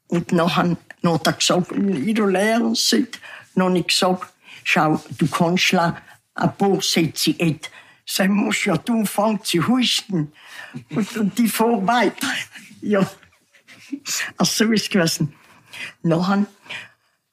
Und 0.07 0.32
nachher 0.32 0.78
hat 1.03 1.28
er 1.28 1.34
gesagt, 1.34 1.68
wie 1.72 2.14
du 2.14 2.26
lernst, 2.26 2.95
noch 3.55 3.70
nicht 3.70 3.89
gesagt, 3.89 4.34
schau, 4.64 5.01
du 5.18 5.28
kannst 5.28 5.74
ein 5.74 6.57
paar 6.57 6.82
Sätze 6.82 7.36
et. 7.39 7.70
Dann 8.18 8.32
musst 8.32 8.66
ja 8.66 8.78
du 8.78 8.99
anfangen 8.99 9.43
zu 9.43 9.66
husten. 9.68 10.34
Und, 10.89 11.18
und 11.18 11.38
die 11.38 11.47
fahren 11.47 11.88
weiter. 11.88 12.28
Ja. 12.82 13.09
Also 14.38 14.66
so 14.66 14.72
ist 14.72 14.84
es 14.84 14.89
gewesen. 14.89 15.34
Nachher 16.01 16.45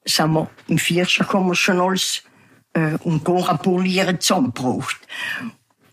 sind 0.05 0.33
wir 0.33 0.49
im 0.67 0.77
Vierscher 0.77 1.25
wir 1.33 1.55
schon 1.55 1.79
alles 1.79 2.23
äh, 2.73 2.95
und 3.03 3.23
Gora 3.23 3.57
polieren 3.57 4.19
zusammengebracht. 4.19 4.97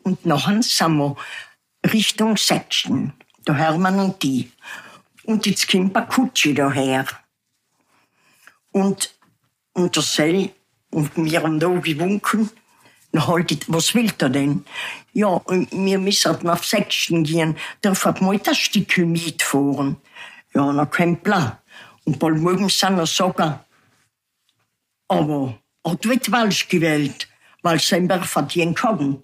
Und 0.02 0.24
nachher 0.24 0.62
sind 0.62 0.96
wir 0.96 1.16
Richtung 1.86 2.36
Sechsten, 2.36 3.12
der 3.46 3.54
Hermann 3.54 4.00
und 4.00 4.22
die. 4.22 4.50
Und 5.24 5.46
jetzt 5.46 5.70
kommt 5.70 5.96
eine 5.96 6.06
Kutsche 6.06 6.54
daher. 6.54 7.06
Und, 8.72 9.14
und 9.74 9.94
der 9.94 10.02
Sell 10.02 10.50
und 10.90 11.10
wir 11.16 11.42
haben 11.42 11.60
da 11.60 11.68
gewunken. 11.68 12.50
Na, 13.12 13.26
halt, 13.26 13.64
was 13.68 13.94
will 13.94 14.12
er 14.18 14.28
denn? 14.28 14.64
Ja, 15.12 15.40
wir 15.46 15.98
müssen 15.98 16.38
nach 16.42 16.62
Sechsten 16.62 17.24
gehen. 17.24 17.56
Darf 17.80 18.04
er 18.04 18.22
mal 18.22 18.38
das 18.38 18.58
Stück 18.58 18.98
mitfahren? 18.98 19.96
Ja, 20.54 20.72
na, 20.72 20.84
kein 20.86 21.20
Plan. 21.22 21.56
Und 22.04 22.18
bald 22.18 22.38
morgen 22.38 22.68
sind 22.68 22.96
wir 22.96 23.06
sagen, 23.06 23.60
aber 25.08 25.58
hat 25.86 26.04
wird 26.04 26.26
falsch 26.26 26.68
gewählt, 26.68 27.28
weil 27.62 27.80
sie 27.80 27.96
einfach 27.96 28.24
verdienen 28.24 28.74
kann. 28.74 29.22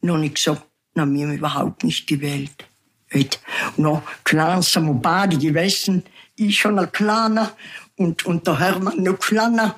Noch 0.00 0.18
nicht 0.18 0.36
gesagt, 0.36 0.64
na, 0.94 1.06
wir 1.06 1.26
haben 1.26 1.34
überhaupt 1.34 1.84
nicht 1.84 2.06
gewählt. 2.06 2.64
Und 3.12 3.38
noch 3.76 4.02
klein 4.24 4.62
sind 4.62 4.86
wir 4.86 4.94
beide 4.94 5.36
gewesen. 5.38 6.04
Ich 6.36 6.58
schon 6.58 6.78
ein 6.78 6.90
kleiner 6.92 7.52
und, 7.96 8.24
und 8.24 8.46
der 8.46 8.58
Hermann 8.58 9.02
noch 9.02 9.18
kleiner. 9.18 9.76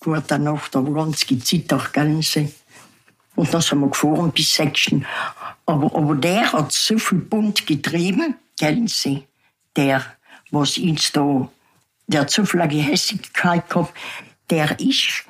Gut, 0.00 0.24
danach, 0.28 0.68
da 0.68 0.84
war 0.84 1.04
ganz 1.04 1.26
gezittert, 1.26 1.92
gell. 1.92 2.22
Und 3.34 3.54
dann 3.54 3.60
sind 3.60 3.80
wir 3.80 3.88
gefahren 3.88 4.32
bis 4.32 4.54
Sechsten. 4.54 5.06
Aber, 5.66 5.94
aber 5.94 6.14
der 6.14 6.52
hat 6.52 6.72
so 6.72 6.98
viel 6.98 7.18
Bund 7.18 7.66
getrieben, 7.66 8.36
gell. 8.58 8.86
Der, 9.76 10.04
was 10.50 10.78
uns 10.78 11.12
da 11.12 11.48
der 12.08 12.26
zu 12.26 12.44
viel 12.44 12.66
Gehässigkeit 12.66 13.68
gehabt, 13.68 13.96
der 14.50 14.80
ist 14.80 15.24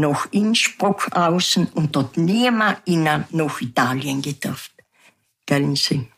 nach 0.00 0.28
Innsbruck 0.32 1.08
außen 1.12 1.68
und 1.74 1.94
dort 1.94 2.16
niemand 2.16 2.78
innen 2.86 3.24
nach 3.30 3.60
Italien 3.60 4.22
gedurft. 4.22 4.72
Gellen 5.46 5.76
Sie? 5.76 6.08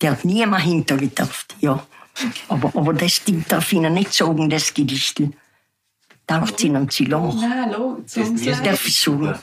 Der 0.00 0.12
hat 0.12 0.24
niemand 0.24 0.64
hintergedurft, 0.64 1.56
ja. 1.60 1.86
Aber, 2.48 2.72
aber 2.74 2.92
das 2.94 3.22
Ding 3.24 3.44
darf 3.48 3.72
Ihnen 3.72 3.94
nicht 3.94 4.12
sagen, 4.12 4.50
das 4.50 4.74
Gedichtel. 4.74 5.32
Darf 6.26 6.62
Ihnen 6.62 6.86
Das 6.86 8.62
darf 8.62 8.86
ich 8.86 9.00
sagen. 9.00 9.34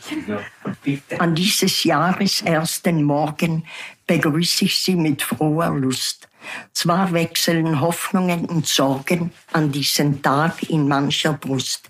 An 1.17 1.33
dieses 1.33 1.83
Jahres 1.83 2.43
ersten 2.43 3.03
Morgen 3.03 3.65
begrüße 4.05 4.65
ich 4.65 4.77
Sie 4.77 4.95
mit 4.95 5.23
froher 5.23 5.71
Lust. 5.71 6.27
Zwar 6.73 7.11
wechseln 7.11 7.81
Hoffnungen 7.81 8.45
und 8.45 8.67
Sorgen 8.67 9.31
an 9.51 9.71
diesen 9.71 10.21
Tag 10.21 10.69
in 10.69 10.87
mancher 10.87 11.33
Brust. 11.33 11.89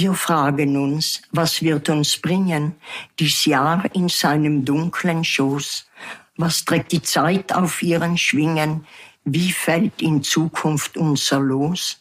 Wir 0.00 0.14
fragen 0.14 0.76
uns, 0.76 1.22
was 1.32 1.60
wird 1.60 1.88
uns 1.88 2.18
bringen, 2.18 2.76
dies 3.18 3.46
Jahr 3.46 3.82
in 3.96 4.08
seinem 4.08 4.64
dunklen 4.64 5.24
Schoß? 5.24 5.88
Was 6.36 6.64
trägt 6.64 6.92
die 6.92 7.02
Zeit 7.02 7.52
auf 7.52 7.82
ihren 7.82 8.16
Schwingen? 8.16 8.86
Wie 9.24 9.50
fällt 9.50 10.00
in 10.00 10.22
Zukunft 10.22 10.96
unser 10.96 11.40
Los? 11.40 12.00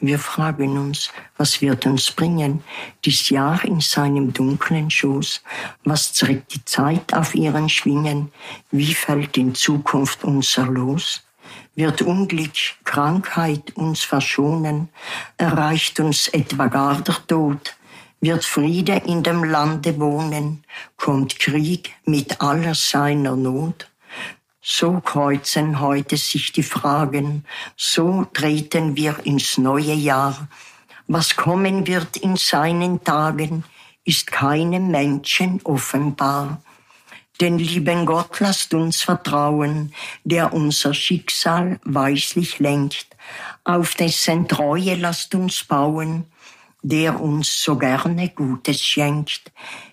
Wir 0.00 0.18
fragen 0.18 0.76
uns, 0.76 1.10
was 1.38 1.62
wird 1.62 1.86
uns 1.86 2.10
bringen, 2.10 2.62
dies 3.06 3.30
Jahr 3.30 3.64
in 3.64 3.80
seinem 3.80 4.34
dunklen 4.34 4.90
Schoß? 4.90 5.42
Was 5.84 6.12
trägt 6.12 6.52
die 6.52 6.64
Zeit 6.66 7.14
auf 7.14 7.34
ihren 7.34 7.70
Schwingen? 7.70 8.32
Wie 8.70 8.92
fällt 8.92 9.38
in 9.38 9.54
Zukunft 9.54 10.24
unser 10.24 10.66
Los? 10.66 11.22
Wird 11.74 12.02
Unglück, 12.02 12.74
Krankheit 12.84 13.76
uns 13.76 14.02
verschonen? 14.02 14.88
Erreicht 15.36 16.00
uns 16.00 16.28
etwa 16.28 16.66
gar 16.66 17.00
der 17.00 17.16
Tod? 17.26 17.76
Wird 18.20 18.44
Friede 18.44 19.02
in 19.06 19.22
dem 19.22 19.44
Lande 19.44 19.98
wohnen? 19.98 20.64
Kommt 20.96 21.38
Krieg 21.38 21.94
mit 22.04 22.40
aller 22.40 22.74
seiner 22.74 23.36
Not? 23.36 23.88
So 24.60 25.00
kreuzen 25.00 25.80
heute 25.80 26.16
sich 26.18 26.52
die 26.52 26.62
Fragen, 26.62 27.44
so 27.76 28.26
treten 28.34 28.94
wir 28.94 29.18
ins 29.24 29.56
neue 29.56 29.94
Jahr. 29.94 30.48
Was 31.06 31.34
kommen 31.34 31.86
wird 31.86 32.18
in 32.18 32.36
seinen 32.36 33.02
Tagen, 33.02 33.64
ist 34.04 34.30
keinem 34.30 34.90
Menschen 34.90 35.60
offenbar. 35.64 36.60
Den 37.40 37.58
lieben 37.58 38.04
Gott 38.04 38.38
lasst 38.40 38.74
uns 38.74 39.00
vertrauen, 39.00 39.94
der 40.24 40.52
unser 40.52 40.92
Schicksal 40.92 41.80
weislich 41.84 42.58
lenkt. 42.58 43.06
Auf 43.64 43.94
dessen 43.94 44.46
Treue 44.46 44.96
lasst 44.96 45.34
uns 45.34 45.64
bauen, 45.64 46.26
der 46.82 47.18
uns 47.18 47.62
so 47.62 47.76
gerne 47.76 48.28
Gutes 48.28 48.82
schenkt. 48.82 49.52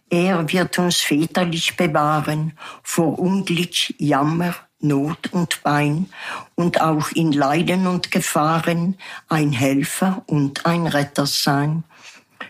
Er 0.10 0.52
wird 0.52 0.78
uns 0.80 0.98
väterlich 0.98 1.78
bewahren 1.78 2.58
vor 2.84 3.18
Unglück, 3.18 3.94
Jammer, 3.98 4.56
Not 4.80 5.32
und 5.32 5.64
Pein 5.64 6.10
und 6.56 6.82
auch 6.82 7.12
in 7.12 7.32
Leiden 7.32 7.88
und 7.88 8.12
Gefahren 8.12 8.98
ein 9.28 9.52
Helfer 9.52 10.24
und 10.28 10.66
ein 10.66 10.86
Retter 10.86 11.26
sein. 11.26 11.84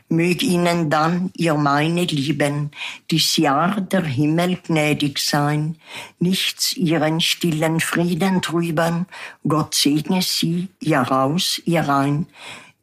Mög 0.10 0.42
ihnen 0.42 0.90
dann, 0.90 1.32
ihr 1.36 1.56
meine 1.56 2.06
Lieben, 2.06 2.72
dies 3.12 3.36
Jahr 3.36 3.82
der 3.82 4.04
Himmel 4.04 4.56
gnädig 4.56 5.20
sein, 5.20 5.76
nichts 6.18 6.78
ihren 6.78 7.20
stillen 7.20 7.82
Frieden 7.82 8.42
trüben, 8.42 9.06
Gott 9.46 9.76
segne 9.76 10.22
sie, 10.22 10.70
ihr 10.80 11.00
raus, 11.00 11.62
ihr 11.66 11.82
rein. 11.82 12.26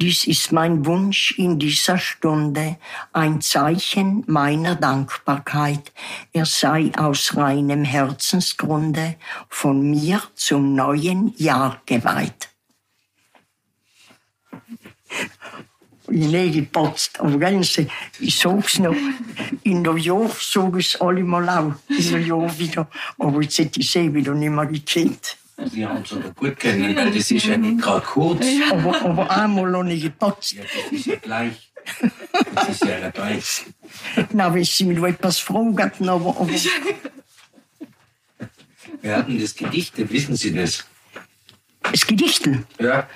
Dies 0.01 0.27
ist 0.27 0.53
mein 0.53 0.85
Wunsch 0.85 1.39
in 1.39 1.59
dieser 1.59 1.97
Stunde, 1.97 2.77
ein 3.14 3.41
Zeichen 3.41 4.25
meiner 4.27 4.75
Dankbarkeit. 4.75 5.93
Er 6.33 6.45
sei 6.45 6.91
aus 6.97 7.37
reinem 7.37 7.85
Herzensgrunde 7.85 9.14
von 9.49 9.81
mir 9.81 10.20
zum 10.35 10.75
neuen 10.75 11.33
Jahr 11.39 11.81
geweiht. 11.87 12.51
Hineingepatst. 16.21 17.21
Aber 17.21 17.39
ganze, 17.39 17.87
ich 18.21 18.39
sag's 18.39 18.79
noch, 18.79 18.95
in 19.62 19.83
New 19.83 19.97
York 19.97 20.41
sagen 20.41 20.79
es 20.79 21.01
alle 21.01 21.25
mal 21.25 21.49
auch, 21.49 21.75
in 21.89 22.11
New 22.11 22.19
York 22.19 22.59
wieder. 22.59 22.89
Aber 23.19 23.43
jetzt 23.43 23.59
hätte 23.59 23.81
ich 23.81 23.91
sie 23.91 24.12
wieder 24.12 24.35
nicht 24.35 24.51
mehr 24.51 24.67
gekannt. 24.67 25.37
Sie 25.73 25.87
haben 25.87 26.03
es 26.03 26.12
aber 26.12 26.31
gut 26.31 26.59
kennen, 26.59 26.97
weil 26.97 27.12
das 27.12 27.31
ist 27.31 27.47
ja 27.47 27.57
nicht 27.57 27.81
gerade 27.81 28.05
kurz. 28.05 28.45
Aber, 28.71 29.01
aber 29.03 29.31
einmal 29.31 29.71
noch 29.71 29.85
nicht 29.85 30.03
gepatzt. 30.03 30.53
Ja, 30.53 30.62
das 30.62 30.93
ist 30.93 31.07
ja 31.07 31.17
gleich. 31.17 31.73
Das 32.55 32.69
ist 32.71 32.85
ja 32.85 33.11
gleich. 33.11 33.65
Na, 34.33 34.53
wenn 34.53 34.65
sie 34.65 34.85
mich 34.85 34.99
noch 34.99 35.07
etwas 35.07 35.39
fragen, 35.39 36.09
aber, 36.09 36.31
aber 36.41 36.49
Wir 39.03 39.17
hatten 39.17 39.39
das 39.39 39.55
Gedicht, 39.55 39.93
wissen 40.11 40.35
Sie 40.35 40.53
das? 40.53 40.85
das 41.83 42.07
Gedichtel. 42.07 42.65
Ja. 42.81 43.09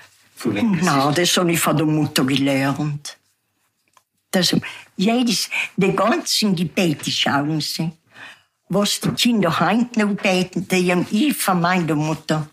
Na, 0.45 1.11
das 1.13 1.37
habe 1.37 1.53
ich 1.53 1.61
von 1.61 1.77
der 1.77 1.87
Mutter 1.87 2.25
gelernt. 2.25 3.17
Das, 4.31 4.55
jedes, 4.97 5.49
die 5.77 5.93
ganzen 5.93 6.55
Gebete 6.55 7.11
schauen 7.11 7.61
sie. 7.61 7.91
Was 8.69 9.01
die 9.01 9.09
Kinder 9.11 9.59
heute 9.61 9.99
noch 10.07 10.15
beten, 10.15 10.69
die 10.69 10.93
haben 10.93 11.07
ich 11.11 11.35
von 11.37 11.61
meiner 11.61 11.95
Mutter. 11.95 12.49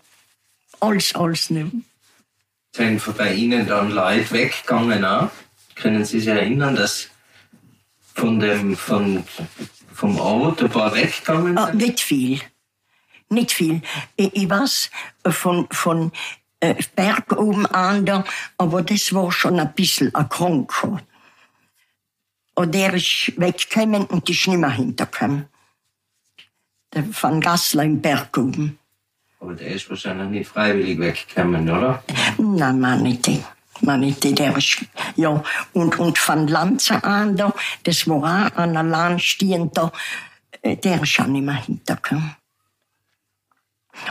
Alles, 0.80 1.14
alles 1.14 1.50
noch. 1.50 1.70
sind 2.74 3.16
bei 3.16 3.34
Ihnen 3.34 3.66
dann 3.66 3.90
Leute 3.90 4.30
weggegangen 4.30 5.04
auch? 5.04 5.30
Können 5.74 6.04
Sie 6.06 6.20
sich 6.20 6.28
erinnern, 6.28 6.74
dass 6.76 7.08
von 8.14 8.40
dem, 8.40 8.76
von, 8.76 9.24
vom 9.92 10.18
Ort 10.18 10.62
ein 10.62 10.70
paar 10.70 10.94
weggegangen 10.94 11.58
Ah, 11.58 11.66
sind? 11.66 11.76
nicht 11.76 12.00
viel. 12.00 12.40
Nicht 13.28 13.52
viel. 13.52 13.82
Ich, 14.16 14.34
ich 14.34 14.48
weiß 14.48 14.90
von, 15.30 15.66
von 15.70 16.12
äh, 16.60 16.74
Berg 16.94 17.32
oben 17.32 17.66
an 17.66 18.24
aber 18.56 18.82
das 18.82 19.12
war 19.12 19.30
schon 19.32 19.60
ein 19.60 19.72
bisschen 19.74 20.14
ein 20.14 20.28
Kranker. 20.28 21.00
Und 22.54 22.74
der 22.74 22.94
ist 22.94 23.32
weggekommen 23.36 24.06
und 24.06 24.30
ist 24.30 24.46
nicht 24.48 24.58
mehr 24.58 24.70
hintergekommen. 24.70 25.46
Der 26.94 27.04
Van 27.20 27.40
Gassler 27.40 27.84
im 27.84 28.00
Berg 28.00 28.36
oben. 28.38 28.78
Aber 29.40 29.54
der 29.54 29.68
ist 29.68 29.88
wahrscheinlich 29.90 30.28
nicht 30.28 30.48
freiwillig 30.48 30.98
weggekommen, 30.98 31.68
oder? 31.68 32.02
Nein, 32.38 32.80
man 32.80 33.02
nicht. 33.02 33.28
Man 33.82 34.00
nicht, 34.00 34.24
der 34.38 34.56
ist, 34.56 34.86
ja. 35.16 35.42
Und, 35.74 35.98
und 35.98 36.28
Van 36.28 36.48
Lanza 36.48 36.96
an 37.00 37.36
da, 37.36 37.52
das 37.82 38.08
war 38.08 38.46
auch 38.46 38.56
an 38.56 38.72
der 38.72 38.82
Lahn 38.82 39.18
stehend 39.18 39.76
da, 39.76 39.92
äh, 40.62 40.76
der 40.76 41.02
ist 41.02 41.20
auch 41.20 41.26
nicht 41.26 41.44
mehr 41.44 41.56
hintergekommen. 41.56 42.36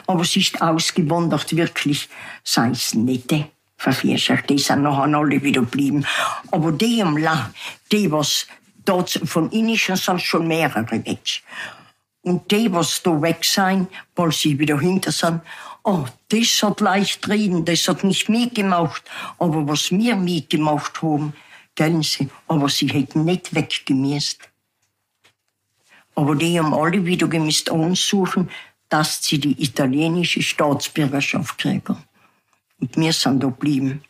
Aber 0.08 0.22
es 0.22 0.36
ist 0.36 0.62
ausgewandert, 0.62 1.56
wirklich, 1.56 2.10
sei 2.44 2.70
es 2.70 2.94
nicht. 2.94 3.32
äh, 3.32 3.46
Verfehrscher, 3.78 4.38
die 4.38 4.58
sind 4.58 4.84
nachher 4.84 5.18
alle 5.18 5.44
wieder 5.44 5.62
geblieben. 5.62 6.06
Aber 6.52 6.72
die 6.72 7.02
am 7.02 7.18
La, 7.18 7.52
die 7.92 8.12
was 8.12 8.48
dort 8.86 9.12
von 9.26 9.52
ihnen 9.52 9.76
sind 9.76 10.22
schon 10.22 10.48
mehrere 10.48 10.92
weg. 11.06 11.44
Und 12.22 12.50
die, 12.52 12.72
was 12.72 13.04
da 13.04 13.22
weg 13.22 13.44
sein, 13.44 13.88
weil 14.16 14.32
sie 14.32 14.58
wieder 14.58 14.80
hinter 14.80 15.12
sind, 15.12 15.42
oh, 15.84 16.06
das 16.30 16.64
hat 16.64 16.82
leicht 16.82 17.28
reden, 17.30 17.66
das 17.66 17.88
hat 17.88 18.04
nicht 18.04 18.30
mitgemacht. 18.30 19.04
Aber 19.38 19.68
was 19.68 19.92
wir 19.92 20.16
mitgemacht 20.16 21.02
haben, 21.04 21.34
kennen 21.76 22.02
sie, 22.02 22.30
aber 22.48 22.70
sie 22.70 22.88
hätten 22.88 23.26
nicht 23.26 23.54
weggemäßt. 23.54 24.40
Aber 26.16 26.36
die 26.36 26.58
haben 26.58 26.74
alle 26.74 27.06
wieder 27.06 27.28
gemisst 27.28 27.70
ansuchen, 27.70 28.50
dass 28.96 29.22
sie 29.22 29.40
die 29.40 29.62
italienische 29.62 30.42
Staatsbürgerschaft 30.42 31.58
kriegen. 31.58 31.98
Und 32.80 32.96
wir 32.96 33.12
sind 33.12 33.44
da 33.44 33.48
geblieben. 33.48 34.06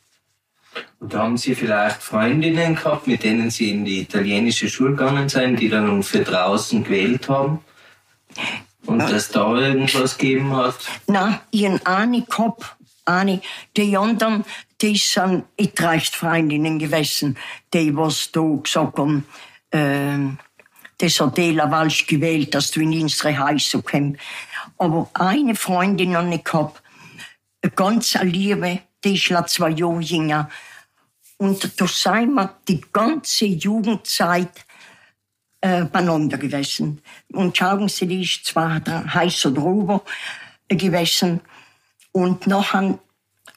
Und 0.99 1.15
haben 1.15 1.37
Sie 1.37 1.55
vielleicht 1.55 2.03
Freundinnen 2.03 2.75
gehabt, 2.75 3.07
mit 3.07 3.23
denen 3.23 3.49
Sie 3.49 3.71
in 3.71 3.83
die 3.83 4.01
italienische 4.01 4.69
Schule 4.69 4.91
gegangen 4.91 5.27
sind, 5.27 5.59
die 5.59 5.69
dann 5.69 6.03
für 6.03 6.19
draußen 6.19 6.83
gewählt 6.83 7.27
haben? 7.29 7.61
Und 8.85 8.99
dass 8.99 9.29
da 9.29 9.55
irgendwas 9.55 10.19
gegeben 10.19 10.55
hat? 10.55 10.77
Na, 11.07 11.41
ihren 11.49 11.83
eine 11.85 12.21
gehabt, 12.21 12.75
eine. 13.05 13.41
Die 13.75 13.97
anderen, 13.97 14.45
die 14.81 14.97
sind 14.97 15.45
etreicht 15.57 16.15
Freundinnen 16.15 16.77
gewesen, 16.77 17.37
die 17.73 17.95
was 17.97 18.31
da 18.31 18.41
gesagt 18.61 18.99
haben, 18.99 19.25
ähm, 19.71 20.37
das 20.97 21.19
hat 21.19 21.37
Ela 21.37 21.69
Walsch 21.69 22.07
gewählt, 22.07 22.53
dass 22.55 22.71
du 22.71 22.81
in 22.81 23.01
unsere 23.01 23.37
Häuser 23.37 23.81
kommst. 23.81 24.19
Aber 24.77 25.09
eine 25.13 25.55
Freundin 25.55 26.11
noch 26.11 26.23
nicht 26.23 26.45
gehabt, 26.45 26.81
eine 27.61 27.71
ganz 27.71 28.15
liebe, 28.21 28.79
die 29.03 29.15
ist 29.15 29.29
la 29.29 29.45
zwei 29.45 29.69
Jahre 29.69 30.01
jünger. 30.01 30.49
Und 31.37 31.79
da 31.79 31.87
sind 31.87 32.33
wir 32.33 32.55
die 32.67 32.81
ganze 32.93 33.45
Jugendzeit 33.45 34.65
äh, 35.61 35.83
beieinander 35.85 36.37
gewesen. 36.37 37.01
Und 37.31 37.57
schauen 37.57 37.89
Sie, 37.89 38.07
die 38.07 38.21
ist 38.21 38.45
zwar 38.45 38.79
da 38.79 39.03
heißer 39.13 39.51
drüber 39.51 40.03
gewesen. 40.67 41.41
Und 42.11 42.47
nachher, 42.47 42.99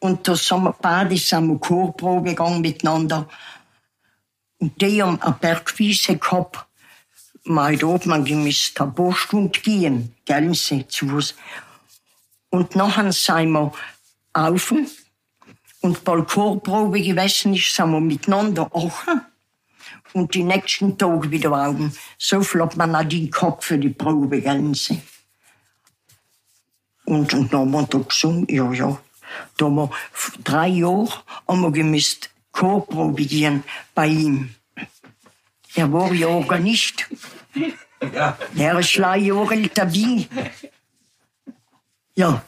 und 0.00 0.26
da 0.26 0.34
sind 0.34 0.64
wir 0.64 0.72
beide 0.80 1.16
sind 1.16 1.48
wir 1.48 1.58
Chorprobe 1.58 2.30
gegangen 2.30 2.60
miteinander. 2.60 3.28
Und 4.58 4.80
die 4.80 5.02
haben 5.02 5.20
eine 5.22 5.34
Bergwiese 5.34 6.16
gehabt. 6.16 6.67
Mal 7.48 7.76
dort, 7.76 8.04
man 8.06 8.24
gemisst 8.24 8.80
eine 8.80 8.90
paar 8.92 9.14
Stunden 9.14 9.52
gehen, 9.52 10.14
gell, 10.26 10.52
zu 10.52 11.08
Fuß. 11.08 11.34
Und 12.50 12.76
nachher 12.76 13.10
sind 13.12 13.52
wir 13.52 13.72
auf 14.34 14.74
und 15.80 16.04
Chorprobe 16.26 17.00
gewesen 17.00 17.54
ist, 17.54 17.74
sind 17.74 17.90
wir 17.90 18.00
miteinander 18.00 18.68
auch. 18.74 19.02
Und 20.12 20.34
die 20.34 20.42
nächsten 20.42 20.98
Tage 20.98 21.30
wieder 21.30 21.52
oben. 21.68 21.92
So 22.18 22.42
viel 22.42 22.62
hat 22.62 22.76
man 22.76 22.94
auch 22.94 23.04
den 23.04 23.30
gehabt 23.30 23.64
für 23.64 23.78
die 23.78 23.90
Probe, 23.90 24.40
gell. 24.40 24.58
Und, 27.04 27.32
und 27.32 27.52
dann 27.52 27.60
haben 27.60 27.70
wir 27.70 27.82
da 27.84 27.98
gesungen, 27.98 28.46
ja, 28.48 28.72
ja. 28.72 29.00
Da 29.56 29.66
haben 29.66 29.76
wir 29.76 29.90
drei 30.44 30.68
Jahre 30.68 31.12
haben 31.46 31.62
wir 31.62 31.72
Chorprobe 32.52 33.24
gehen 33.24 33.62
bei 33.94 34.08
ihm. 34.08 34.54
Er 35.74 35.92
war 35.92 36.12
ja 36.12 36.28
Organist. 36.28 37.06
Ja. 38.14 38.38
Er 38.56 38.78
ist 38.78 38.96
drei 38.96 39.18
Jahre 39.18 39.54
älter 39.54 39.84
dabei. 39.86 40.28
Ja. 42.14 42.42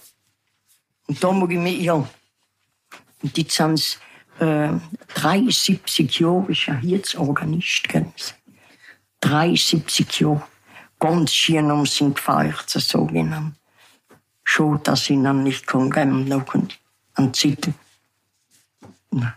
Und 1.07 1.23
da 1.23 1.29
haben 1.29 1.41
wir 1.41 1.49
gemisst, 1.49 1.81
ja. 1.83 1.95
Und 1.95 3.37
jetzt 3.39 3.57
sind 3.57 3.75
es 3.75 3.99
äh, 4.39 4.71
73 5.15 6.21
Jahre, 6.21 6.47
ist 6.53 6.69
er 6.69 6.79
jetzt 6.81 7.15
Organist, 7.17 7.89
Sie. 7.93 8.35
73 9.21 10.21
Jahre. 10.21 10.43
Ganz 10.99 11.33
schön 11.35 11.71
um 11.71 11.85
sind 11.87 12.15
gefeiert, 12.17 12.65
so 12.69 12.79
sagen. 12.79 13.57
Schon, 14.45 14.83
dass 14.83 15.09
ich 15.11 15.21
dann 15.23 15.43
nicht 15.43 15.67
kann 15.67 15.91
gehen, 15.91 16.29
noch 16.29 16.55
an- 16.55 16.69
an 17.15 17.35
Zitten. 17.35 17.75
Nein. 19.11 19.33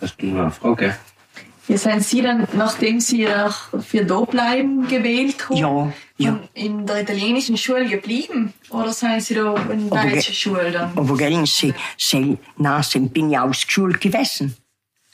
Hast 0.00 0.20
du 0.20 0.26
noch 0.26 0.42
eine 0.42 0.50
Frage? 0.50 0.96
Ja, 1.68 1.76
sind 1.78 2.04
Sie 2.04 2.22
dann, 2.22 2.46
nachdem 2.54 3.00
Sie 3.00 3.26
auch 3.28 3.80
für 3.82 4.04
da 4.04 4.20
bleiben 4.20 4.86
gewählt 4.86 5.48
haben, 5.48 5.56
Ja, 5.56 5.92
ja. 6.16 6.40
in 6.54 6.86
der 6.86 7.02
italienischen 7.02 7.56
Schule 7.56 7.86
geblieben? 7.86 8.52
Oder 8.70 8.92
sind 8.92 9.20
Sie 9.22 9.34
da 9.34 9.54
in 9.70 9.90
der 9.90 10.04
deutschen 10.04 10.34
Schule 10.34 10.70
dann? 10.70 10.96
Aber 10.96 11.16
gell, 11.16 11.44
sie, 11.46 11.74
sie, 11.98 12.38
na, 12.56 12.82
sie 12.82 13.00
bin 13.00 13.32
ich 13.32 13.38
ausgeschult 13.38 14.00
gewesen. 14.00 14.56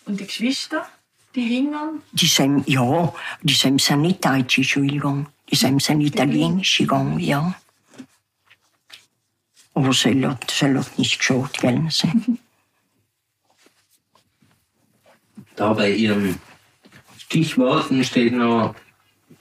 Und 0.05 0.21
die 0.21 0.27
Geschwister, 0.27 0.87
die 1.35 1.43
hingen? 1.43 2.03
Die 2.13 2.27
sind, 2.27 2.69
ja, 2.69 3.15
die 3.43 3.55
sind, 3.55 3.81
sind 3.81 4.03
nicht 4.03 4.23
deutsche 4.25 4.63
Schule 4.63 4.89
gegangen. 4.93 5.27
Die 5.51 5.57
sind, 5.57 5.83
sind 5.83 6.03
italienische 6.03 6.83
gegangen, 6.83 7.19
ja. 7.19 7.55
Aber 9.75 9.95
sie 9.95 10.27
hat, 10.27 10.51
sie 10.51 10.67
hat 10.77 10.99
nicht 10.99 11.19
geschaut, 11.19 11.55
gell, 11.61 11.83
sie. 11.89 12.13
Da 15.57 15.73
bei 15.73 15.91
Ihren 15.91 16.39
Stichworten 17.19 18.05
steht 18.05 18.33
noch, 18.33 18.75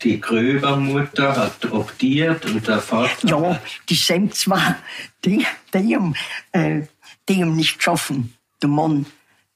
die 0.02 0.20
Gröbermutter 0.20 1.36
hat 1.36 1.72
optiert 1.72 2.46
und 2.46 2.68
der 2.68 2.80
Vater. 2.80 3.28
Ja, 3.28 3.62
die 3.88 3.96
sind 3.96 4.34
zwar, 4.34 4.78
die, 5.24 5.46
die, 5.74 5.96
haben, 5.96 6.16
äh, 6.54 6.82
die 7.30 7.42
haben 7.42 7.56
nicht 7.56 7.78
geschaffen, 7.78 8.34
der 8.62 8.70
Mann 8.70 9.06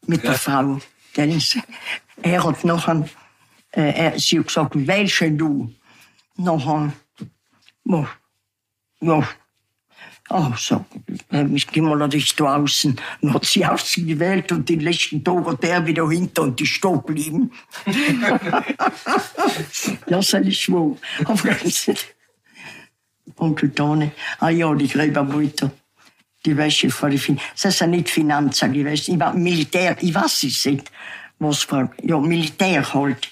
mit 0.06 0.24
Ja. 0.24 0.32
der 0.32 0.40
Frau. 0.40 0.80
Gell? 1.14 1.40
Er 2.22 2.44
hat 2.44 2.64
nachher, 2.64 3.10
äh, 3.72 3.92
er, 3.92 4.20
sie 4.20 4.40
hat 4.40 4.48
gesagt, 4.48 4.72
welche 4.76 5.32
du? 5.32 5.74
Nachher, 6.38 6.94
ja, 7.86 8.08
ja, 9.02 9.28
Ah, 10.30 10.54
so, 10.58 10.84
äh, 11.32 11.46
ich 11.54 11.68
geh 11.68 11.82
mal 11.82 12.08
nicht 12.08 12.40
da 12.40 12.56
außen. 12.56 13.00
Dann 13.22 13.34
hat 13.34 13.46
sie 13.46 13.64
ausgewählt 13.64 14.52
und 14.52 14.68
den 14.68 14.80
letzten 14.80 15.24
Tag 15.24 15.46
hat 15.46 15.64
er 15.64 15.86
wieder 15.86 16.10
hinter 16.10 16.44
und 16.44 16.60
die 16.60 16.66
stehen 16.66 17.04
geblieben. 17.04 17.52
ja, 20.08 20.22
soll 20.24 20.48
ich 20.48 20.62
schwör. 20.62 20.98
Aber 21.26 21.44
ganz. 21.44 21.92
Onkel 23.38 23.70
Tone. 23.72 24.12
Ah 24.40 24.50
ja, 24.50 24.74
die 24.74 24.88
Gräbermutter. 24.88 25.72
Die 26.44 26.58
Wäsche 26.58 26.90
von 26.90 27.12
die 27.12 27.18
fin 27.18 27.40
Das 27.62 27.78
sind 27.78 27.92
nicht 27.92 28.10
Finanzen 28.10 28.74
gewesen. 28.74 29.16
Ich 29.16 29.20
war 29.20 29.34
Militär, 29.34 29.96
ich 30.02 30.14
weiß 30.14 30.44
es 30.44 30.66
nicht. 30.66 30.92
Was 31.38 31.70
war, 31.72 31.92
ja, 32.02 32.20
Militär 32.20 32.94
halt. 32.94 33.30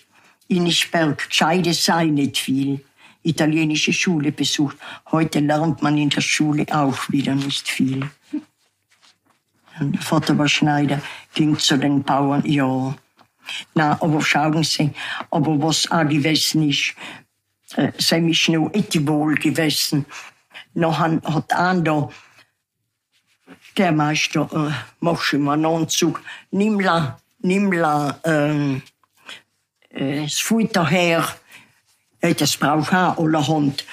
In 0.47 0.67
Isberg, 0.67 1.29
Gescheide 1.29 1.73
sei 1.73 2.05
nicht 2.05 2.37
viel. 2.37 2.81
Italienische 3.23 3.93
Schule 3.93 4.31
besucht. 4.31 4.77
Heute 5.11 5.39
lernt 5.39 5.81
man 5.81 5.97
in 5.97 6.09
der 6.09 6.21
Schule 6.21 6.65
auch 6.71 7.09
wieder 7.09 7.35
nicht 7.35 7.67
viel. 7.69 8.09
Der 9.79 10.01
Vater 10.01 10.37
war 10.37 10.47
Schneider, 10.47 11.01
ging 11.33 11.57
zu 11.57 11.77
den 11.77 12.03
Bauern, 12.03 12.43
ja. 12.45 12.95
Na, 13.73 14.01
aber 14.01 14.21
schauen 14.21 14.63
Sie, 14.63 14.91
aber 15.31 15.61
was 15.61 15.89
auch 15.91 16.07
gewesen 16.07 16.69
ist, 16.69 16.95
äh, 17.75 17.91
ist 17.97 18.49
noch 18.49 18.71
nicht 18.71 19.07
wohl 19.07 19.35
gewesen. 19.35 20.05
Noch 20.73 20.99
hat 20.99 21.53
ein 21.53 21.83
da, 21.83 22.09
der 23.77 23.91
Meister, 23.91 24.49
äh, 24.53 24.71
mach 24.99 25.21
schon 25.21 25.41
mal 25.41 25.53
einen 25.53 25.65
Anzug, 25.65 26.21
nimm 26.51 26.79
la, 26.79 27.19
nimm 27.39 27.71
la, 27.71 28.19
ähm, 28.23 28.81
äh, 29.89 30.23
das 30.23 30.39
Futter 30.39 30.87
her, 30.87 31.27
das 32.31 32.55
braucht 32.55 32.93
auch 32.93 33.17
allerhand. 33.17 33.85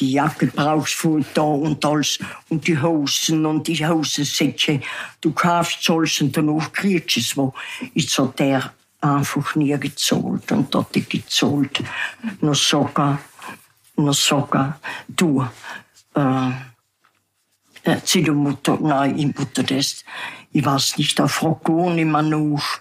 die 0.00 0.12
Jacke 0.12 0.46
brauchst 0.46 1.02
du 1.04 1.24
da 1.34 1.42
und 1.42 1.84
alles 1.84 2.18
und 2.48 2.66
die 2.66 2.80
Hosen 2.80 3.46
und 3.46 3.68
die 3.68 3.86
Hosensäcke. 3.86 4.80
Du 5.20 5.32
kaufst 5.32 5.88
alles 5.88 6.20
und 6.20 6.36
danach 6.36 6.72
kriegst 6.72 7.16
du 7.16 7.20
es 7.20 7.36
wo. 7.36 7.54
Jetzt 7.94 8.18
hat 8.18 8.38
der 8.38 8.72
einfach 9.00 9.54
nie 9.54 9.78
gezahlt 9.78 10.50
und 10.50 10.74
dort 10.74 10.92
gezahlt. 10.92 11.82
Noch 12.40 12.54
sogar, 12.54 13.20
noch 13.96 14.14
sogar, 14.14 14.80
du, 15.08 15.46
äh, 16.14 16.50
äh, 17.84 18.00
zu 18.02 18.22
der 18.22 18.34
Mutter, 18.34 18.78
nein, 18.80 19.18
ich 19.18 19.38
Mutter 19.38 19.62
das, 19.62 20.04
ich 20.52 20.64
weiß 20.64 20.96
nicht, 20.96 21.18
da 21.18 21.28
fragt 21.28 21.68
nicht 21.68 22.06
mehr 22.06 22.22
nach. 22.22 22.80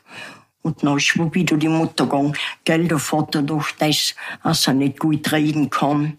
Und 0.64 0.82
dann 0.82 0.98
ist 0.98 1.20
wo 1.20 1.32
wieder 1.34 1.58
die 1.58 1.68
Mutter 1.68 2.06
gegangen, 2.06 2.36
gell, 2.64 2.88
der 2.88 2.98
Vater 2.98 3.42
durch 3.42 3.74
das, 3.74 4.16
dass 4.44 4.66
er 4.68 4.74
nicht 4.74 4.98
gut 4.98 5.32
reden 5.32 5.70
kann. 5.70 6.18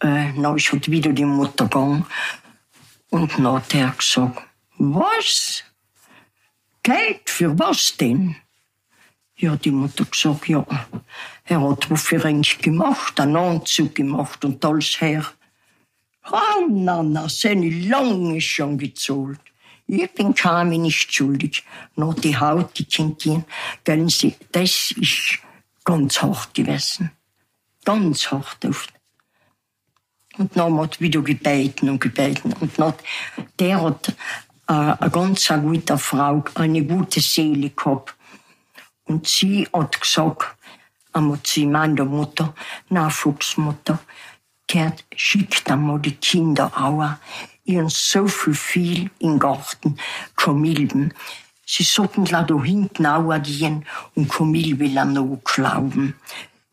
Äh, 0.00 0.32
dann 0.34 0.56
ist 0.56 0.70
halt 0.70 0.90
wieder 0.90 1.12
die 1.12 1.24
Mutter 1.24 1.64
gegangen. 1.64 2.06
Und 3.08 3.32
dann 3.38 3.48
hat 3.48 3.74
er 3.74 3.90
gesagt, 3.90 4.42
was? 4.76 5.64
Geld, 6.82 7.30
für 7.30 7.58
was 7.58 7.96
denn? 7.96 8.36
Ja, 9.36 9.56
die 9.56 9.70
Mutter 9.70 10.04
gesagt, 10.04 10.46
ja, 10.46 10.66
er 11.44 11.60
hat 11.68 11.90
was 11.90 12.02
für 12.02 12.28
ihn 12.28 12.42
gemacht, 12.60 13.18
einen 13.18 13.36
Anzug 13.36 13.94
gemacht 13.94 14.44
und 14.44 14.62
alles 14.64 15.00
her. 15.00 15.24
Oh, 16.30 16.66
na, 16.68 17.02
na, 17.02 17.28
seine 17.28 17.70
lange 17.70 18.40
schon 18.40 18.76
gezahlt. 18.76 19.40
Ich 19.86 20.10
bin 20.12 20.34
keinem 20.34 20.82
nicht 20.82 21.12
schuldig. 21.12 21.64
Nur 21.96 22.14
die 22.14 22.38
Haut, 22.38 22.78
die 22.78 22.86
Kindchen, 22.86 23.44
gell, 23.84 24.08
sie, 24.08 24.34
das 24.52 24.92
ist 24.92 25.38
ganz 25.84 26.22
hart 26.22 26.54
gewesen. 26.54 27.10
Ganz 27.84 28.30
hart 28.30 28.64
oft. 28.64 28.92
Und 30.38 30.56
dann 30.56 30.78
hat 30.78 31.00
wieder 31.00 31.20
gebeten 31.22 31.90
und 31.90 32.00
gebeten. 32.00 32.54
Und 32.60 32.78
dann, 32.78 32.94
der 33.58 33.82
hat 33.82 34.08
äh, 34.68 34.72
eine 34.72 35.10
ganz 35.10 35.48
gute 35.48 35.98
Frau, 35.98 36.44
eine 36.54 36.82
gute 36.82 37.20
Seele 37.20 37.70
gehabt. 37.70 38.14
Und 39.04 39.28
sie 39.28 39.68
hat 39.72 40.00
gesagt, 40.00 40.56
einmal 41.12 41.42
zu 41.42 41.60
meiner 41.66 42.04
Mutter, 42.04 42.54
Nachwuchsmutter, 42.88 43.98
Gerd, 44.66 45.04
schickt 45.14 45.70
einmal 45.70 46.00
die 46.00 46.16
Kinder 46.16 46.72
auch. 46.74 47.16
Ihren 47.64 47.88
so 47.88 48.26
viel 48.26 48.54
viel 48.54 49.10
im 49.18 49.38
Garten, 49.38 49.98
Kamilben. 50.36 51.14
Sie 51.66 51.82
sollten 51.82 52.24
da 52.26 52.46
hinten 52.62 53.06
auch 53.06 53.42
gehen 53.42 53.86
und 54.14 54.28
Kamil 54.28 54.78
will 54.78 54.98
an 54.98 55.14
noch 55.14 55.40
glauben. 55.44 56.14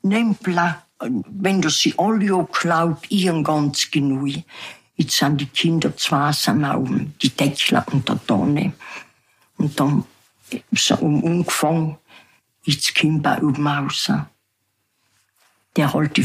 Nempla, 0.01 0.83
wenn 0.99 1.61
du 1.61 1.69
sie 1.69 1.93
alle 1.97 2.45
glaubt, 2.51 3.09
ihren 3.09 3.43
ganz 3.43 3.89
genug. 3.89 4.43
Jetzt 4.95 5.17
sind 5.17 5.39
die 5.39 5.47
Kinder 5.47 5.95
zwei 5.97 6.31
sind 6.31 6.65
oben, 6.65 7.15
die 7.21 7.29
Deckler 7.29 7.85
und 7.91 8.07
der 8.07 8.19
Tonne. 8.27 8.73
Und 9.57 9.79
dann 9.79 10.05
so 10.73 10.95
um 10.95 11.23
angefangen, 11.25 11.97
jetzt 12.63 12.93
kommt 12.95 13.25
er 13.25 13.41
oben 13.41 13.67
raus. 13.67 14.11
Der 15.75 15.93
holt 15.93 16.17
die 16.17 16.23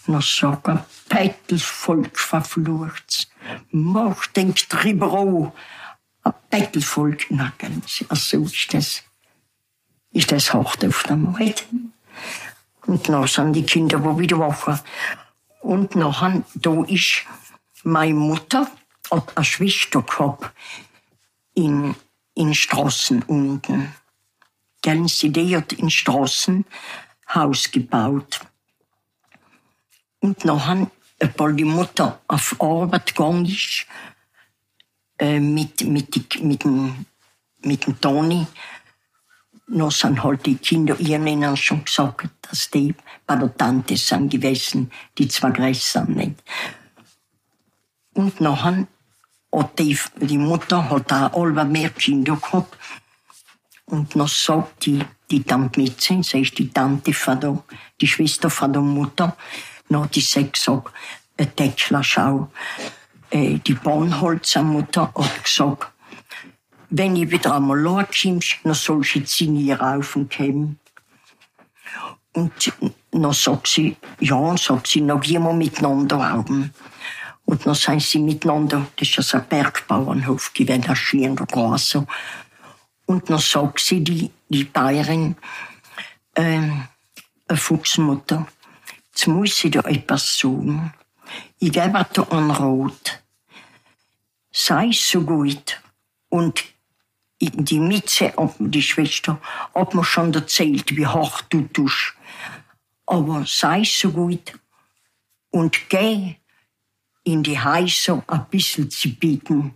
Foto. 0.00 0.12
Noch 0.12 0.22
sagen, 0.22 0.80
Peitels 1.08 1.64
Volk 1.64 2.18
verflucht. 2.18 3.28
Mach 3.70 4.26
denkt 4.28 4.72
drüber 4.72 5.12
auch. 5.12 5.52
Ein 6.22 6.32
Peitelvolk, 6.50 7.26
na, 7.30 7.52
also 8.08 8.42
ist 8.42 8.74
das, 8.74 9.02
ist 10.12 10.30
das 10.30 10.52
hart 10.52 10.84
auf 10.84 11.02
der 11.04 11.16
Welt. 11.38 11.66
Und 12.86 13.08
dann 13.08 13.26
sind 13.26 13.54
die 13.54 13.64
Kinder 13.64 14.02
wo 14.04 14.18
wieder 14.18 14.38
wach. 14.38 14.80
Und 15.62 15.96
nachher, 15.96 16.42
da 16.54 16.84
ist 16.84 17.24
meine 17.84 18.14
Mutter, 18.14 18.70
hat 19.10 19.36
eine 19.36 19.44
Schwester 19.44 20.02
gehabt, 20.02 20.50
in, 21.54 21.94
in 22.34 22.54
Straßen 22.54 23.22
unten. 23.22 23.94
Gell, 24.82 25.08
sie 25.08 25.30
die 25.30 25.56
hat 25.56 25.72
in 25.72 25.90
Straßen 25.90 26.64
Haus 27.34 27.70
gebaut. 27.70 28.40
Und 30.20 30.44
nachher, 30.44 30.90
weil 31.36 31.54
die 31.54 31.64
Mutter 31.64 32.20
auf 32.28 32.56
Arbeit 32.60 33.14
gegangen 33.14 33.46
ist, 33.46 33.86
äh, 35.18 35.40
mit, 35.40 35.82
mit, 35.84 36.42
mit, 36.42 36.64
dem, 36.64 37.06
mit 37.62 37.86
dem 37.86 38.00
Toni, 38.00 38.46
noch 39.66 39.92
sind 39.92 40.22
halt 40.22 40.44
die 40.46 40.56
Kinder 40.56 40.98
ihren 40.98 41.56
schon 41.56 41.84
gesagt, 41.84 42.28
dass 42.42 42.70
die 42.70 42.94
bei 43.26 43.36
der 43.36 43.56
Tante 43.56 43.96
sind 43.96 44.30
gewesen, 44.30 44.90
die 45.16 45.28
zwar 45.28 45.52
gleich 45.52 45.82
sind 45.82 46.16
nicht. 46.16 46.42
Und 48.14 48.40
nachher 48.40 48.86
hat 49.52 49.78
die, 49.78 49.98
die 50.20 50.38
Mutter 50.38 50.90
hat 50.90 51.12
auch 51.12 51.42
alle 51.42 51.64
mehr 51.64 51.90
Kinder 51.90 52.36
gehabt. 52.36 52.76
Und 53.86 54.14
dann 54.14 54.26
sagt 54.26 54.86
die, 54.86 55.04
die 55.30 55.42
Tante 55.42 55.80
Mädchen, 55.80 56.22
sie 56.22 56.42
ist 56.42 56.58
die 56.58 56.70
Tante 56.70 57.12
von 57.12 57.40
der, 57.40 57.62
die 58.00 58.06
Schwester 58.06 58.50
von 58.50 58.72
der 58.72 58.82
Mutter, 58.82 59.36
hat 59.90 60.14
die 60.14 60.20
sie 60.20 60.50
gesagt, 60.50 60.92
äh, 61.36 61.46
Deckler, 61.46 62.02
schau, 62.02 62.50
äh, 63.30 63.58
die 63.58 63.74
Bornholzer 63.74 64.62
Mutter 64.62 65.12
hat 65.14 65.44
gesagt, 65.44 65.92
wenn 66.90 67.16
ich 67.16 67.30
wieder 67.30 67.54
einmal 67.54 67.86
ankommst, 67.86 68.58
dann 68.64 68.74
sollst 68.74 69.14
du 69.14 69.24
zu 69.24 69.44
mir 69.44 69.80
raufkommen. 69.80 70.78
Und 72.32 72.72
dann 73.12 73.32
sagt 73.32 73.68
sie, 73.68 73.96
ja, 74.20 74.56
sagt 74.56 74.88
sie, 74.88 75.06
dann 75.06 75.20
gehen 75.20 75.42
wir 75.42 75.52
miteinander 75.52 76.38
oben. 76.38 76.72
Und 77.44 77.66
dann 77.66 77.74
sind 77.74 78.02
sie 78.02 78.18
miteinander, 78.20 78.86
das 78.96 79.18
ist 79.18 79.34
ein 79.34 79.46
Bergbauernhof 79.48 80.52
gewesen, 80.54 80.84
ein 80.86 80.96
schöner 80.96 81.44
Straße. 81.48 82.06
Und 83.06 83.28
dann 83.28 83.38
sagt 83.38 83.80
sie, 83.80 84.04
die, 84.04 84.30
die 84.48 84.64
Bayerin, 84.64 85.36
ähm, 86.36 86.84
eine 87.48 87.58
Fuchsmutter, 87.58 88.46
jetzt 89.10 89.26
muss 89.26 89.64
ich 89.64 89.70
dir 89.70 89.84
etwas 89.84 90.38
sagen. 90.38 90.92
Ich 91.58 91.72
gebe 91.72 92.06
dir 92.14 92.32
einen 92.32 92.50
Rat. 92.50 93.22
Sei 94.52 94.90
so 94.92 95.22
gut 95.22 95.80
und 96.28 96.64
die 97.40 97.78
Mitze, 97.78 98.32
die 98.58 98.82
Schwester, 98.82 99.40
hat 99.74 99.94
mir 99.94 100.04
schon 100.04 100.34
erzählt, 100.34 100.94
wie 100.96 101.06
hart 101.06 101.46
du 101.50 101.62
tust. 101.68 102.14
Aber 103.06 103.44
sei 103.46 103.82
so 103.84 104.10
gut 104.10 104.58
und 105.50 105.88
geh 105.88 106.36
in 107.24 107.42
die 107.42 107.62
Häuser 107.62 108.22
ein 108.26 108.46
bisschen 108.50 108.90
zu 108.90 109.10
bieten. 109.14 109.74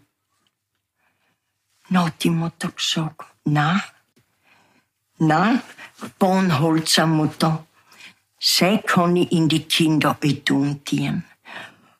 Na, 1.88 2.10
die 2.22 2.30
Mutter 2.30 2.70
gesagt, 2.70 3.26
na, 3.44 3.82
na, 5.18 5.62
Bornholzer 6.18 7.06
Mutter, 7.06 7.66
sie 8.46 8.78
kann 8.78 9.16
ich 9.16 9.32
in 9.32 9.48
die 9.48 9.64
Kinder 9.64 10.18
tun. 10.44 11.24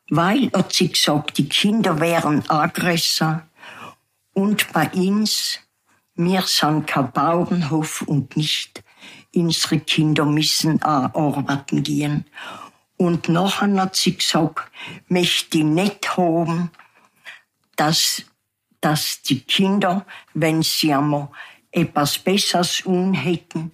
Weil, 0.09 0.51
hat 0.53 0.73
sie 0.73 0.91
gesagt, 0.91 1.39
die 1.39 1.49
Kinder 1.49 1.99
wären 1.99 2.47
Aggressor 2.47 3.47
und 4.33 4.71
bei 4.71 4.87
uns, 4.91 5.59
wir 6.13 6.43
sind 6.43 6.85
kein 6.85 7.11
Bauernhof 7.11 8.03
und 8.03 8.37
nicht. 8.37 8.83
Unsere 9.33 9.79
Kinder 9.79 10.25
müssen 10.25 10.83
auch 10.83 11.15
arbeiten 11.15 11.81
gehen. 11.81 12.25
Und 12.95 13.27
nachher 13.27 13.81
hat 13.81 13.95
sie 13.95 14.15
gesagt, 14.15 14.71
möchte 15.07 15.57
ich 15.57 15.63
nicht 15.63 16.15
haben, 16.15 16.69
dass, 17.75 18.23
dass 18.81 19.23
die 19.23 19.39
Kinder, 19.39 20.05
wenn 20.35 20.61
sie 20.61 20.93
einmal 20.93 21.29
etwas 21.71 22.19
Besseres 22.19 22.81
unhätten, 22.81 23.71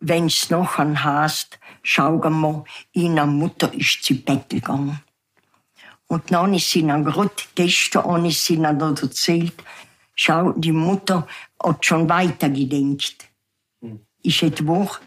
wenn 0.00 0.26
es 0.26 0.50
nachher 0.50 1.04
heißt, 1.04 1.58
schau 1.88 2.18
mal, 2.30 2.64
ihre 2.92 3.26
Mutter 3.26 3.72
ist 3.72 4.04
zu 4.04 4.14
Bett 4.14 4.50
gegangen. 4.50 5.00
Und 6.06 6.30
dann 6.30 6.54
ist 6.54 6.70
sie 6.70 6.86
dann 6.86 7.04
gerade 7.04 7.30
gestern 7.54 8.24
ist 8.24 8.44
sie 8.44 8.60
dann 8.60 8.80
erzählt, 8.80 9.54
Schau, 10.20 10.52
die 10.56 10.72
Mutter 10.72 11.28
hat 11.62 11.86
schon 11.86 12.08
weiter 12.08 12.50
gedenkt. 12.50 13.28
Hm. 13.80 14.00
Ich 14.20 14.42
hätte 14.42 14.66
wahr, 14.66 14.98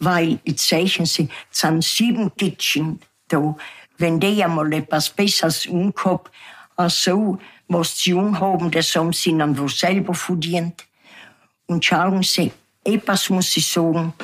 weil, 0.00 0.40
jetzt 0.44 0.68
sagen 0.68 1.06
sie, 1.06 1.28
es 1.52 1.58
sind 1.60 1.84
sieben 1.84 2.34
Kitchen 2.34 2.98
da. 3.28 3.56
Wenn 3.96 4.18
die 4.18 4.42
einmal 4.42 4.72
etwas 4.72 5.10
Besseres 5.10 5.66
umgehabt, 5.66 6.32
als 6.74 7.04
so, 7.04 7.38
was 7.68 7.96
sie 7.96 8.10
jung 8.10 8.40
haben, 8.40 8.72
das 8.72 8.96
haben 8.96 9.12
sie 9.12 9.38
dann 9.38 9.56
wohl 9.56 9.68
selber 9.68 10.14
verdient. 10.14 10.84
Und 11.66 11.84
schauen 11.84 12.24
Sie, 12.24 12.50
etwas 12.82 13.30
muss 13.30 13.56
ich 13.56 13.68
sagen, 13.68 14.14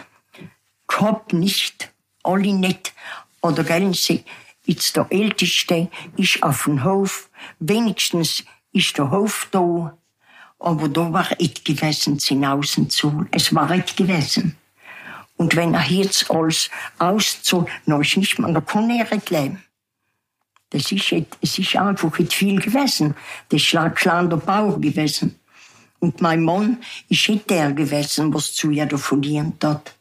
gehabt 0.88 1.32
nicht, 1.32 1.92
alle 2.22 2.52
nicht, 2.52 2.92
oder 3.40 3.64
gellen 3.64 3.94
Sie, 3.94 4.24
jetzt 4.64 4.96
der 4.96 5.06
Älteste 5.10 5.90
ist 6.16 6.42
auf 6.42 6.64
dem 6.64 6.84
Hof, 6.84 7.28
wenigstens 7.58 8.44
ist 8.72 8.96
der 8.98 9.10
Hof 9.10 9.48
da, 9.50 9.96
aber 10.58 10.88
da 10.88 11.12
war 11.12 11.28
ich 11.38 11.62
gewesen, 11.62 12.44
außen 12.44 12.88
zu. 12.88 13.26
Es 13.30 13.54
war 13.54 13.70
ich 13.72 13.96
gewesen. 13.96 14.56
Und 15.36 15.56
wenn 15.56 15.74
er 15.74 15.84
jetzt 15.84 16.30
alles 16.30 16.70
auszog, 16.98 17.68
dann 17.86 18.00
ist 18.00 18.16
nicht 18.16 18.38
mehr, 18.38 18.52
dann 18.52 18.64
kann 18.64 18.88
er 18.90 19.12
nicht 19.12 19.30
leben. 19.30 19.62
Das 20.70 20.90
ist, 20.90 21.12
es 21.40 21.58
ist 21.58 21.76
einfach 21.76 22.18
nicht 22.18 22.32
viel 22.32 22.60
gewesen. 22.60 23.14
Das 23.48 23.62
ist 23.62 23.76
ein 23.76 23.94
kleiner 23.94 24.36
Bauer 24.36 24.80
gewesen. 24.80 25.38
Und 25.98 26.20
mein 26.20 26.42
Mann 26.42 26.78
ist 27.08 27.28
nicht 27.28 27.48
der 27.50 27.72
gewesen, 27.72 28.32
was 28.34 28.54
zu 28.54 28.70
ihr 28.70 28.88
verdient 28.98 29.62
hat. 29.64 29.94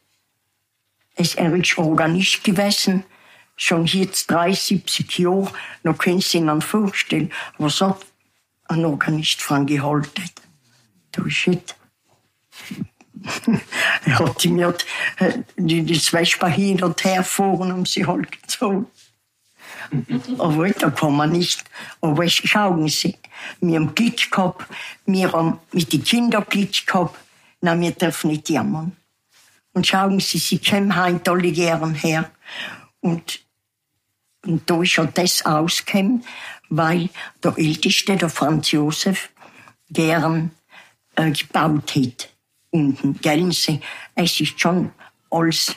Es, 1.14 1.34
ist 1.34 1.78
Organist 1.78 2.42
gewesen, 2.42 3.04
schon 3.56 3.86
jetzt 3.86 4.30
73 4.30 5.18
Jahre, 5.18 5.52
noch 5.82 5.98
können 5.98 6.20
Sie 6.20 6.40
sich 6.40 6.64
vorstellen, 6.64 7.32
was 7.58 7.80
hat 7.80 8.04
ein 8.66 8.84
Organist 8.84 9.42
von 9.42 9.66
gehalten. 9.66 10.30
Das 11.12 11.26
ist 11.26 11.46
nicht. 11.46 11.76
er 14.04 14.18
hat 14.18 14.44
mir 14.44 14.74
äh, 15.18 15.38
die, 15.56 15.82
die 15.82 15.94
Vespa 15.94 16.48
hin 16.48 16.82
und 16.82 17.04
her 17.04 17.22
fahren 17.22 17.72
und 17.72 17.88
sie 17.88 18.06
halt 18.06 18.30
gezogen. 18.30 18.86
Aber 20.38 20.68
da 20.70 20.90
kann 20.90 21.16
man 21.16 21.32
nicht. 21.32 21.64
Aber 22.00 22.26
schauen 22.28 22.88
Sie, 22.88 23.16
wir 23.60 23.78
haben 23.78 23.94
Glitsch 23.94 24.30
gehabt, 24.30 24.66
wir 25.06 25.32
haben 25.32 25.58
mit 25.72 25.92
den 25.92 26.02
Kindern 26.02 26.44
Glitsch 26.48 26.86
gehabt, 26.86 27.18
na, 27.60 27.78
wir 27.78 27.92
dürfen 27.92 28.30
nicht 28.30 28.48
jammern. 28.50 28.96
Und 29.74 29.86
schauen 29.86 30.20
Sie, 30.20 30.38
sie 30.38 30.58
kommen 30.58 30.96
heute 30.96 31.32
alle 31.32 31.52
gern 31.52 31.94
her. 31.94 32.30
Und, 33.00 33.40
und 34.46 34.68
da 34.70 34.80
ist 34.80 34.96
ja 34.96 35.04
das 35.04 35.44
ausgekommen, 35.44 36.24
weil 36.70 37.10
der 37.42 37.58
Älteste, 37.58 38.16
der 38.16 38.30
Franz 38.30 38.70
Josef, 38.70 39.30
gern 39.90 40.52
äh, 41.16 41.30
gebaut 41.32 41.94
hat. 41.96 42.30
Unten, 42.70 43.18
gell 43.20 43.52
Sie, 43.52 43.80
es 44.14 44.40
ist 44.40 44.60
schon 44.60 44.92
alles 45.30 45.74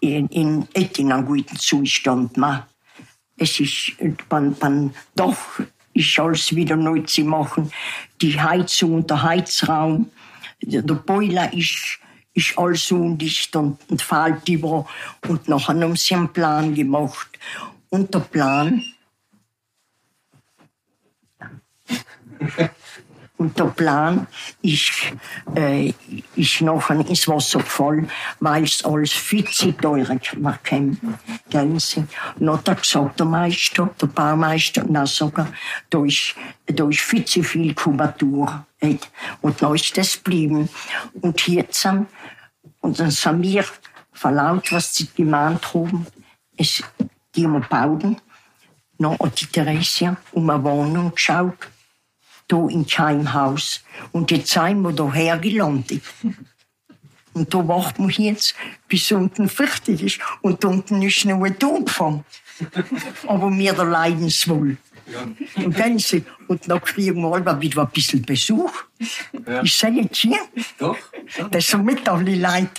in, 0.00 0.26
in, 0.28 0.66
in 0.74 1.12
einem 1.12 1.24
guten 1.24 1.56
Zustand. 1.56 2.36
Man. 2.36 2.64
Es 3.36 3.60
ist, 3.60 3.92
man, 4.28 4.56
man, 4.60 4.94
doch 5.14 5.38
ist 5.94 6.18
alles 6.18 6.54
wieder 6.54 6.76
neu 6.76 7.00
zu 7.02 7.22
machen. 7.22 7.72
Die 8.20 8.40
Heizung, 8.40 9.06
der 9.06 9.22
Heizraum, 9.22 10.10
der 10.60 10.82
Boiler 10.82 11.52
ist, 11.52 11.99
ist 12.34 12.58
alles 12.58 12.90
undicht 12.92 13.54
und, 13.56 13.78
und 13.88 14.02
fällt 14.02 14.48
über. 14.48 14.86
Und 15.28 15.48
nachher 15.48 15.74
haben 15.74 15.96
sie 15.96 16.14
einen 16.14 16.32
Plan 16.32 16.74
gemacht. 16.74 17.38
Und 17.88 18.14
der 18.14 18.20
Plan, 18.20 18.84
Und 23.40 23.58
der 23.58 23.64
Plan 23.64 24.26
ist, 24.60 24.92
äh, 25.54 25.94
ist 26.36 26.60
nachher 26.60 27.00
ins 27.00 27.26
Wasser 27.26 27.60
gefallen, 27.60 28.10
weil 28.38 28.64
es 28.64 28.84
alles 28.84 29.12
viel 29.12 29.46
zu 29.46 29.72
teuer 29.72 30.06
war. 30.10 30.58
Sie? 31.80 32.04
Und 32.38 32.68
hat 32.68 32.68
er 32.68 33.12
der 33.18 33.24
Meister, 33.24 33.88
der 33.98 34.08
Baumeister, 34.08 34.84
na 34.86 35.06
sogar, 35.06 35.50
da 35.88 36.04
ist, 36.04 36.34
da 36.66 36.86
ist 36.86 37.00
viel 37.00 37.24
zu 37.24 37.42
viel 37.42 37.72
Kubatur. 37.72 38.66
Und 39.40 39.62
dann 39.62 39.74
ist 39.74 39.96
das 39.96 40.22
geblieben. 40.22 40.68
Und 41.22 41.48
jetzt 41.48 41.82
haben, 41.86 42.08
und 42.80 42.98
dann 42.98 43.10
sind 43.10 43.42
wir 43.42 43.64
verlaut, 44.12 44.72
was 44.72 44.94
sie 44.94 45.08
gemeint 45.14 45.74
haben, 45.74 46.06
es, 46.56 46.82
die 47.34 47.44
haben 47.44 47.64
bauen. 47.68 48.20
Dann 48.98 49.18
hat 49.18 49.40
die 49.40 49.46
Theresia 49.46 50.16
um 50.32 50.50
eine 50.50 50.62
Wohnung 50.62 51.14
geschaut 51.14 51.70
da 52.50 52.66
in 52.68 52.86
Keimhaus. 52.86 53.82
Und 54.12 54.30
jetzt 54.30 54.50
sind 54.50 54.82
wir 54.82 54.92
daher 54.92 55.38
gelandet. 55.38 56.02
Und 57.32 57.54
da 57.54 57.66
warten 57.66 58.08
wir 58.08 58.14
jetzt, 58.14 58.54
bis 58.88 59.10
unten 59.12 59.48
fertig 59.48 60.02
ist. 60.02 60.20
Und 60.40 60.64
unten 60.64 61.00
ist 61.02 61.24
noch 61.24 61.42
ein 61.44 61.58
Topfang. 61.58 62.24
Aber 63.26 63.50
mir 63.50 63.72
der 63.72 63.84
Leidenswohl. 63.84 64.70
Ja. 64.70 64.89
Und 65.56 65.78
dann 65.78 65.98
sie, 65.98 66.24
und 66.48 66.68
dann 66.68 66.80
kriegen 66.80 67.20
wir 67.22 67.32
alle 67.32 67.60
wieder 67.60 67.82
ein 67.82 67.90
bisschen 67.90 68.22
Besuch. 68.22 68.72
Ja. 69.46 69.62
Ich 69.62 69.74
sehe 69.74 69.90
jetzt 69.90 70.16
hier. 70.16 70.40
Doch. 70.78 70.96
Das 71.50 71.68
sind 71.68 71.84
mit 71.84 72.08
alle 72.08 72.34
Leute. 72.34 72.70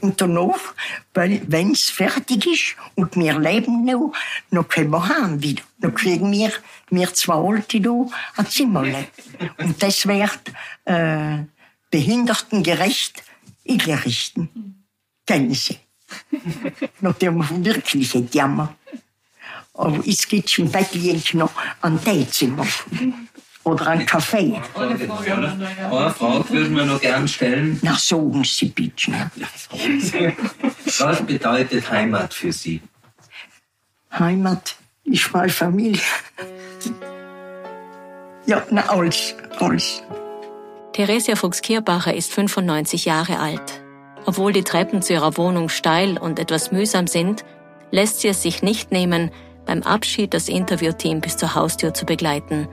und 0.00 0.20
danach, 0.20 0.74
wenn 1.14 1.72
es 1.72 1.90
fertig 1.90 2.46
ist 2.46 2.76
und 2.94 3.16
wir 3.16 3.38
leben 3.38 3.84
noch, 3.84 4.12
dann 4.50 4.68
können 4.68 4.90
wir 4.90 5.08
heim 5.08 5.42
wieder. 5.42 5.62
Dann 5.78 5.94
kriegen 5.94 6.30
wir, 6.32 6.52
wir 6.90 7.12
zwei 7.14 7.34
Alte 7.34 7.80
da 7.80 8.06
ein 8.36 8.46
Zimmerle. 8.46 9.06
Und 9.58 9.82
das 9.82 10.06
wird 10.06 10.40
äh, 10.84 11.44
behindertengerecht 11.90 13.22
eingerichten. 13.68 14.84
Kennen 15.26 15.54
Sie. 15.54 15.78
Nachdem 17.00 17.38
wir 17.38 17.64
wirklich 17.64 18.14
nicht 18.14 18.34
jammern. 18.34 18.68
Aber 19.76 20.00
jetzt 20.04 20.28
gibt's 20.28 20.56
im 20.58 20.70
Bettchen 20.70 21.38
noch 21.38 21.52
ein 21.82 22.02
Teezimmer. 22.02 22.66
Oder 23.64 23.88
ein 23.88 24.06
Kaffee. 24.06 24.60
Eine 24.74 24.96
Frage 24.96 26.50
würden 26.50 26.76
wir 26.76 26.84
noch 26.84 27.00
gern 27.00 27.26
stellen. 27.26 27.78
Na, 27.82 27.96
sagen 27.96 28.44
Sie 28.44 28.66
bitte. 28.66 29.12
Was 30.98 31.22
bedeutet 31.22 31.90
Heimat 31.90 32.32
für 32.32 32.52
Sie? 32.52 32.80
Heimat 34.12 34.76
ist 35.04 35.32
meine 35.32 35.48
Familie. 35.48 36.00
Ja, 38.46 38.62
na, 38.70 38.82
alles, 38.82 39.34
alles. 39.58 40.02
Theresia 40.92 41.34
Fuchs-Kierbacher 41.34 42.14
ist 42.14 42.32
95 42.32 43.04
Jahre 43.04 43.40
alt. 43.40 43.82
Obwohl 44.24 44.52
die 44.52 44.62
Treppen 44.62 45.02
zu 45.02 45.12
ihrer 45.12 45.36
Wohnung 45.36 45.68
steil 45.68 46.18
und 46.18 46.38
etwas 46.38 46.70
mühsam 46.70 47.08
sind, 47.08 47.44
lässt 47.90 48.20
sie 48.20 48.28
es 48.28 48.42
sich 48.42 48.62
nicht 48.62 48.92
nehmen, 48.92 49.32
beim 49.66 49.82
Abschied 49.82 50.32
das 50.32 50.48
Interviewteam 50.48 51.20
bis 51.20 51.36
zur 51.36 51.54
Haustür 51.54 51.92
zu 51.92 52.06
begleiten, 52.06 52.68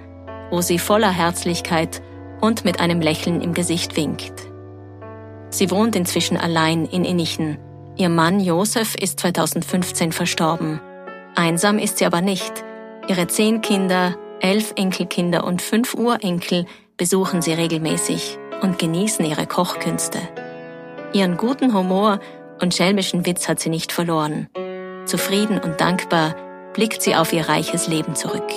wo 0.49 0.61
sie 0.61 0.79
voller 0.79 1.11
Herzlichkeit 1.11 2.01
und 2.39 2.63
mit 2.63 2.79
einem 2.79 3.01
Lächeln 3.01 3.41
im 3.41 3.53
Gesicht 3.53 3.97
winkt. 3.97 4.33
Sie 5.49 5.69
wohnt 5.71 5.95
inzwischen 5.95 6.37
allein 6.37 6.85
in 6.85 7.05
Innichen. 7.05 7.57
Ihr 7.95 8.09
Mann 8.09 8.39
Josef 8.39 8.95
ist 8.95 9.19
2015 9.19 10.11
verstorben. 10.11 10.79
Einsam 11.35 11.77
ist 11.77 11.97
sie 11.97 12.05
aber 12.05 12.21
nicht. 12.21 12.63
Ihre 13.07 13.27
zehn 13.27 13.61
Kinder, 13.61 14.15
elf 14.39 14.73
Enkelkinder 14.75 15.43
und 15.43 15.61
fünf 15.61 15.93
Urenkel 15.93 16.65
besuchen 16.97 17.41
sie 17.41 17.53
regelmäßig 17.53 18.37
und 18.61 18.79
genießen 18.79 19.25
ihre 19.25 19.45
Kochkünste. 19.45 20.19
Ihren 21.13 21.37
guten 21.37 21.73
Humor 21.73 22.19
und 22.61 22.73
schelmischen 22.73 23.25
Witz 23.25 23.47
hat 23.47 23.59
sie 23.59 23.69
nicht 23.69 23.91
verloren. 23.91 24.47
Zufrieden 25.05 25.59
und 25.59 25.81
dankbar 25.81 26.35
blickt 26.73 27.01
sie 27.01 27.15
auf 27.15 27.31
ihr 27.33 27.47
reiches 27.47 27.87
Leben 27.87 28.15
zurück. 28.15 28.51